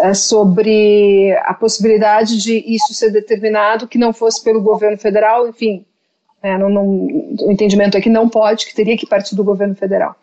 é 0.00 0.14
sobre 0.14 1.36
a 1.44 1.52
possibilidade 1.52 2.42
de 2.42 2.64
isso 2.66 2.94
ser 2.94 3.10
determinado 3.10 3.86
que 3.86 3.98
não 3.98 4.14
fosse 4.14 4.42
pelo 4.42 4.62
governo 4.62 4.96
federal, 4.96 5.46
enfim, 5.46 5.84
é, 6.42 6.56
não, 6.56 6.70
não, 6.70 6.86
o 6.86 7.52
entendimento 7.52 7.98
é 7.98 8.00
que 8.00 8.08
não 8.08 8.28
pode, 8.28 8.64
que 8.64 8.74
teria 8.74 8.96
que 8.96 9.06
partir 9.06 9.34
do 9.34 9.44
governo 9.44 9.74
federal. 9.74 10.16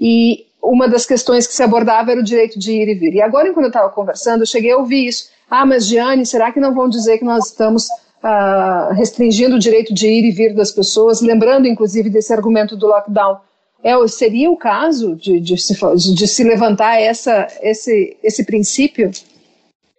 E 0.00 0.46
uma 0.62 0.88
das 0.88 1.04
questões 1.04 1.46
que 1.46 1.54
se 1.54 1.62
abordava 1.62 2.12
era 2.12 2.20
o 2.20 2.24
direito 2.24 2.56
de 2.56 2.72
ir 2.72 2.88
e 2.88 2.94
vir. 2.94 3.14
E 3.14 3.22
agora, 3.22 3.48
enquanto 3.48 3.64
eu 3.64 3.70
estava 3.70 3.90
conversando, 3.90 4.42
eu 4.42 4.46
cheguei 4.46 4.70
a 4.70 4.76
ouvir 4.76 5.08
isso. 5.08 5.30
Ah, 5.50 5.66
mas 5.66 5.86
Giane, 5.86 6.24
será 6.24 6.52
que 6.52 6.60
não 6.60 6.74
vão 6.74 6.88
dizer 6.88 7.18
que 7.18 7.24
nós 7.24 7.46
estamos 7.46 7.88
ah, 8.22 8.90
restringindo 8.94 9.56
o 9.56 9.58
direito 9.58 9.92
de 9.92 10.06
ir 10.06 10.24
e 10.24 10.30
vir 10.30 10.54
das 10.54 10.70
pessoas? 10.70 11.20
Lembrando, 11.20 11.66
inclusive, 11.66 12.08
desse 12.08 12.32
argumento 12.32 12.76
do 12.76 12.86
lockdown 12.86 13.38
é, 13.82 14.08
seria 14.08 14.50
o 14.50 14.56
caso 14.56 15.16
de, 15.16 15.40
de, 15.40 15.56
se, 15.56 15.74
de 16.14 16.28
se 16.28 16.44
levantar 16.44 17.00
essa, 17.00 17.46
esse, 17.62 18.16
esse 18.22 18.44
princípio? 18.44 19.10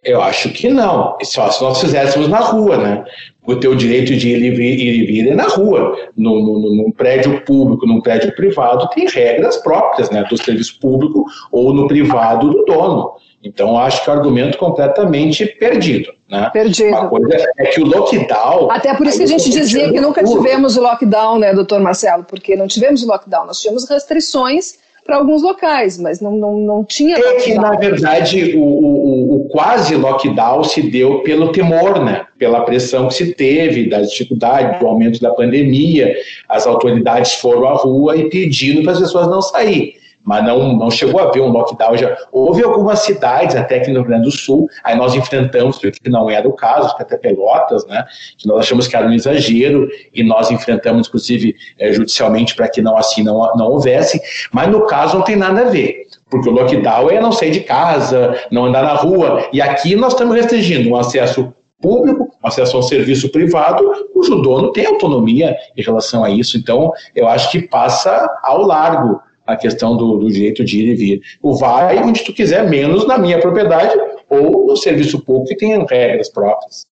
Eu 0.02 0.20
acho 0.20 0.50
que 0.50 0.68
não. 0.68 1.16
Só 1.22 1.50
se 1.50 1.62
nós 1.62 1.80
fizéssemos 1.80 2.28
na 2.28 2.40
rua, 2.40 2.76
né? 2.76 3.04
O 3.46 3.56
teu 3.56 3.74
direito 3.74 4.14
de 4.14 4.30
ir 4.30 4.42
e 4.42 4.50
vir, 4.50 4.78
ir 4.78 5.06
vir 5.06 5.32
é 5.32 5.34
na 5.34 5.48
rua. 5.48 5.96
No, 6.16 6.40
num 6.40 6.90
prédio 6.90 7.42
público, 7.44 7.86
num 7.86 8.00
prédio 8.00 8.34
privado, 8.34 8.88
tem 8.94 9.06
regras 9.08 9.56
próprias, 9.58 10.10
né? 10.10 10.24
Do 10.28 10.36
serviço 10.36 10.78
público 10.78 11.24
ou 11.50 11.72
no 11.72 11.88
privado 11.88 12.50
do 12.50 12.64
dono. 12.64 13.12
Então, 13.44 13.78
acho 13.78 14.02
que 14.02 14.08
é 14.08 14.12
um 14.12 14.16
argumento 14.16 14.56
completamente 14.56 15.44
perdido. 15.44 16.10
Né? 16.30 16.48
Perdido. 16.50 16.88
Uma 16.88 17.08
coisa 17.08 17.46
é 17.58 17.66
que 17.66 17.80
o 17.82 17.84
lockdown. 17.84 18.70
Até 18.70 18.94
por 18.94 19.06
isso 19.06 19.18
que 19.18 19.24
a 19.24 19.26
gente 19.26 19.50
dizia 19.50 19.92
que 19.92 20.00
nunca 20.00 20.24
tivemos 20.24 20.78
o 20.78 20.80
lockdown, 20.80 21.38
né, 21.38 21.52
doutor 21.52 21.80
Marcelo? 21.80 22.24
Porque 22.24 22.56
não 22.56 22.66
tivemos 22.66 23.02
o 23.02 23.06
lockdown, 23.06 23.46
nós 23.46 23.60
tínhamos 23.60 23.88
restrições 23.88 24.82
para 25.04 25.16
alguns 25.16 25.42
locais, 25.42 25.98
mas 25.98 26.18
não, 26.22 26.30
não, 26.30 26.56
não 26.56 26.82
tinha. 26.82 27.18
É 27.18 27.34
que, 27.34 27.54
na 27.54 27.72
verdade, 27.72 28.56
o, 28.56 28.62
o, 28.62 29.34
o, 29.36 29.48
quase 29.50 29.94
lockdown 29.94 30.64
se 30.64 30.80
deu 30.80 31.20
pelo 31.20 31.52
temor, 31.52 32.02
né? 32.02 32.24
pela 32.38 32.62
pressão 32.62 33.08
que 33.08 33.14
se 33.14 33.34
teve, 33.34 33.90
da 33.90 34.00
dificuldade, 34.00 34.80
do 34.80 34.86
aumento 34.86 35.20
da 35.20 35.30
pandemia. 35.30 36.16
As 36.48 36.66
autoridades 36.66 37.34
foram 37.34 37.66
à 37.66 37.74
rua 37.74 38.16
e 38.16 38.30
pedindo 38.30 38.82
para 38.82 38.92
as 38.92 39.00
pessoas 39.00 39.26
não 39.26 39.42
saírem 39.42 40.02
mas 40.24 40.42
não, 40.44 40.74
não 40.76 40.90
chegou 40.90 41.20
a 41.20 41.24
haver 41.24 41.42
um 41.42 41.50
lockdown. 41.50 41.96
Já 41.96 42.16
houve 42.32 42.64
algumas 42.64 43.00
cidades, 43.00 43.54
até 43.54 43.76
aqui 43.76 43.90
no 43.90 44.00
Rio 44.00 44.08
Grande 44.08 44.24
do 44.24 44.30
Sul, 44.32 44.68
aí 44.82 44.96
nós 44.96 45.14
enfrentamos, 45.14 45.78
que 45.78 46.08
não 46.08 46.30
era 46.30 46.48
o 46.48 46.52
caso, 46.52 46.94
até 46.98 47.16
Pelotas, 47.16 47.86
né, 47.86 48.04
que 48.38 48.48
nós 48.48 48.60
achamos 48.60 48.88
que 48.88 48.96
era 48.96 49.06
um 49.06 49.12
exagero, 49.12 49.88
e 50.12 50.24
nós 50.24 50.50
enfrentamos, 50.50 51.08
inclusive, 51.08 51.54
é, 51.78 51.92
judicialmente 51.92 52.54
para 52.54 52.68
que 52.68 52.80
não 52.80 52.96
assim 52.96 53.22
não, 53.22 53.54
não 53.54 53.66
houvesse, 53.66 54.20
mas 54.50 54.68
no 54.68 54.86
caso 54.86 55.18
não 55.18 55.24
tem 55.24 55.36
nada 55.36 55.60
a 55.60 55.64
ver. 55.64 56.04
Porque 56.30 56.48
o 56.48 56.52
lockdown 56.52 57.10
é 57.10 57.20
não 57.20 57.30
sair 57.30 57.50
de 57.50 57.60
casa, 57.60 58.34
não 58.50 58.64
andar 58.64 58.82
na 58.82 58.94
rua. 58.94 59.48
E 59.52 59.60
aqui 59.60 59.94
nós 59.94 60.14
estamos 60.14 60.34
restringindo 60.34 60.88
um 60.88 60.96
acesso 60.96 61.54
público, 61.80 62.30
acesso 62.42 62.76
ao 62.76 62.82
serviço 62.82 63.30
privado, 63.30 64.08
cujo 64.12 64.40
dono 64.40 64.72
tem 64.72 64.86
autonomia 64.86 65.54
em 65.76 65.82
relação 65.82 66.24
a 66.24 66.30
isso. 66.30 66.56
Então, 66.56 66.92
eu 67.14 67.28
acho 67.28 67.50
que 67.50 67.62
passa 67.62 68.26
ao 68.42 68.62
largo 68.62 69.20
a 69.46 69.56
questão 69.56 69.96
do, 69.96 70.18
do, 70.18 70.30
direito 70.30 70.64
de 70.64 70.80
ir 70.80 70.92
e 70.92 70.94
vir. 70.94 71.20
O 71.42 71.54
vai 71.54 71.98
onde 72.02 72.24
tu 72.24 72.32
quiser, 72.32 72.68
menos 72.68 73.06
na 73.06 73.18
minha 73.18 73.38
propriedade 73.38 73.94
ou 74.28 74.66
no 74.66 74.76
serviço 74.76 75.22
público 75.24 75.48
que 75.48 75.56
tem 75.56 75.84
regras 75.84 76.30
próprias. 76.30 76.86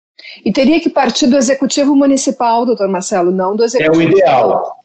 E 0.45 0.53
teria 0.53 0.81
que 0.81 0.89
partir 0.89 1.27
do 1.27 1.37
executivo 1.37 1.95
municipal, 1.95 2.65
doutor 2.65 2.89
Marcelo, 2.89 3.31
não 3.31 3.57
do 3.57 3.65
executivo. 3.65 4.03
É 4.03 4.07
o 4.07 4.09
ideal. 4.09 4.77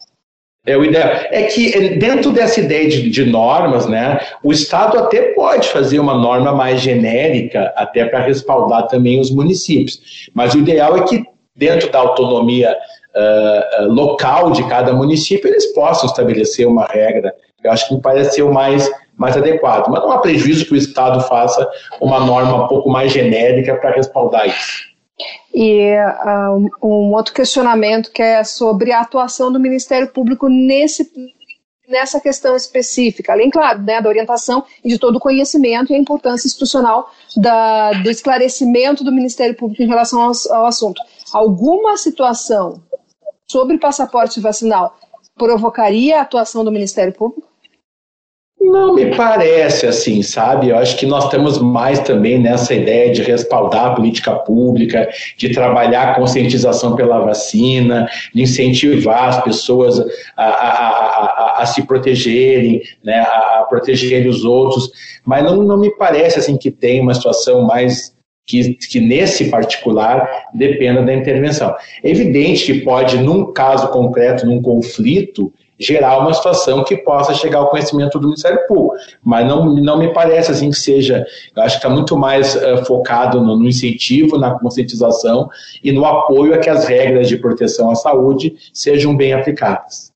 É 0.66 0.78
o 0.78 0.84
ideal. 0.84 1.08
É 1.32 1.44
que 1.44 1.74
eh, 1.74 1.96
dentro 1.96 2.32
dessa 2.32 2.60
ideia 2.60 2.90
de, 2.90 3.10
de 3.10 3.26
normas, 3.26 3.88
né, 3.88 4.20
o 4.44 4.52
Estado 4.52 4.98
até 4.98 5.34
pode 5.34 5.70
fazer 5.70 6.00
uma 6.00 6.18
norma 6.18 6.52
mais 6.54 6.82
genérica, 6.82 7.74
até 7.76 8.06
para 8.06 8.20
respaldar 8.20 8.88
também 8.88 9.20
os 9.20 9.32
municípios. 9.32 10.30
Mas 10.34 10.54
o 10.54 10.60
ideal 10.60 10.98
é 10.98 11.04
que 11.04 11.24
dentro 11.56 11.90
da 11.90 12.00
autonomia 12.00 12.76
uh, 13.16 13.92
local 13.92 14.52
de 14.52 14.68
cada 14.68 14.94
município 14.94 15.50
eles 15.50 15.68
possam 15.74 16.06
estabelecer 16.06 16.68
uma 16.68 16.86
regra 16.86 17.34
eu 17.68 17.72
acho 17.72 17.88
que 17.88 17.96
me 17.96 18.02
parece 18.02 18.42
o 18.42 18.52
mais, 18.52 18.90
mais 19.16 19.38
adequado. 19.38 19.90
Mas 19.90 20.02
não 20.02 20.12
há 20.12 20.20
prejuízo 20.20 20.66
que 20.66 20.74
o 20.74 20.78
Estado 20.78 21.22
faça 21.22 21.70
uma 22.02 22.20
norma 22.20 22.66
um 22.66 22.68
pouco 22.68 22.90
mais 22.90 23.12
genérica 23.12 23.76
para 23.76 23.92
respaldar 23.92 24.48
isso. 24.48 24.88
E 25.54 25.96
uh, 25.96 26.70
um 26.88 27.14
outro 27.14 27.34
questionamento 27.34 28.12
que 28.12 28.22
é 28.22 28.44
sobre 28.44 28.92
a 28.92 29.02
atuação 29.02 29.52
do 29.52 29.60
Ministério 29.60 30.08
Público 30.08 30.48
nesse, 30.48 31.12
nessa 31.88 32.20
questão 32.20 32.56
específica, 32.56 33.34
além, 33.34 33.50
claro, 33.50 33.82
né, 33.82 34.00
da 34.00 34.10
orientação 34.10 34.64
e 34.84 34.90
de 34.90 35.00
todo 35.00 35.16
o 35.16 35.20
conhecimento 35.20 35.92
e 35.92 35.96
a 35.96 36.00
importância 36.00 36.46
institucional 36.46 37.10
da, 37.36 37.94
do 37.94 38.12
esclarecimento 38.12 39.04
do 39.04 39.12
Ministério 39.12 39.56
Público 39.56 39.82
em 39.82 39.88
relação 39.88 40.22
ao, 40.22 40.32
ao 40.52 40.66
assunto. 40.68 41.02
Alguma 41.34 41.98
situação 41.98 42.84
sobre 43.50 43.80
passaporte 43.80 44.40
vacinal 44.40 44.96
provocaria 45.36 46.20
a 46.20 46.22
atuação 46.22 46.64
do 46.66 46.72
Ministério 46.72 47.14
Público? 47.14 47.47
Não 48.60 48.96
me 48.96 49.16
parece 49.16 49.86
assim, 49.86 50.22
sabe? 50.24 50.70
Eu 50.70 50.78
acho 50.78 50.98
que 50.98 51.06
nós 51.06 51.30
temos 51.30 51.60
mais 51.60 52.00
também 52.00 52.40
nessa 52.40 52.74
ideia 52.74 53.12
de 53.12 53.22
respaldar 53.22 53.86
a 53.86 53.96
política 53.96 54.34
pública, 54.34 55.08
de 55.38 55.54
trabalhar 55.54 56.10
a 56.10 56.16
conscientização 56.16 56.96
pela 56.96 57.20
vacina, 57.20 58.10
de 58.34 58.42
incentivar 58.42 59.30
as 59.30 59.44
pessoas 59.44 60.00
a, 60.36 60.44
a, 60.44 61.58
a, 61.58 61.62
a 61.62 61.66
se 61.66 61.84
protegerem, 61.84 62.82
né, 63.04 63.20
a, 63.20 63.66
protegerem 63.70 64.28
os 64.28 64.44
outros, 64.44 64.90
mas 65.24 65.44
não, 65.44 65.64
não 65.64 65.80
me 65.80 65.96
parece 65.96 66.40
assim 66.40 66.58
que 66.58 66.72
tem 66.72 67.00
uma 67.00 67.14
situação 67.14 67.62
mais 67.62 68.16
que, 68.46 68.74
que, 68.76 69.00
nesse 69.00 69.50
particular 69.50 70.28
dependa 70.54 71.04
da 71.04 71.14
intervenção. 71.14 71.76
É 72.04 72.10
evidente 72.10 72.66
que 72.66 72.82
pode, 72.82 73.18
num 73.18 73.52
caso 73.52 73.90
concreto, 73.90 74.46
num 74.46 74.62
conflito, 74.62 75.54
gerar 75.80 76.18
uma 76.20 76.34
situação 76.34 76.84
que 76.84 76.98
possa 76.98 77.34
chegar 77.34 77.60
ao 77.60 77.70
conhecimento 77.70 78.20
do 78.20 78.28
Ministério 78.28 78.66
Público. 78.68 78.96
Mas 79.24 79.48
não, 79.48 79.76
não 79.76 80.00
me 80.00 80.14
parece 80.14 80.52
assim 80.52 80.70
que 80.70 80.78
seja, 80.78 81.26
eu 81.56 81.64
acho 81.64 81.76
que 81.76 81.86
está 81.86 81.90
muito 81.90 82.18
mais 82.18 82.56
uh, 82.56 82.84
focado 82.86 83.40
no, 83.42 83.58
no, 83.58 83.68
incentivo, 83.68 84.38
na 84.38 84.58
conscientização 84.58 85.50
e 85.84 85.92
no 85.92 86.06
apoio 86.06 86.54
a 86.54 86.58
que 86.58 86.70
as 86.70 86.86
regras 86.86 87.28
de 87.28 87.38
proteção 87.38 87.92
à 87.92 87.96
saúde 87.96 88.56
sejam 88.74 89.16
bem 89.16 89.34
aplicadas. 89.34 90.12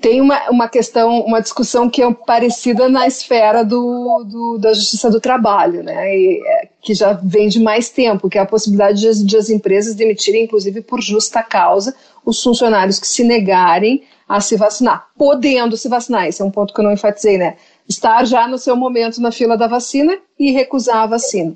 Tem 0.00 0.20
uma, 0.20 0.50
uma 0.50 0.68
questão, 0.68 1.20
uma 1.20 1.40
discussão 1.40 1.88
que 1.88 2.02
é 2.02 2.12
parecida 2.12 2.90
na 2.90 3.06
esfera 3.06 3.64
do, 3.64 4.22
do 4.24 4.58
da 4.58 4.74
justiça 4.74 5.10
do 5.10 5.18
trabalho, 5.18 5.82
né? 5.82 6.14
E, 6.14 6.42
é, 6.46 6.68
que 6.82 6.92
já 6.92 7.14
vem 7.14 7.48
de 7.48 7.58
mais 7.58 7.88
tempo, 7.88 8.28
que 8.28 8.36
é 8.36 8.42
a 8.42 8.46
possibilidade 8.46 9.00
de, 9.00 9.24
de 9.24 9.36
as 9.36 9.48
empresas 9.48 9.94
demitirem, 9.94 10.44
inclusive 10.44 10.82
por 10.82 11.00
justa 11.00 11.42
causa, 11.42 11.94
os 12.22 12.42
funcionários 12.42 12.98
que 12.98 13.06
se 13.06 13.24
negarem 13.24 14.02
a 14.28 14.40
se 14.40 14.56
vacinar, 14.56 15.08
podendo 15.16 15.76
se 15.76 15.88
vacinar. 15.88 16.26
Esse 16.26 16.42
é 16.42 16.44
um 16.44 16.50
ponto 16.50 16.72
que 16.72 16.80
eu 16.80 16.84
não 16.84 16.92
enfatizei, 16.92 17.38
né? 17.38 17.56
Estar 17.88 18.24
já 18.24 18.48
no 18.48 18.58
seu 18.58 18.74
momento 18.74 19.20
na 19.20 19.30
fila 19.30 19.56
da 19.56 19.66
vacina 19.66 20.18
e 20.38 20.50
recusar 20.50 21.02
a 21.02 21.06
vacina. 21.06 21.54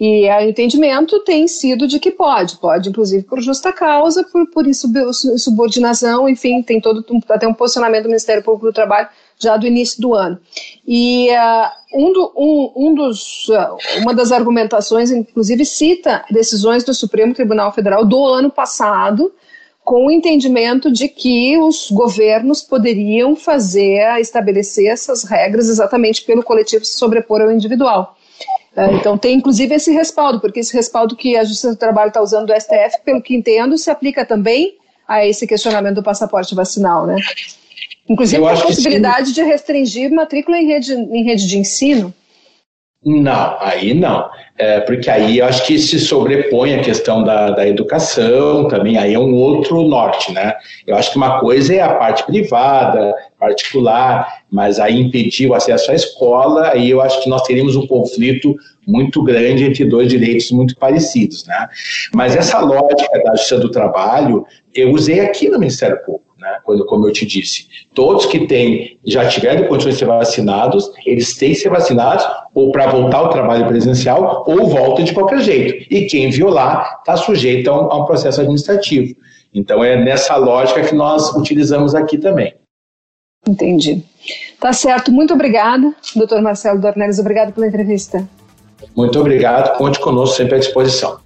E 0.00 0.28
o 0.28 0.40
entendimento 0.42 1.18
tem 1.24 1.48
sido 1.48 1.86
de 1.86 1.98
que 1.98 2.12
pode, 2.12 2.58
pode 2.58 2.88
inclusive 2.88 3.24
por 3.24 3.40
justa 3.40 3.72
causa, 3.72 4.22
por, 4.22 4.48
por 4.50 4.64
insubordinação, 4.66 6.28
enfim, 6.28 6.62
tem 6.62 6.80
todo 6.80 7.04
até 7.28 7.48
um 7.48 7.54
posicionamento 7.54 8.04
do 8.04 8.08
Ministério 8.08 8.42
Público 8.42 8.66
do 8.66 8.72
Trabalho 8.72 9.08
já 9.38 9.56
do 9.56 9.66
início 9.66 10.00
do 10.00 10.14
ano. 10.14 10.38
E 10.86 11.30
uh, 11.30 11.98
um, 12.00 12.12
do, 12.12 12.32
um, 12.36 12.72
um 12.76 12.94
dos, 12.94 13.48
uh, 13.48 14.00
uma 14.00 14.14
das 14.14 14.30
argumentações, 14.30 15.10
inclusive, 15.10 15.64
cita 15.64 16.24
decisões 16.30 16.84
do 16.84 16.94
Supremo 16.94 17.34
Tribunal 17.34 17.72
Federal 17.72 18.04
do 18.04 18.24
ano 18.24 18.50
passado, 18.50 19.32
com 19.88 20.04
o 20.04 20.10
entendimento 20.10 20.92
de 20.92 21.08
que 21.08 21.56
os 21.56 21.90
governos 21.90 22.60
poderiam 22.60 23.34
fazer, 23.34 24.20
estabelecer 24.20 24.84
essas 24.84 25.24
regras 25.24 25.66
exatamente 25.66 26.24
pelo 26.24 26.42
coletivo 26.42 26.84
se 26.84 26.98
sobrepor 26.98 27.40
ao 27.40 27.50
individual. 27.50 28.14
É, 28.76 28.92
então 28.92 29.16
tem 29.16 29.36
inclusive 29.36 29.74
esse 29.74 29.90
respaldo, 29.90 30.40
porque 30.40 30.60
esse 30.60 30.76
respaldo 30.76 31.16
que 31.16 31.38
a 31.38 31.42
Justiça 31.42 31.70
do 31.70 31.78
Trabalho 31.78 32.08
está 32.08 32.20
usando 32.20 32.48
do 32.48 32.52
STF, 32.52 33.02
pelo 33.02 33.22
que 33.22 33.34
entendo, 33.34 33.78
se 33.78 33.90
aplica 33.90 34.26
também 34.26 34.74
a 35.08 35.24
esse 35.24 35.46
questionamento 35.46 35.94
do 35.94 36.02
passaporte 36.02 36.54
vacinal, 36.54 37.06
né? 37.06 37.16
Inclusive 38.06 38.46
a 38.46 38.60
possibilidade 38.60 39.32
de 39.32 39.42
restringir 39.42 40.12
matrícula 40.12 40.58
em 40.58 40.66
rede, 40.66 40.92
em 40.92 41.24
rede 41.24 41.46
de 41.46 41.56
ensino. 41.56 42.12
Não, 43.02 43.56
aí 43.58 43.94
não. 43.94 44.28
É, 44.58 44.80
porque 44.80 45.08
aí 45.08 45.38
eu 45.38 45.46
acho 45.46 45.64
que 45.64 45.78
se 45.78 46.00
sobrepõe 46.00 46.74
a 46.74 46.82
questão 46.82 47.22
da, 47.22 47.50
da 47.50 47.66
educação 47.66 48.66
também, 48.66 48.98
aí 48.98 49.14
é 49.14 49.18
um 49.18 49.32
outro 49.32 49.82
norte, 49.82 50.32
né? 50.32 50.54
Eu 50.84 50.96
acho 50.96 51.12
que 51.12 51.16
uma 51.16 51.38
coisa 51.38 51.74
é 51.74 51.80
a 51.80 51.94
parte 51.94 52.24
privada, 52.26 53.14
particular, 53.38 54.42
mas 54.50 54.80
aí 54.80 55.00
impedir 55.00 55.48
o 55.48 55.54
acesso 55.54 55.92
à 55.92 55.94
escola, 55.94 56.70
aí 56.70 56.90
eu 56.90 57.00
acho 57.00 57.22
que 57.22 57.30
nós 57.30 57.42
teríamos 57.42 57.76
um 57.76 57.86
conflito 57.86 58.52
muito 58.84 59.22
grande 59.22 59.62
entre 59.62 59.84
dois 59.84 60.08
direitos 60.08 60.50
muito 60.50 60.76
parecidos, 60.76 61.46
né? 61.46 61.68
Mas 62.12 62.34
essa 62.34 62.58
lógica 62.58 63.22
da 63.22 63.36
justiça 63.36 63.60
do 63.60 63.70
trabalho, 63.70 64.44
eu 64.74 64.90
usei 64.90 65.20
aqui 65.20 65.48
no 65.48 65.58
Ministério 65.60 66.02
Público 66.04 66.27
né? 66.38 66.58
Quando, 66.64 66.86
como 66.86 67.06
eu 67.08 67.12
te 67.12 67.26
disse, 67.26 67.66
todos 67.94 68.26
que 68.26 68.46
têm, 68.46 68.98
já 69.04 69.28
tiveram 69.28 69.66
condições 69.66 69.94
de 69.94 69.98
ser 69.98 70.06
vacinados, 70.06 70.90
eles 71.04 71.36
têm 71.36 71.50
que 71.50 71.56
ser 71.56 71.68
vacinados 71.68 72.24
ou 72.54 72.70
para 72.70 72.86
voltar 72.86 73.18
ao 73.18 73.30
trabalho 73.30 73.66
presencial 73.66 74.44
ou 74.46 74.68
voltam 74.68 75.04
de 75.04 75.12
qualquer 75.12 75.40
jeito. 75.40 75.86
E 75.92 76.06
quem 76.06 76.30
violar 76.30 76.98
está 77.00 77.16
sujeito 77.16 77.68
a 77.68 77.80
um, 77.80 77.92
a 77.92 78.02
um 78.02 78.04
processo 78.04 78.40
administrativo. 78.40 79.14
Então 79.52 79.82
é 79.82 79.96
nessa 79.96 80.36
lógica 80.36 80.82
que 80.82 80.94
nós 80.94 81.34
utilizamos 81.34 81.94
aqui 81.94 82.18
também. 82.18 82.54
Entendi. 83.46 84.04
Tá 84.60 84.72
certo. 84.72 85.10
Muito 85.10 85.32
obrigada, 85.34 85.94
doutor 86.14 86.42
Marcelo 86.42 86.80
Dornelles. 86.80 87.18
Obrigado 87.18 87.52
pela 87.52 87.66
entrevista. 87.66 88.28
Muito 88.96 89.18
obrigado. 89.18 89.76
Conte 89.76 89.98
conosco 89.98 90.36
sempre 90.36 90.56
à 90.56 90.58
disposição. 90.58 91.18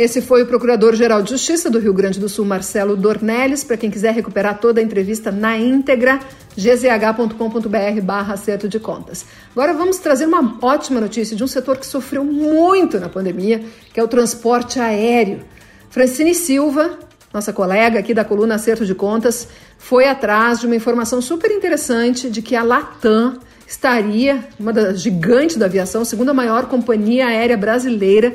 Esse 0.00 0.22
foi 0.22 0.42
o 0.42 0.46
Procurador-Geral 0.46 1.20
de 1.20 1.28
Justiça 1.28 1.68
do 1.68 1.78
Rio 1.78 1.92
Grande 1.92 2.18
do 2.18 2.26
Sul, 2.26 2.46
Marcelo 2.46 2.96
Dornelles. 2.96 3.62
Para 3.62 3.76
quem 3.76 3.90
quiser 3.90 4.14
recuperar 4.14 4.58
toda 4.58 4.80
a 4.80 4.82
entrevista 4.82 5.30
na 5.30 5.58
íntegra, 5.58 6.18
gzh.com.br 6.56 8.00
barra 8.02 8.32
acerto 8.32 8.66
de 8.66 8.80
contas. 8.80 9.26
Agora 9.52 9.74
vamos 9.74 9.98
trazer 9.98 10.24
uma 10.24 10.56
ótima 10.62 11.02
notícia 11.02 11.36
de 11.36 11.44
um 11.44 11.46
setor 11.46 11.76
que 11.76 11.86
sofreu 11.86 12.24
muito 12.24 12.98
na 12.98 13.10
pandemia, 13.10 13.62
que 13.92 14.00
é 14.00 14.02
o 14.02 14.08
transporte 14.08 14.80
aéreo. 14.80 15.42
Francine 15.90 16.34
Silva, 16.34 16.98
nossa 17.30 17.52
colega 17.52 17.98
aqui 17.98 18.14
da 18.14 18.24
coluna 18.24 18.54
Acerto 18.54 18.86
de 18.86 18.94
Contas, 18.94 19.48
foi 19.76 20.08
atrás 20.08 20.60
de 20.60 20.66
uma 20.66 20.76
informação 20.76 21.20
super 21.20 21.50
interessante 21.50 22.30
de 22.30 22.40
que 22.40 22.56
a 22.56 22.62
Latam 22.62 23.38
estaria, 23.66 24.48
uma 24.58 24.72
das 24.72 25.02
gigantes 25.02 25.56
da 25.56 25.66
aviação, 25.66 26.06
segunda 26.06 26.32
maior 26.32 26.68
companhia 26.68 27.26
aérea 27.26 27.58
brasileira, 27.58 28.34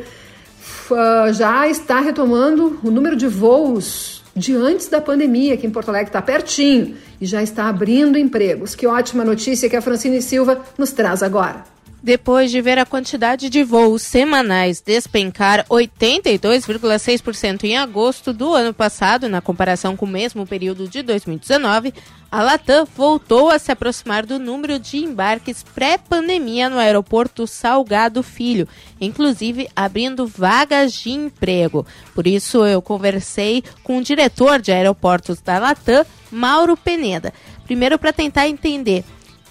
uh, 0.91 1.33
já 1.33 1.67
está 1.67 1.99
retomando 1.99 2.79
o 2.83 2.91
número 2.91 3.15
de 3.15 3.27
voos 3.27 4.23
de 4.35 4.53
antes 4.53 4.87
da 4.87 4.99
pandemia, 4.99 5.55
que 5.55 5.65
em 5.65 5.69
Porto 5.69 5.89
Alegre 5.89 6.09
está 6.09 6.21
pertinho 6.21 6.95
e 7.21 7.25
já 7.25 7.41
está 7.41 7.69
abrindo 7.69 8.17
empregos. 8.17 8.75
Que 8.75 8.85
ótima 8.85 9.23
notícia 9.23 9.69
que 9.69 9.75
a 9.75 9.81
Francine 9.81 10.21
Silva 10.21 10.61
nos 10.77 10.91
traz 10.91 11.23
agora. 11.23 11.63
Depois 12.05 12.51
de 12.51 12.61
ver 12.61 12.77
a 12.77 12.85
quantidade 12.85 13.49
de 13.49 13.63
voos 13.63 14.03
semanais 14.03 14.79
despencar 14.79 15.65
82,6% 15.67 17.63
em 17.63 17.77
agosto 17.77 18.31
do 18.31 18.53
ano 18.53 18.71
passado, 18.71 19.27
na 19.27 19.41
comparação 19.41 19.95
com 19.95 20.05
o 20.05 20.09
mesmo 20.09 20.45
período 20.45 20.87
de 20.87 21.01
2019, 21.01 21.95
a 22.31 22.41
Latam 22.43 22.85
voltou 22.85 23.49
a 23.49 23.57
se 23.59 23.71
aproximar 23.71 24.25
do 24.25 24.37
número 24.37 24.77
de 24.79 24.97
embarques 24.97 25.63
pré-pandemia 25.63 26.69
no 26.69 26.77
aeroporto 26.77 27.47
Salgado 27.47 28.21
Filho, 28.21 28.67
inclusive 28.99 29.69
abrindo 29.75 30.27
vagas 30.27 30.93
de 30.93 31.11
emprego. 31.11 31.85
Por 32.13 32.27
isso, 32.27 32.65
eu 32.65 32.81
conversei 32.81 33.63
com 33.83 33.99
o 33.99 34.03
diretor 34.03 34.59
de 34.59 34.71
aeroportos 34.71 35.39
da 35.39 35.59
Latam, 35.59 36.05
Mauro 36.31 36.75
Peneda. 36.75 37.33
Primeiro, 37.65 37.97
para 37.97 38.11
tentar 38.11 38.47
entender 38.47 39.03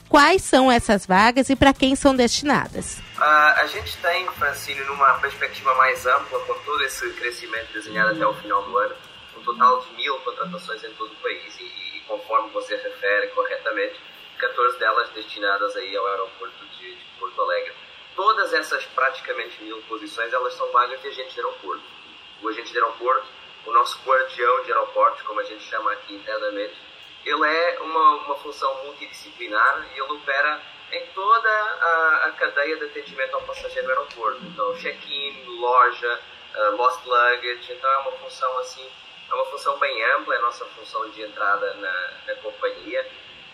quais 0.08 0.42
são 0.42 0.70
essas 0.70 1.06
vagas 1.06 1.50
e 1.50 1.56
para 1.56 1.72
quem 1.72 1.96
são 1.96 2.14
destinadas. 2.14 3.02
A 3.18 3.66
gente 3.66 3.96
tem, 3.98 4.28
Francine, 4.32 4.80
numa 4.84 5.14
perspectiva 5.14 5.74
mais 5.74 6.06
ampla, 6.06 6.38
com 6.40 6.54
todo 6.54 6.82
esse 6.82 7.08
crescimento 7.14 7.72
desenhado 7.72 8.12
até 8.12 8.26
o 8.26 8.34
final 8.34 8.62
do 8.62 8.78
ano, 8.78 8.94
um 9.38 9.42
total 9.42 9.80
de 9.80 9.96
mil 9.96 10.14
contratações 10.20 10.84
em 10.84 10.92
todo 10.94 11.12
o 11.12 11.16
país. 11.16 11.53
Conforme 12.14 12.50
você 12.50 12.76
refere 12.76 13.26
corretamente, 13.30 14.00
14 14.38 14.78
delas 14.78 15.08
destinadas 15.10 15.74
aí 15.74 15.96
ao 15.96 16.06
aeroporto 16.06 16.64
de, 16.66 16.94
de 16.94 17.04
Porto 17.18 17.42
Alegre. 17.42 17.74
Todas 18.14 18.54
essas 18.54 18.84
praticamente 18.86 19.60
mil 19.64 19.82
posições, 19.88 20.32
elas 20.32 20.54
são 20.54 20.70
vagas 20.70 21.02
de 21.02 21.08
agente 21.08 21.34
de 21.34 21.40
aeroporto. 21.40 21.82
O 22.40 22.48
agente 22.48 22.70
de 22.70 22.78
aeroporto, 22.78 23.26
o 23.66 23.72
nosso 23.72 23.98
guardião 24.06 24.62
de 24.62 24.72
aeroportos, 24.72 25.22
como 25.22 25.40
a 25.40 25.42
gente 25.42 25.64
chama 25.64 25.90
aqui 25.90 26.14
internamente, 26.14 26.76
ele 27.24 27.48
é 27.48 27.80
uma, 27.80 28.14
uma 28.26 28.36
função 28.36 28.84
multidisciplinar 28.84 29.84
e 29.90 29.98
ele 29.98 30.12
opera 30.12 30.62
em 30.92 31.06
toda 31.06 31.50
a, 31.50 32.26
a 32.26 32.30
cadeia 32.30 32.76
de 32.76 32.84
atendimento 32.84 33.34
ao 33.34 33.42
passageiro 33.42 33.88
no 33.88 33.92
aeroporto. 33.92 34.40
Então, 34.44 34.72
check-in, 34.76 35.46
loja, 35.58 36.20
uh, 36.54 36.76
lost 36.76 37.04
luggage, 37.04 37.72
então 37.72 37.90
é 37.90 37.98
uma 37.98 38.12
função 38.12 38.56
assim 38.58 38.88
é 39.34 39.36
uma 39.36 39.46
função 39.46 39.76
bem 39.78 40.04
ampla, 40.12 40.34
é 40.34 40.38
a 40.38 40.42
nossa 40.42 40.64
função 40.66 41.10
de 41.10 41.22
entrada 41.22 41.74
na, 41.74 42.10
na 42.26 42.34
companhia. 42.36 43.06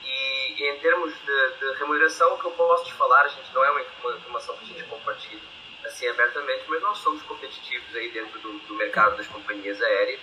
E, 0.05 0.63
e 0.63 0.69
em 0.69 0.79
termos 0.79 1.13
de, 1.15 1.49
de, 1.59 1.79
remuneração, 1.79 2.35
o 2.35 2.39
que 2.39 2.45
eu 2.45 2.51
posso 2.53 2.85
te 2.85 2.93
falar, 2.95 3.23
a 3.23 3.29
gente 3.29 3.53
não 3.55 3.65
é 3.65 3.71
uma, 3.71 3.85
uma 4.05 4.17
informação 4.17 4.57
que 4.57 4.65
a 4.65 4.67
gente 4.67 4.85
compartilha 4.85 5.41
assim 5.85 6.07
abertamente, 6.09 6.65
mas 6.69 6.83
nós 6.83 6.99
somos 6.99 7.23
competitivos 7.23 7.97
aí 7.97 8.11
dentro 8.11 8.39
do, 8.41 8.59
do 8.61 8.75
mercado 8.75 9.17
das 9.17 9.27
companhias 9.27 9.81
aéreas. 9.81 10.21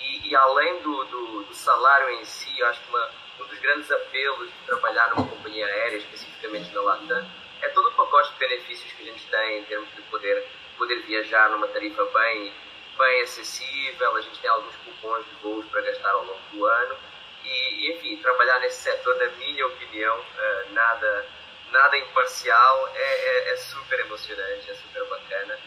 E, 0.00 0.30
e 0.30 0.36
além 0.36 0.80
do, 0.80 1.04
do, 1.04 1.42
do, 1.44 1.54
salário 1.54 2.10
em 2.10 2.24
si, 2.24 2.58
eu 2.58 2.66
acho 2.66 2.80
que 2.80 2.88
uma, 2.88 3.10
um 3.40 3.44
dos 3.44 3.58
grandes 3.58 3.90
apelos 3.90 4.48
de 4.48 4.66
trabalhar 4.66 5.10
numa 5.10 5.28
companhia 5.28 5.66
aérea, 5.66 5.98
especificamente 5.98 6.72
na 6.72 6.80
Latam, 6.80 7.26
é 7.62 7.68
todo 7.68 7.88
o 7.88 7.92
pacote 7.92 8.32
de 8.32 8.38
benefícios 8.38 8.92
que 8.92 9.02
a 9.02 9.12
gente 9.12 9.26
tem 9.26 9.60
em 9.60 9.64
termos 9.64 9.88
de 9.94 10.02
poder, 10.02 10.46
poder 10.76 11.02
viajar 11.02 11.50
numa 11.50 11.68
tarifa 11.68 12.04
bem, 12.06 12.52
bem 12.96 13.22
acessível, 13.22 14.16
a 14.16 14.20
gente 14.20 14.38
tem 14.40 14.50
alguns 14.50 14.74
cupons 14.76 15.24
de 15.26 15.34
voos 15.42 15.66
para 15.66 15.80
gastar 15.82 16.10
ao 16.10 16.24
longo 16.24 16.40
do 16.52 16.66
ano. 16.66 16.96
E, 17.44 17.92
enfim, 17.92 18.16
trabalhar 18.16 18.58
nesse 18.60 18.82
setor, 18.82 19.16
na 19.16 19.26
minha 19.32 19.66
opinião, 19.66 20.18
uh, 20.18 20.72
nada, 20.72 21.26
nada 21.70 21.98
imparcial, 21.98 22.88
é, 22.94 23.00
é, 23.00 23.52
é, 23.52 23.56
super 23.56 24.00
emocionante, 24.00 24.70
é 24.70 24.74
super 24.74 25.04
bacana. 25.06 25.58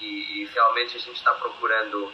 E, 0.00 0.42
e 0.42 0.44
realmente 0.46 0.96
a 0.96 1.00
gente 1.00 1.16
está 1.16 1.32
procurando 1.34 2.12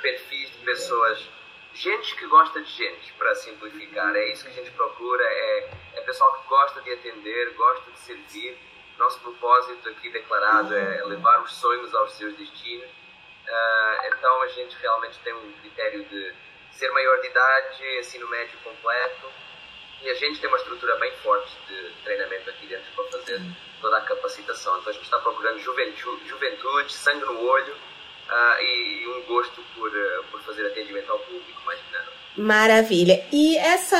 perfis 0.00 0.50
de 0.52 0.58
pessoas, 0.58 1.28
gente 1.74 2.14
que 2.16 2.26
gosta 2.26 2.60
de 2.62 2.70
gente, 2.70 3.12
para 3.14 3.34
simplificar. 3.34 4.14
É 4.16 4.32
isso 4.32 4.44
que 4.44 4.50
a 4.50 4.54
gente 4.54 4.70
procura, 4.70 5.24
é, 5.24 5.70
é 5.94 6.00
pessoal 6.02 6.32
que 6.40 6.48
gosta 6.48 6.80
de 6.80 6.92
atender, 6.92 7.52
gosta 7.54 7.90
de 7.90 7.98
servir. 7.98 8.58
Nosso 8.96 9.20
propósito 9.20 9.88
aqui 9.88 10.08
declarado 10.08 10.74
é 10.74 11.04
levar 11.04 11.42
os 11.42 11.52
sonhos 11.56 11.92
aos 11.94 12.12
seus 12.12 12.34
destinos. 12.36 12.88
Uh, 13.46 14.06
então 14.06 14.42
a 14.42 14.48
gente 14.48 14.76
realmente 14.80 15.18
tem 15.22 15.34
um 15.34 15.52
critério 15.60 16.04
de 16.04 16.32
ser 16.72 16.90
maior 16.90 17.20
de 17.20 17.26
idade, 17.28 17.98
ensino 17.98 18.28
médio 18.28 18.58
completo, 18.64 19.30
e 20.02 20.10
a 20.10 20.14
gente 20.14 20.40
tem 20.40 20.48
uma 20.48 20.58
estrutura 20.58 20.96
bem 20.96 21.12
forte 21.22 21.56
de 21.68 21.90
treinamento 22.04 22.50
aqui 22.50 22.66
dentro 22.66 22.84
para 22.94 23.18
fazer 23.18 23.40
toda 23.80 23.98
a 23.98 24.00
capacitação. 24.00 24.78
Então 24.78 24.90
a 24.90 24.92
gente 24.92 25.04
está 25.04 25.18
procurando 25.18 25.58
juventude, 25.60 26.28
juventude 26.28 26.92
sangue 26.92 27.24
no 27.24 27.40
olho 27.46 27.72
uh, 27.74 28.62
e 28.62 29.06
um 29.08 29.22
gosto 29.22 29.62
por, 29.74 29.88
uh, 29.88 30.24
por 30.30 30.42
fazer 30.42 30.66
atendimento 30.66 31.10
ao 31.10 31.18
público 31.20 31.62
mais 31.64 31.78
dinâmico. 31.86 32.12
Maravilha. 32.36 33.24
E 33.30 33.56
essa, 33.56 33.96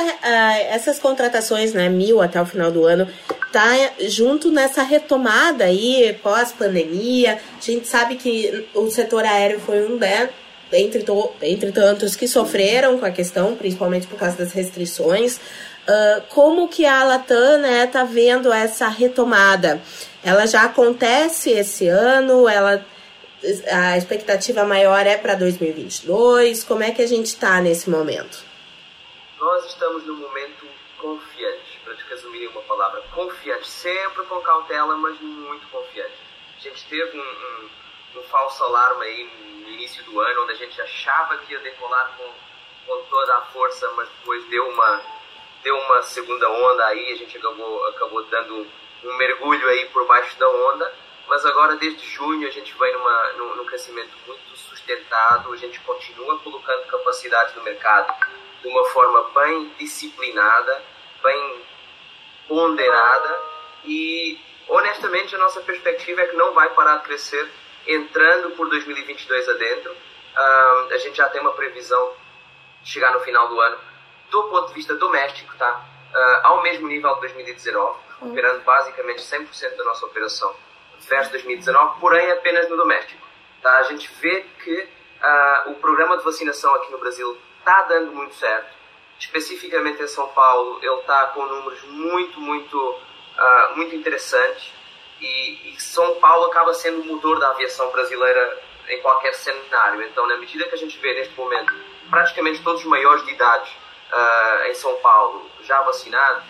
essas 0.69 0.99
contratações, 0.99 1.73
né, 1.73 1.87
mil 1.87 2.21
até 2.21 2.41
o 2.41 2.45
final 2.45 2.69
do 2.69 2.85
ano, 2.85 3.07
tá 3.55 3.93
junto 4.01 4.51
nessa 4.51 4.83
retomada 4.83 5.63
aí 5.63 6.17
pós-pandemia. 6.21 7.39
A 7.57 7.61
gente 7.61 7.87
sabe 7.87 8.17
que 8.17 8.67
o 8.73 8.89
setor 8.91 9.23
aéreo 9.23 9.61
foi 9.61 9.87
um 9.87 9.95
né, 9.95 10.29
entre, 10.73 11.03
to, 11.03 11.31
entre 11.41 11.71
tantos 11.71 12.17
que 12.17 12.27
sofreram 12.27 12.99
com 12.99 13.05
a 13.05 13.11
questão, 13.11 13.55
principalmente 13.55 14.07
por 14.07 14.19
causa 14.19 14.35
das 14.35 14.51
restrições. 14.51 15.37
Uh, 15.37 16.21
como 16.29 16.67
que 16.67 16.85
a 16.85 17.05
Latam 17.05 17.59
né, 17.59 17.87
tá 17.87 18.03
vendo 18.03 18.51
essa 18.51 18.89
retomada? 18.89 19.81
Ela 20.21 20.45
já 20.45 20.63
acontece 20.63 21.51
esse 21.51 21.87
ano? 21.87 22.49
Ela 22.49 22.85
a 23.71 23.97
expectativa 23.97 24.65
maior 24.65 25.05
é 25.07 25.17
para 25.17 25.35
2022? 25.35 26.63
Como 26.63 26.83
é 26.83 26.91
que 26.91 27.01
a 27.01 27.07
gente 27.07 27.27
está 27.27 27.61
nesse 27.61 27.89
momento? 27.89 28.43
Nós 29.39 29.65
estamos 29.67 30.05
num 30.05 30.17
momento 30.17 30.65
confiante, 30.99 31.64
resumir 32.15 32.43
em 32.43 32.47
uma 32.47 32.61
palavra, 32.61 33.01
confiante, 33.13 33.67
sempre 33.67 34.25
com 34.25 34.41
cautela, 34.41 34.95
mas 34.95 35.19
muito 35.19 35.67
confiante. 35.67 36.15
A 36.57 36.61
gente 36.61 36.85
teve 36.87 37.17
um, 37.17 37.21
um, 37.21 38.19
um 38.19 38.23
falso 38.23 38.63
alarme 38.63 39.05
aí 39.05 39.23
no 39.61 39.69
início 39.69 40.03
do 40.05 40.19
ano, 40.19 40.43
onde 40.43 40.53
a 40.53 40.55
gente 40.55 40.81
achava 40.81 41.37
que 41.37 41.51
ia 41.51 41.59
decolar 41.59 42.15
com, 42.17 42.31
com 42.87 43.03
toda 43.09 43.35
a 43.35 43.41
força, 43.41 43.91
mas 43.95 44.07
depois 44.09 44.43
deu 44.45 44.67
uma 44.69 45.01
deu 45.61 45.75
uma 45.75 46.03
segunda 46.03 46.47
onda 46.47 46.85
aí, 46.85 47.11
a 47.11 47.15
gente 47.15 47.35
acabou, 47.37 47.87
acabou 47.87 48.23
dando 48.25 48.67
um 49.03 49.17
mergulho 49.17 49.67
aí 49.67 49.87
por 49.87 50.05
baixo 50.05 50.37
da 50.37 50.47
onda, 50.47 50.93
mas 51.27 51.43
agora 51.43 51.75
desde 51.75 52.07
junho 52.07 52.47
a 52.47 52.51
gente 52.51 52.71
vai 52.75 52.91
numa, 52.91 53.33
num, 53.33 53.55
num 53.55 53.65
crescimento 53.65 54.15
muito 54.27 54.55
sustentado, 54.55 55.51
a 55.51 55.57
gente 55.57 55.79
continua 55.79 56.37
colocando 56.37 56.85
capacidade 56.85 57.55
no 57.55 57.63
mercado 57.63 58.13
de 58.61 58.67
uma 58.67 58.85
forma 58.85 59.23
bem 59.41 59.69
disciplinada, 59.79 60.83
bem 61.23 61.65
ponderada 62.47 63.39
e 63.83 64.39
honestamente 64.67 65.35
a 65.35 65.37
nossa 65.37 65.61
perspectiva 65.61 66.21
é 66.21 66.27
que 66.27 66.35
não 66.35 66.53
vai 66.53 66.69
parar 66.69 66.97
de 66.97 67.03
crescer 67.03 67.49
entrando 67.87 68.51
por 68.51 68.69
2022 68.69 69.49
adentro. 69.49 69.91
Um, 69.91 70.93
a 70.93 70.97
gente 70.97 71.15
já 71.15 71.29
tem 71.29 71.41
uma 71.41 71.53
previsão 71.53 72.13
de 72.81 72.89
chegar 72.89 73.11
no 73.13 73.19
final 73.21 73.47
do 73.47 73.59
ano 73.59 73.77
do 74.29 74.43
ponto 74.43 74.67
de 74.69 74.73
vista 74.73 74.95
doméstico, 74.95 75.55
tá? 75.57 75.85
Uh, 76.13 76.47
ao 76.47 76.63
mesmo 76.63 76.87
nível 76.87 77.13
de 77.15 77.21
2019, 77.21 77.99
operando 78.21 78.61
basicamente 78.61 79.21
100% 79.21 79.75
da 79.75 79.83
nossa 79.83 80.05
operação 80.05 80.55
versus 81.07 81.31
2019, 81.31 81.99
porém 81.99 82.31
apenas 82.31 82.69
no 82.69 82.77
doméstico. 82.77 83.21
Tá? 83.61 83.77
A 83.77 83.83
gente 83.83 84.11
vê 84.19 84.41
que 84.63 84.75
uh, 84.75 85.71
o 85.71 85.75
programa 85.75 86.17
de 86.17 86.23
vacinação 86.23 86.73
aqui 86.75 86.91
no 86.91 86.97
Brasil 86.97 87.37
está 87.59 87.83
dando 87.83 88.11
muito 88.11 88.35
certo. 88.35 88.74
Especificamente 89.19 90.01
em 90.01 90.07
São 90.07 90.27
Paulo, 90.29 90.79
ele 90.81 90.93
está 90.99 91.27
com 91.27 91.45
números 91.45 91.81
muito, 91.83 92.39
muito, 92.39 92.77
uh, 92.77 93.75
muito 93.75 93.95
interessantes. 93.95 94.71
E, 95.21 95.73
e 95.73 95.81
São 95.81 96.15
Paulo 96.15 96.45
acaba 96.45 96.73
sendo 96.73 97.01
o 97.01 97.05
motor 97.05 97.39
da 97.39 97.49
aviação 97.49 97.89
brasileira 97.91 98.61
em 98.89 99.01
qualquer 99.01 99.33
cenário. 99.33 100.03
Então, 100.03 100.27
na 100.27 100.37
medida 100.37 100.67
que 100.67 100.75
a 100.75 100.77
gente 100.77 100.97
vê 100.99 101.13
neste 101.13 101.35
momento 101.35 101.73
praticamente 102.09 102.61
todos 102.61 102.81
os 102.81 102.87
maiores 102.87 103.25
de 103.25 103.31
idade 103.31 103.75
uh, 104.11 104.69
em 104.69 104.75
São 104.75 104.93
Paulo 104.95 105.49
já 105.63 105.81
vacinados, 105.81 106.43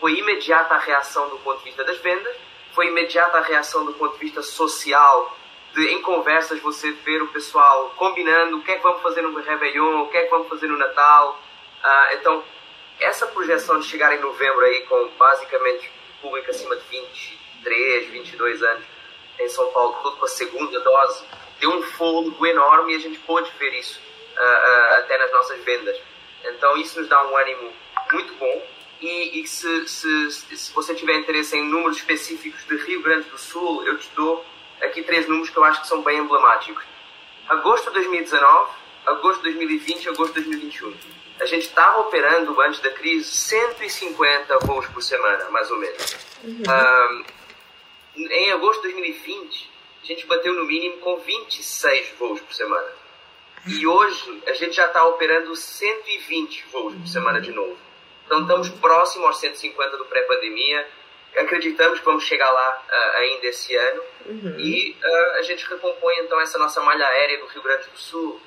foi 0.00 0.18
imediata 0.18 0.74
a 0.74 0.78
reação 0.78 1.28
do 1.28 1.38
ponto 1.38 1.58
de 1.58 1.64
vista 1.64 1.84
das 1.84 1.98
vendas, 1.98 2.34
foi 2.72 2.88
imediata 2.88 3.38
a 3.38 3.42
reação 3.42 3.84
do 3.84 3.92
ponto 3.92 4.14
de 4.14 4.20
vista 4.20 4.42
social, 4.42 5.36
de 5.74 5.86
em 5.86 6.02
conversas 6.02 6.60
você 6.60 6.90
ver 6.90 7.22
o 7.22 7.28
pessoal 7.28 7.90
combinando 7.96 8.58
o 8.58 8.62
que 8.62 8.72
é 8.72 8.76
que 8.76 8.82
vamos 8.82 9.02
fazer 9.02 9.22
no 9.22 9.38
Réveillon, 9.40 10.02
o 10.02 10.08
que 10.08 10.16
é 10.16 10.24
que 10.24 10.30
vamos 10.30 10.48
fazer 10.48 10.66
no 10.66 10.76
Natal. 10.76 11.38
Uh, 11.82 12.14
então, 12.14 12.44
essa 13.00 13.26
projeção 13.26 13.80
de 13.80 13.86
chegar 13.86 14.14
em 14.14 14.20
novembro 14.20 14.64
aí 14.64 14.82
com 14.82 15.08
basicamente 15.18 15.90
público 16.20 16.50
acima 16.50 16.76
de 16.76 16.82
23, 16.84 18.10
22 18.10 18.62
anos 18.62 18.84
em 19.40 19.48
São 19.48 19.66
Paulo, 19.72 19.98
tudo 20.02 20.16
com 20.16 20.24
a 20.24 20.28
segunda 20.28 20.78
dose, 20.80 21.24
deu 21.58 21.70
um 21.70 21.82
fôlego 21.82 22.46
enorme 22.46 22.92
e 22.92 22.96
a 22.96 23.00
gente 23.00 23.18
pôde 23.20 23.50
ver 23.58 23.74
isso 23.74 24.00
uh, 24.36 24.40
uh, 24.40 24.94
até 24.98 25.18
nas 25.18 25.32
nossas 25.32 25.62
vendas. 25.64 25.98
Então 26.44 26.76
isso 26.76 27.00
nos 27.00 27.08
dá 27.08 27.26
um 27.26 27.36
ânimo 27.36 27.72
muito 28.12 28.34
bom. 28.34 28.66
E, 29.00 29.40
e 29.40 29.46
se, 29.48 29.88
se, 29.88 30.30
se, 30.30 30.72
você 30.72 30.94
tiver 30.94 31.16
interesse 31.16 31.56
em 31.56 31.64
números 31.64 31.96
específicos 31.96 32.64
de 32.66 32.76
Rio 32.84 33.02
Grande 33.02 33.28
do 33.28 33.38
Sul, 33.38 33.84
eu 33.84 33.98
te 33.98 34.08
dou 34.14 34.44
aqui 34.80 35.02
três 35.02 35.26
números 35.26 35.50
que 35.50 35.56
eu 35.56 35.64
acho 35.64 35.80
que 35.80 35.88
são 35.88 36.02
bem 36.02 36.18
emblemáticos. 36.18 36.84
Agosto 37.48 37.86
de 37.86 37.94
2019, 37.94 38.70
agosto 39.06 39.38
de 39.38 39.54
2020 39.54 40.04
e 40.04 40.08
agosto 40.08 40.34
de 40.34 40.42
2021. 40.42 40.94
A 41.42 41.46
gente 41.46 41.66
estava 41.66 41.98
operando, 42.02 42.58
antes 42.60 42.78
da 42.78 42.90
crise, 42.90 43.28
150 43.28 44.58
voos 44.60 44.86
por 44.86 45.02
semana, 45.02 45.50
mais 45.50 45.68
ou 45.72 45.76
menos. 45.76 46.16
Uhum. 46.44 46.62
Um, 46.62 47.24
em 48.16 48.52
agosto 48.52 48.82
de 48.82 48.92
2020, 48.92 49.70
a 50.04 50.06
gente 50.06 50.26
bateu 50.26 50.52
no 50.54 50.64
mínimo 50.64 50.98
com 50.98 51.16
26 51.18 52.14
voos 52.16 52.40
por 52.40 52.54
semana. 52.54 52.86
E 53.66 53.84
hoje 53.84 54.42
a 54.46 54.52
gente 54.52 54.76
já 54.76 54.86
está 54.86 55.04
operando 55.04 55.56
120 55.56 56.64
voos 56.70 56.94
por 56.94 57.08
semana 57.08 57.40
de 57.40 57.50
novo. 57.50 57.76
Então 58.24 58.42
estamos 58.42 58.68
próximo 58.68 59.26
aos 59.26 59.40
150 59.40 59.96
do 59.96 60.04
pré-pandemia. 60.04 60.86
Acreditamos 61.36 61.98
que 61.98 62.04
vamos 62.04 62.22
chegar 62.22 62.52
lá 62.52 62.84
uh, 62.88 63.16
ainda 63.18 63.46
esse 63.48 63.74
ano. 63.74 64.02
Uhum. 64.26 64.60
E 64.60 64.96
uh, 65.02 65.38
a 65.38 65.42
gente 65.42 65.68
recompõe 65.68 66.18
então 66.20 66.40
essa 66.40 66.56
nossa 66.56 66.80
malha 66.82 67.04
aérea 67.04 67.38
do 67.38 67.46
Rio 67.46 67.62
Grande 67.62 67.88
do 67.88 67.98
Sul, 67.98 68.40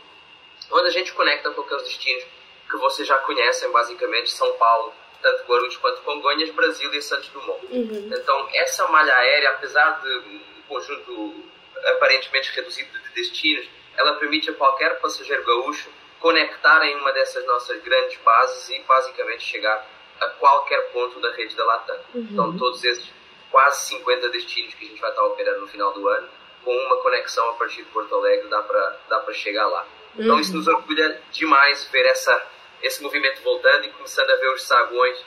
onde 0.72 0.88
a 0.88 0.92
gente 0.92 1.12
conecta 1.12 1.52
com 1.52 1.62
aqueles 1.62 1.84
destinos 1.84 2.24
que 2.70 2.78
vocês 2.78 3.08
já 3.08 3.18
conhecem, 3.20 3.72
basicamente 3.72 4.32
São 4.32 4.52
Paulo, 4.54 4.94
tanto 5.22 5.44
Guarulhos 5.46 5.78
quanto 5.78 6.02
Congonhas, 6.02 6.50
Brasília 6.52 6.98
e 6.98 7.02
Santos 7.02 7.30
Dumont. 7.30 7.66
Uhum. 7.68 8.10
Então 8.12 8.48
essa 8.54 8.88
malha 8.88 9.16
aérea, 9.16 9.50
apesar 9.50 10.02
de 10.02 10.18
um 10.18 10.42
conjunto 10.68 11.44
aparentemente 11.86 12.52
reduzido 12.56 12.98
de 13.00 13.10
destinos, 13.10 13.68
ela 13.98 14.14
permite 14.16 14.50
a 14.50 14.54
qualquer 14.54 15.00
passageiro 15.00 15.44
gaúcho 15.44 15.90
conectar 16.20 16.84
em 16.86 16.96
uma 16.96 17.12
dessas 17.12 17.46
nossas 17.46 17.82
grandes 17.84 18.18
bases 18.20 18.70
e 18.70 18.80
basicamente 18.82 19.44
chegar 19.44 19.88
a 20.20 20.28
qualquer 20.28 20.92
ponto 20.92 21.20
da 21.20 21.32
rede 21.34 21.56
da 21.56 21.66
Latam. 21.66 21.98
Uhum. 22.14 22.28
Então, 22.32 22.58
todos 22.58 22.84
esses 22.84 23.12
quase 23.52 23.88
50 23.88 24.30
destinos 24.30 24.74
que 24.74 24.86
a 24.86 24.88
gente 24.90 25.00
vai 25.00 25.10
estar 25.10 25.24
operando 25.24 25.62
no 25.62 25.68
final 25.68 25.94
do 25.94 26.08
ano, 26.08 26.28
com 26.64 26.76
uma 26.76 26.98
conexão 26.98 27.48
a 27.52 27.54
partir 27.54 27.84
de 27.84 27.90
Porto 27.90 28.16
Alegre, 28.16 28.48
dá 28.50 28.62
para 28.64 29.00
dá 29.08 29.34
chegar 29.34 29.68
lá. 29.68 29.86
Uhum. 30.16 30.24
Então, 30.24 30.40
isso 30.40 30.56
nos 30.56 30.68
orgulha 30.68 31.22
demais 31.32 31.86
ver 31.92 32.06
essa, 32.08 32.44
esse 32.86 33.02
movimento 33.02 33.42
voltando 33.42 33.86
e 33.86 33.90
começando 33.90 34.30
a 34.30 34.36
ver 34.36 34.54
os 34.54 34.62
saguões 34.64 35.18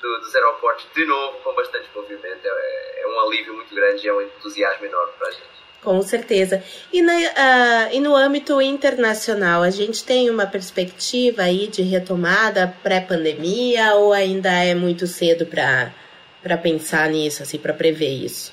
do, 0.00 0.20
dos 0.20 0.34
aeroportos 0.34 0.86
de 0.94 1.04
novo 1.06 1.38
com 1.38 1.54
bastante 1.54 1.88
movimento. 1.94 2.40
É, 2.44 3.02
é 3.02 3.06
um 3.08 3.20
alívio 3.20 3.54
muito 3.54 3.74
grande 3.74 4.06
e 4.06 4.08
é 4.08 4.12
um 4.12 4.20
entusiasmo 4.20 4.84
enorme 4.84 5.12
para 5.18 5.28
a 5.28 5.30
gente. 5.30 5.56
Com 5.82 6.02
certeza. 6.02 6.62
E, 6.92 7.00
na, 7.00 7.14
uh, 7.14 7.92
e, 7.92 8.00
no 8.00 8.14
âmbito 8.14 8.60
internacional, 8.60 9.62
a 9.62 9.70
gente 9.70 10.04
tem 10.04 10.28
uma 10.28 10.46
perspectiva 10.46 11.42
aí 11.42 11.68
de 11.68 11.82
retomada 11.82 12.74
pré-pandemia 12.82 13.94
ou 13.94 14.12
ainda 14.12 14.50
é 14.50 14.74
muito 14.74 15.06
cedo 15.06 15.46
para 15.46 16.58
pensar 16.58 17.08
nisso, 17.08 17.42
assim, 17.42 17.58
para 17.58 17.72
prever 17.72 18.08
isso? 18.08 18.52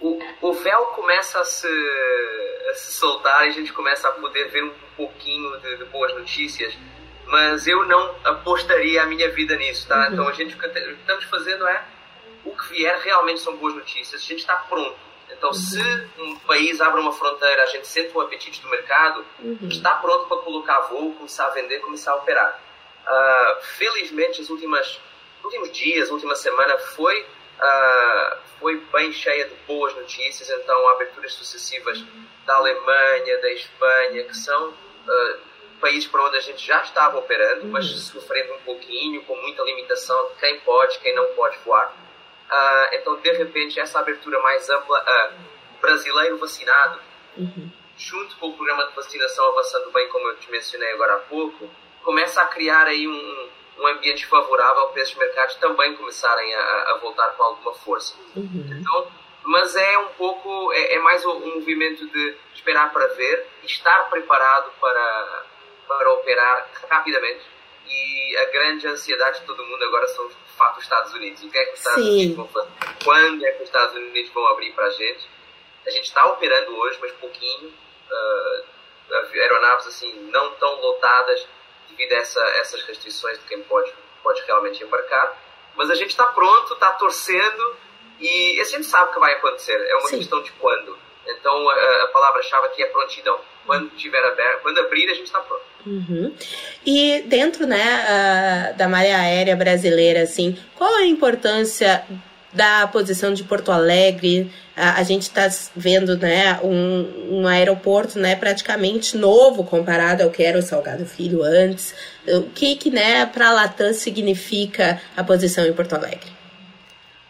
O, 0.00 0.18
o 0.42 0.52
véu 0.52 0.84
começa 0.94 1.40
a 1.40 1.44
se, 1.44 1.66
a 2.70 2.74
se 2.74 2.92
soltar 2.92 3.46
e 3.46 3.48
a 3.48 3.52
gente 3.52 3.72
começa 3.72 4.06
a 4.08 4.12
poder 4.12 4.48
ver 4.50 4.64
um 4.64 4.72
pouquinho 4.96 5.58
de, 5.60 5.76
de 5.78 5.84
boas 5.86 6.14
notícias, 6.14 6.76
mas 7.28 7.66
eu 7.66 7.84
não 7.86 8.14
apostaria 8.24 9.02
a 9.02 9.06
minha 9.06 9.30
vida 9.30 9.56
nisso, 9.56 9.86
tá? 9.86 10.06
Uhum. 10.06 10.12
Então 10.12 10.28
a 10.28 10.32
gente 10.32 10.54
o 10.54 10.58
que 10.58 10.66
estamos 10.66 11.24
fazendo 11.24 11.66
é 11.66 11.84
o 12.44 12.56
que 12.56 12.68
vier 12.70 12.98
realmente 13.00 13.40
são 13.40 13.56
boas 13.56 13.74
notícias. 13.74 14.22
A 14.22 14.24
gente 14.24 14.40
está 14.40 14.54
pronto 14.54 15.08
então, 15.38 15.52
se 15.52 15.80
um 16.18 16.36
país 16.40 16.80
abre 16.80 17.00
uma 17.00 17.12
fronteira, 17.12 17.62
a 17.62 17.66
gente 17.66 17.86
sente 17.86 18.16
o 18.16 18.20
apetite 18.20 18.60
do 18.60 18.68
mercado, 18.68 19.24
uhum. 19.38 19.68
está 19.68 19.94
pronto 19.94 20.26
para 20.26 20.38
colocar 20.38 20.80
voo, 20.80 21.14
começar 21.14 21.46
a 21.46 21.50
vender, 21.50 21.78
começar 21.80 22.12
a 22.12 22.16
operar. 22.16 22.60
Uh, 23.06 23.64
felizmente, 23.76 24.40
os 24.40 24.50
últimos 24.50 25.00
dias, 25.72 26.10
última 26.10 26.34
semana 26.34 26.76
foi, 26.78 27.22
uh, 27.22 28.36
foi 28.58 28.76
bem 28.92 29.12
cheia 29.12 29.46
de 29.46 29.54
boas 29.66 29.94
notícias. 29.94 30.48
Então, 30.50 30.88
aberturas 30.88 31.32
sucessivas 31.34 32.02
da 32.44 32.56
Alemanha, 32.56 33.40
da 33.40 33.52
Espanha, 33.52 34.24
que 34.24 34.36
são 34.36 34.70
uh, 34.70 35.38
países 35.80 36.08
para 36.08 36.24
onde 36.24 36.36
a 36.36 36.40
gente 36.40 36.64
já 36.64 36.82
estava 36.82 37.18
operando, 37.18 37.64
uhum. 37.64 37.70
mas 37.70 37.86
sofrendo 37.86 38.54
um 38.54 38.58
pouquinho, 38.58 39.22
com 39.24 39.36
muita 39.36 39.62
limitação 39.62 40.28
de 40.28 40.34
quem 40.40 40.60
pode, 40.60 40.98
quem 40.98 41.14
não 41.14 41.26
pode 41.34 41.58
voar. 41.64 41.88
Uh, 42.50 42.94
então, 42.94 43.16
de 43.16 43.32
repente, 43.32 43.78
essa 43.78 43.98
abertura 43.98 44.40
mais 44.40 44.68
ampla 44.70 44.98
a 44.98 45.32
brasileiro 45.80 46.38
vacinado, 46.38 47.00
uhum. 47.36 47.70
junto 47.96 48.36
com 48.36 48.48
o 48.48 48.56
programa 48.56 48.86
de 48.86 48.94
vacinação 48.94 49.46
avançando 49.48 49.90
bem, 49.92 50.08
como 50.08 50.28
eu 50.28 50.36
te 50.38 50.50
mencionei 50.50 50.92
agora 50.92 51.14
há 51.14 51.18
pouco, 51.18 51.70
começa 52.02 52.40
a 52.40 52.46
criar 52.46 52.86
aí 52.86 53.06
um, 53.06 53.48
um 53.78 53.86
ambiente 53.86 54.26
favorável 54.26 54.88
para 54.88 55.02
esses 55.02 55.14
mercados 55.14 55.54
também 55.56 55.94
começarem 55.94 56.54
a, 56.54 56.92
a 56.92 56.98
voltar 57.00 57.28
com 57.30 57.42
alguma 57.42 57.74
força. 57.74 58.14
Uhum. 58.34 58.78
Então, 58.80 59.08
mas 59.44 59.74
é 59.76 59.98
um 59.98 60.08
pouco, 60.08 60.72
é, 60.72 60.94
é 60.94 60.98
mais 60.98 61.24
um, 61.24 61.30
um 61.30 61.54
movimento 61.56 62.06
de 62.08 62.36
esperar 62.54 62.92
para 62.92 63.06
ver, 63.08 63.46
estar 63.62 64.10
preparado 64.10 64.70
para, 64.80 65.44
para 65.88 66.12
operar 66.12 66.70
rapidamente. 66.90 67.40
E 67.86 68.36
a 68.36 68.44
grande 68.46 68.86
ansiedade 68.86 69.40
de 69.40 69.46
todo 69.46 69.64
mundo 69.64 69.82
agora 69.84 70.06
são 70.08 70.28
fato 70.56 70.76
os 70.76 70.84
Estados 70.84 71.14
Unidos. 71.14 71.42
O 71.42 71.50
que 71.50 71.56
é 71.56 71.64
que 71.64 71.72
os 71.72 71.78
Estados 71.78 72.04
Sim. 72.04 72.10
Unidos 72.10 72.36
vão 72.36 72.48
fazer? 72.48 72.70
Quando 73.02 73.46
é 73.46 73.50
que 73.52 73.62
os 73.62 73.68
Estados 73.68 73.94
Unidos 73.94 74.30
vão 74.32 74.46
abrir 74.48 74.72
para 74.72 74.86
a 74.86 74.90
gente? 74.90 75.26
A 75.86 75.90
gente 75.90 76.04
está 76.04 76.26
operando 76.26 76.76
hoje, 76.76 76.98
mas 77.00 77.12
pouquinho. 77.12 77.72
Uh, 78.10 78.78
aeronaves 79.34 79.86
assim 79.86 80.12
não 80.30 80.52
tão 80.54 80.80
lotadas 80.80 81.46
devido 81.88 82.12
a 82.12 82.16
essa, 82.16 82.40
essas 82.58 82.82
restrições 82.82 83.38
de 83.38 83.44
quem 83.44 83.62
pode, 83.62 83.92
pode 84.22 84.42
realmente 84.42 84.82
embarcar. 84.82 85.36
Mas 85.74 85.90
a 85.90 85.94
gente 85.94 86.10
está 86.10 86.26
pronto, 86.26 86.74
está 86.74 86.92
torcendo 86.92 87.76
e 88.20 88.60
a 88.60 88.64
gente 88.64 88.84
sabe 88.84 89.12
que 89.12 89.18
vai 89.18 89.32
acontecer. 89.34 89.74
É 89.74 89.94
uma 89.94 90.08
Sim. 90.08 90.18
questão 90.18 90.42
de 90.42 90.52
quando. 90.52 90.98
Então 91.28 91.68
a, 91.68 91.74
a 91.74 92.06
palavra-chave 92.12 92.66
aqui 92.66 92.82
é 92.82 92.86
prontidão. 92.86 93.38
Quando 93.66 93.90
tiver 93.96 94.24
aberto, 94.24 94.62
quando 94.62 94.78
abrir, 94.78 95.10
a 95.10 95.14
gente 95.14 95.26
está 95.26 95.40
pronto. 95.40 95.62
Uhum. 95.86 96.34
E 96.86 97.22
dentro 97.26 97.66
né, 97.66 98.74
da 98.76 98.88
malha 98.88 99.18
aérea 99.18 99.54
brasileira, 99.54 100.22
assim, 100.22 100.56
qual 100.74 100.94
a 100.96 101.04
importância 101.04 102.04
da 102.52 102.86
posição 102.86 103.32
de 103.34 103.44
Porto 103.44 103.70
Alegre? 103.70 104.50
A 104.74 105.02
gente 105.02 105.22
está 105.22 105.48
vendo 105.74 106.16
né, 106.16 106.60
um, 106.62 107.40
um, 107.40 107.46
aeroporto 107.46 108.18
né, 108.18 108.36
praticamente 108.36 109.16
novo 109.16 109.64
comparado 109.64 110.22
ao 110.22 110.30
que 110.30 110.42
era 110.42 110.58
o 110.58 110.62
Salgado 110.62 111.04
Filho 111.04 111.42
antes. 111.42 111.94
O 112.26 112.42
que, 112.50 112.76
que 112.76 112.90
né, 112.90 113.26
para 113.26 113.48
a 113.48 113.52
Latam 113.52 113.92
significa 113.92 115.00
a 115.16 115.24
posição 115.24 115.66
em 115.66 115.72
Porto 115.72 115.94
Alegre? 115.94 116.37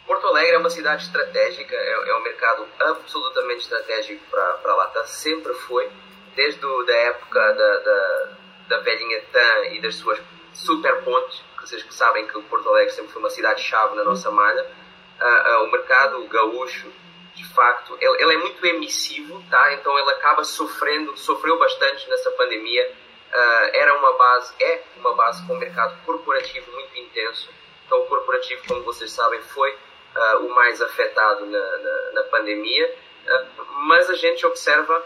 Porto 0.09 0.26
Alegre 0.26 0.56
é 0.56 0.59
uma 0.59 0.70
cidade 0.70 1.04
estratégica, 1.04 1.76
é, 1.76 2.11
é 2.11 2.16
um 2.16 2.22
mercado 2.22 2.66
absolutamente 2.80 3.61
estratégico 3.61 4.24
para 4.28 4.59
a 4.64 4.74
Latam, 4.74 5.06
sempre 5.06 5.54
foi, 5.54 5.88
desde 6.34 6.61
a 6.64 6.82
da 6.84 6.96
época 6.96 7.52
da, 7.52 7.76
da 7.76 8.28
da 8.68 8.78
velhinha 8.78 9.20
TAM 9.32 9.64
e 9.72 9.80
das 9.80 9.96
suas 9.96 10.20
super 10.52 11.02
pontes, 11.02 11.42
que 11.56 11.66
vocês 11.66 11.82
que 11.82 11.94
sabem 11.94 12.26
que 12.26 12.36
o 12.36 12.42
Porto 12.44 12.68
Alegre 12.68 12.92
sempre 12.92 13.12
foi 13.12 13.20
uma 13.20 13.30
cidade-chave 13.30 13.96
na 13.96 14.04
nossa 14.04 14.30
malha, 14.30 14.62
uh, 15.20 15.62
uh, 15.62 15.64
o 15.64 15.72
mercado 15.72 16.22
gaúcho, 16.28 16.92
de 17.34 17.44
facto, 17.54 17.96
ele, 18.00 18.22
ele, 18.22 18.34
é 18.34 18.38
muito 18.38 18.64
emissivo, 18.66 19.42
tá? 19.48 19.72
então 19.72 19.98
ele 19.98 20.11
acaba 20.11 20.44
sofrendo, 20.44 21.16
sofreu 21.16 21.59
bastante 21.59 22.09
nessa 22.09 22.30
pandemia. 22.32 22.92
Uh, 23.28 23.70
era 23.72 23.94
uma 23.96 24.12
base, 24.14 24.54
é 24.61 24.82
uma 24.96 25.14
base 25.14 25.46
com 25.46 25.54
um 25.54 25.59
mercado 25.59 25.96
corporativo 26.04 26.70
muito 26.72 26.96
intenso. 26.98 27.48
Então, 27.86 28.00
o 28.00 28.06
corporativo, 28.06 28.62
como 28.66 28.82
vocês 28.82 29.12
sabem, 29.12 29.40
foi 29.40 29.76
o 30.40 30.48
mais 30.54 30.80
afetado 30.82 31.46
na, 31.46 31.78
na, 31.78 32.12
na 32.12 32.22
pandemia, 32.24 32.94
mas 33.86 34.11
a 34.11 34.14
gente 34.14 34.46
observa 34.46 35.04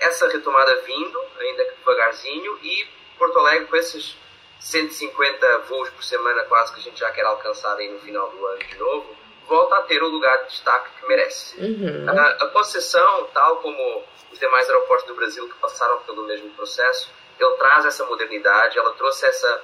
essa 0.00 0.28
retomada 0.28 0.74
vindo, 0.82 1.20
ainda 1.38 1.64
que 1.64 1.76
devagarzinho, 1.76 2.58
e 2.62 2.86
Porto 3.18 3.38
Alegre 3.38 3.66
com 3.66 3.76
esses 3.76 4.16
150 4.60 5.58
voos 5.68 5.90
por 5.90 6.04
semana 6.04 6.44
quase 6.44 6.72
que 6.74 6.80
a 6.80 6.82
gente 6.82 6.98
já 6.98 7.10
quer 7.10 7.24
alcançar 7.24 7.76
aí 7.76 7.88
no 7.88 8.00
final 8.00 8.28
do 8.30 8.46
ano 8.46 8.58
de 8.58 8.78
novo, 8.78 9.16
volta 9.46 9.76
a 9.76 9.82
ter 9.82 10.02
o 10.02 10.08
lugar 10.08 10.36
de 10.42 10.50
destaque 10.50 11.00
que 11.00 11.06
merece. 11.06 11.60
Uhum. 11.60 12.08
A, 12.08 12.28
a, 12.28 12.48
concessão, 12.48 13.28
tal 13.34 13.56
como 13.56 14.04
os 14.30 14.38
demais 14.38 14.68
aeroportos 14.68 15.06
do 15.06 15.14
Brasil 15.14 15.48
que 15.48 15.54
passaram 15.56 16.00
pelo 16.00 16.24
mesmo 16.24 16.50
processo, 16.50 17.10
ele 17.38 17.56
traz 17.56 17.84
essa 17.84 18.04
modernidade, 18.04 18.78
ela 18.78 18.92
trouxe 18.94 19.26
essa 19.26 19.62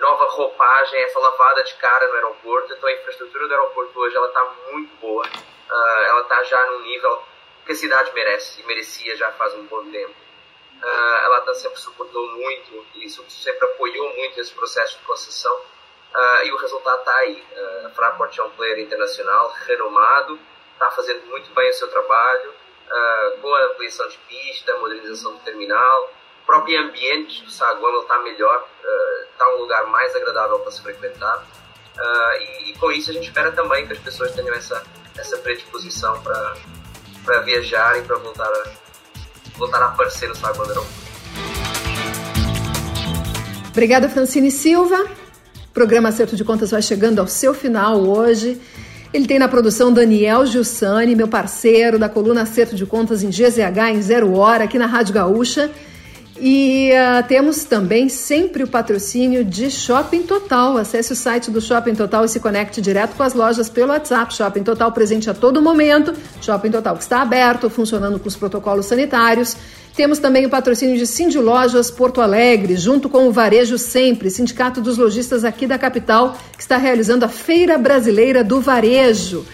nova 0.00 0.24
roupagem, 0.24 1.00
essa 1.02 1.18
lavada 1.18 1.62
de 1.62 1.74
cara 1.74 2.08
no 2.08 2.14
aeroporto. 2.14 2.72
Então 2.72 2.88
a 2.88 2.92
infraestrutura 2.92 3.46
do 3.46 3.54
aeroporto 3.54 4.00
hoje 4.00 4.16
ela 4.16 4.28
está 4.28 4.44
muito 4.70 4.96
boa, 4.96 5.24
uh, 5.24 6.02
ela 6.06 6.22
está 6.22 6.42
já 6.42 6.66
num 6.70 6.80
nível 6.80 7.22
que 7.64 7.72
a 7.72 7.76
cidade 7.76 8.12
merece 8.12 8.60
e 8.60 8.64
merecia 8.64 9.16
já 9.16 9.30
faz 9.32 9.54
um 9.54 9.64
bom 9.66 9.88
tempo. 9.90 10.14
Uh, 10.82 11.16
ela 11.24 11.42
tá 11.42 11.52
sempre 11.54 11.78
suportou 11.78 12.26
muito 12.26 12.86
e 12.94 13.08
sempre 13.08 13.66
apoiou 13.66 14.16
muito 14.16 14.40
esse 14.40 14.52
processo 14.54 14.98
de 14.98 15.04
concessão 15.04 15.54
uh, 15.54 16.44
e 16.44 16.52
o 16.52 16.56
resultado 16.56 17.00
está 17.00 17.16
aí. 17.16 17.44
Uh, 17.52 17.86
a 17.86 17.90
Fraport 17.90 18.38
é 18.38 18.42
um 18.42 18.50
player 18.50 18.78
internacional 18.78 19.54
renomado, 19.66 20.40
está 20.72 20.90
fazendo 20.90 21.26
muito 21.26 21.52
bem 21.54 21.68
o 21.68 21.74
seu 21.74 21.88
trabalho, 21.88 22.54
com 23.40 23.54
a 23.54 23.64
ampliação 23.66 24.08
de 24.08 24.18
pista, 24.18 24.76
modernização 24.78 25.34
do 25.34 25.38
terminal, 25.44 26.10
o 26.42 26.46
próprio 26.46 26.80
ambiente 26.80 27.44
do 27.44 27.50
Saguão 27.50 28.02
está 28.02 28.20
melhor, 28.22 28.66
está 29.30 29.48
um 29.54 29.58
lugar 29.60 29.86
mais 29.86 30.14
agradável 30.16 30.58
para 30.60 30.70
se 30.70 30.82
frequentar 30.82 31.46
e, 32.40 32.70
e 32.70 32.78
com 32.78 32.90
isso 32.90 33.10
a 33.10 33.14
gente 33.14 33.28
espera 33.28 33.52
também 33.52 33.86
que 33.86 33.92
as 33.92 33.98
pessoas 33.98 34.32
tenham 34.34 34.54
essa, 34.54 34.82
essa 35.16 35.36
predisposição 35.38 36.20
para 36.22 36.56
para 37.24 37.40
viajar 37.40 37.98
e 37.98 38.02
para 38.02 38.16
voltar 38.16 38.46
a, 38.46 38.64
voltar 39.56 39.82
a 39.82 39.86
aparecer 39.86 40.28
no 40.28 40.34
Saguão 40.34 40.84
Obrigada, 43.70 44.08
Francine 44.08 44.50
Silva. 44.50 45.06
O 45.66 45.72
programa 45.72 46.08
Acerto 46.08 46.34
de 46.34 46.44
Contas 46.44 46.70
vai 46.72 46.82
chegando 46.82 47.20
ao 47.20 47.26
seu 47.26 47.54
final 47.54 48.00
hoje. 48.00 48.60
Ele 49.12 49.26
tem 49.26 49.38
na 49.38 49.48
produção 49.48 49.92
Daniel 49.92 50.44
Giussani, 50.44 51.14
meu 51.14 51.28
parceiro 51.28 51.98
da 51.98 52.08
coluna 52.08 52.42
Acerto 52.42 52.74
de 52.74 52.84
Contas 52.84 53.22
em 53.22 53.30
GZH 53.30 53.90
em 53.92 54.02
Zero 54.02 54.36
Hora, 54.36 54.64
aqui 54.64 54.78
na 54.78 54.86
Rádio 54.86 55.14
Gaúcha. 55.14 55.70
E 56.42 56.90
uh, 56.92 57.28
temos 57.28 57.64
também 57.64 58.08
sempre 58.08 58.62
o 58.62 58.66
patrocínio 58.66 59.44
de 59.44 59.70
Shopping 59.70 60.22
Total. 60.22 60.78
Acesse 60.78 61.12
o 61.12 61.16
site 61.16 61.50
do 61.50 61.60
Shopping 61.60 61.94
Total 61.94 62.24
e 62.24 62.28
se 62.30 62.40
conecte 62.40 62.80
direto 62.80 63.14
com 63.14 63.22
as 63.22 63.34
lojas 63.34 63.68
pelo 63.68 63.92
WhatsApp. 63.92 64.34
Shopping 64.34 64.62
Total 64.62 64.90
presente 64.90 65.28
a 65.28 65.34
todo 65.34 65.60
momento. 65.60 66.14
Shopping 66.40 66.70
Total 66.70 66.96
que 66.96 67.02
está 67.02 67.20
aberto, 67.20 67.68
funcionando 67.68 68.18
com 68.18 68.26
os 68.26 68.36
protocolos 68.36 68.86
sanitários. 68.86 69.54
Temos 69.94 70.18
também 70.18 70.46
o 70.46 70.48
patrocínio 70.50 70.96
de 70.96 71.06
Cindy 71.06 71.36
Lojas 71.36 71.90
Porto 71.90 72.22
Alegre, 72.22 72.74
junto 72.74 73.10
com 73.10 73.28
o 73.28 73.32
Varejo 73.32 73.76
Sempre, 73.76 74.30
Sindicato 74.30 74.80
dos 74.80 74.96
Lojistas 74.96 75.44
aqui 75.44 75.66
da 75.66 75.78
capital, 75.78 76.38
que 76.56 76.62
está 76.62 76.78
realizando 76.78 77.26
a 77.26 77.28
Feira 77.28 77.76
Brasileira 77.76 78.42
do 78.42 78.62
Varejo. 78.62 79.44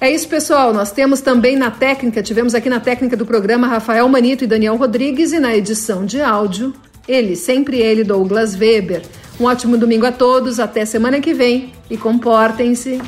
É 0.00 0.10
isso, 0.10 0.28
pessoal. 0.28 0.72
Nós 0.72 0.92
temos 0.92 1.20
também 1.20 1.56
na 1.56 1.70
técnica, 1.70 2.22
tivemos 2.22 2.54
aqui 2.54 2.68
na 2.68 2.78
técnica 2.78 3.16
do 3.16 3.26
programa 3.26 3.66
Rafael 3.66 4.08
Manito 4.08 4.44
e 4.44 4.46
Daniel 4.46 4.76
Rodrigues 4.76 5.32
e 5.32 5.40
na 5.40 5.56
edição 5.56 6.06
de 6.06 6.20
áudio, 6.20 6.72
ele, 7.06 7.34
sempre 7.34 7.80
ele, 7.80 8.04
Douglas 8.04 8.54
Weber. 8.54 9.02
Um 9.40 9.44
ótimo 9.44 9.76
domingo 9.76 10.06
a 10.06 10.12
todos, 10.12 10.60
até 10.60 10.84
semana 10.84 11.20
que 11.20 11.34
vem 11.34 11.72
e 11.90 11.96
comportem-se. 11.96 13.00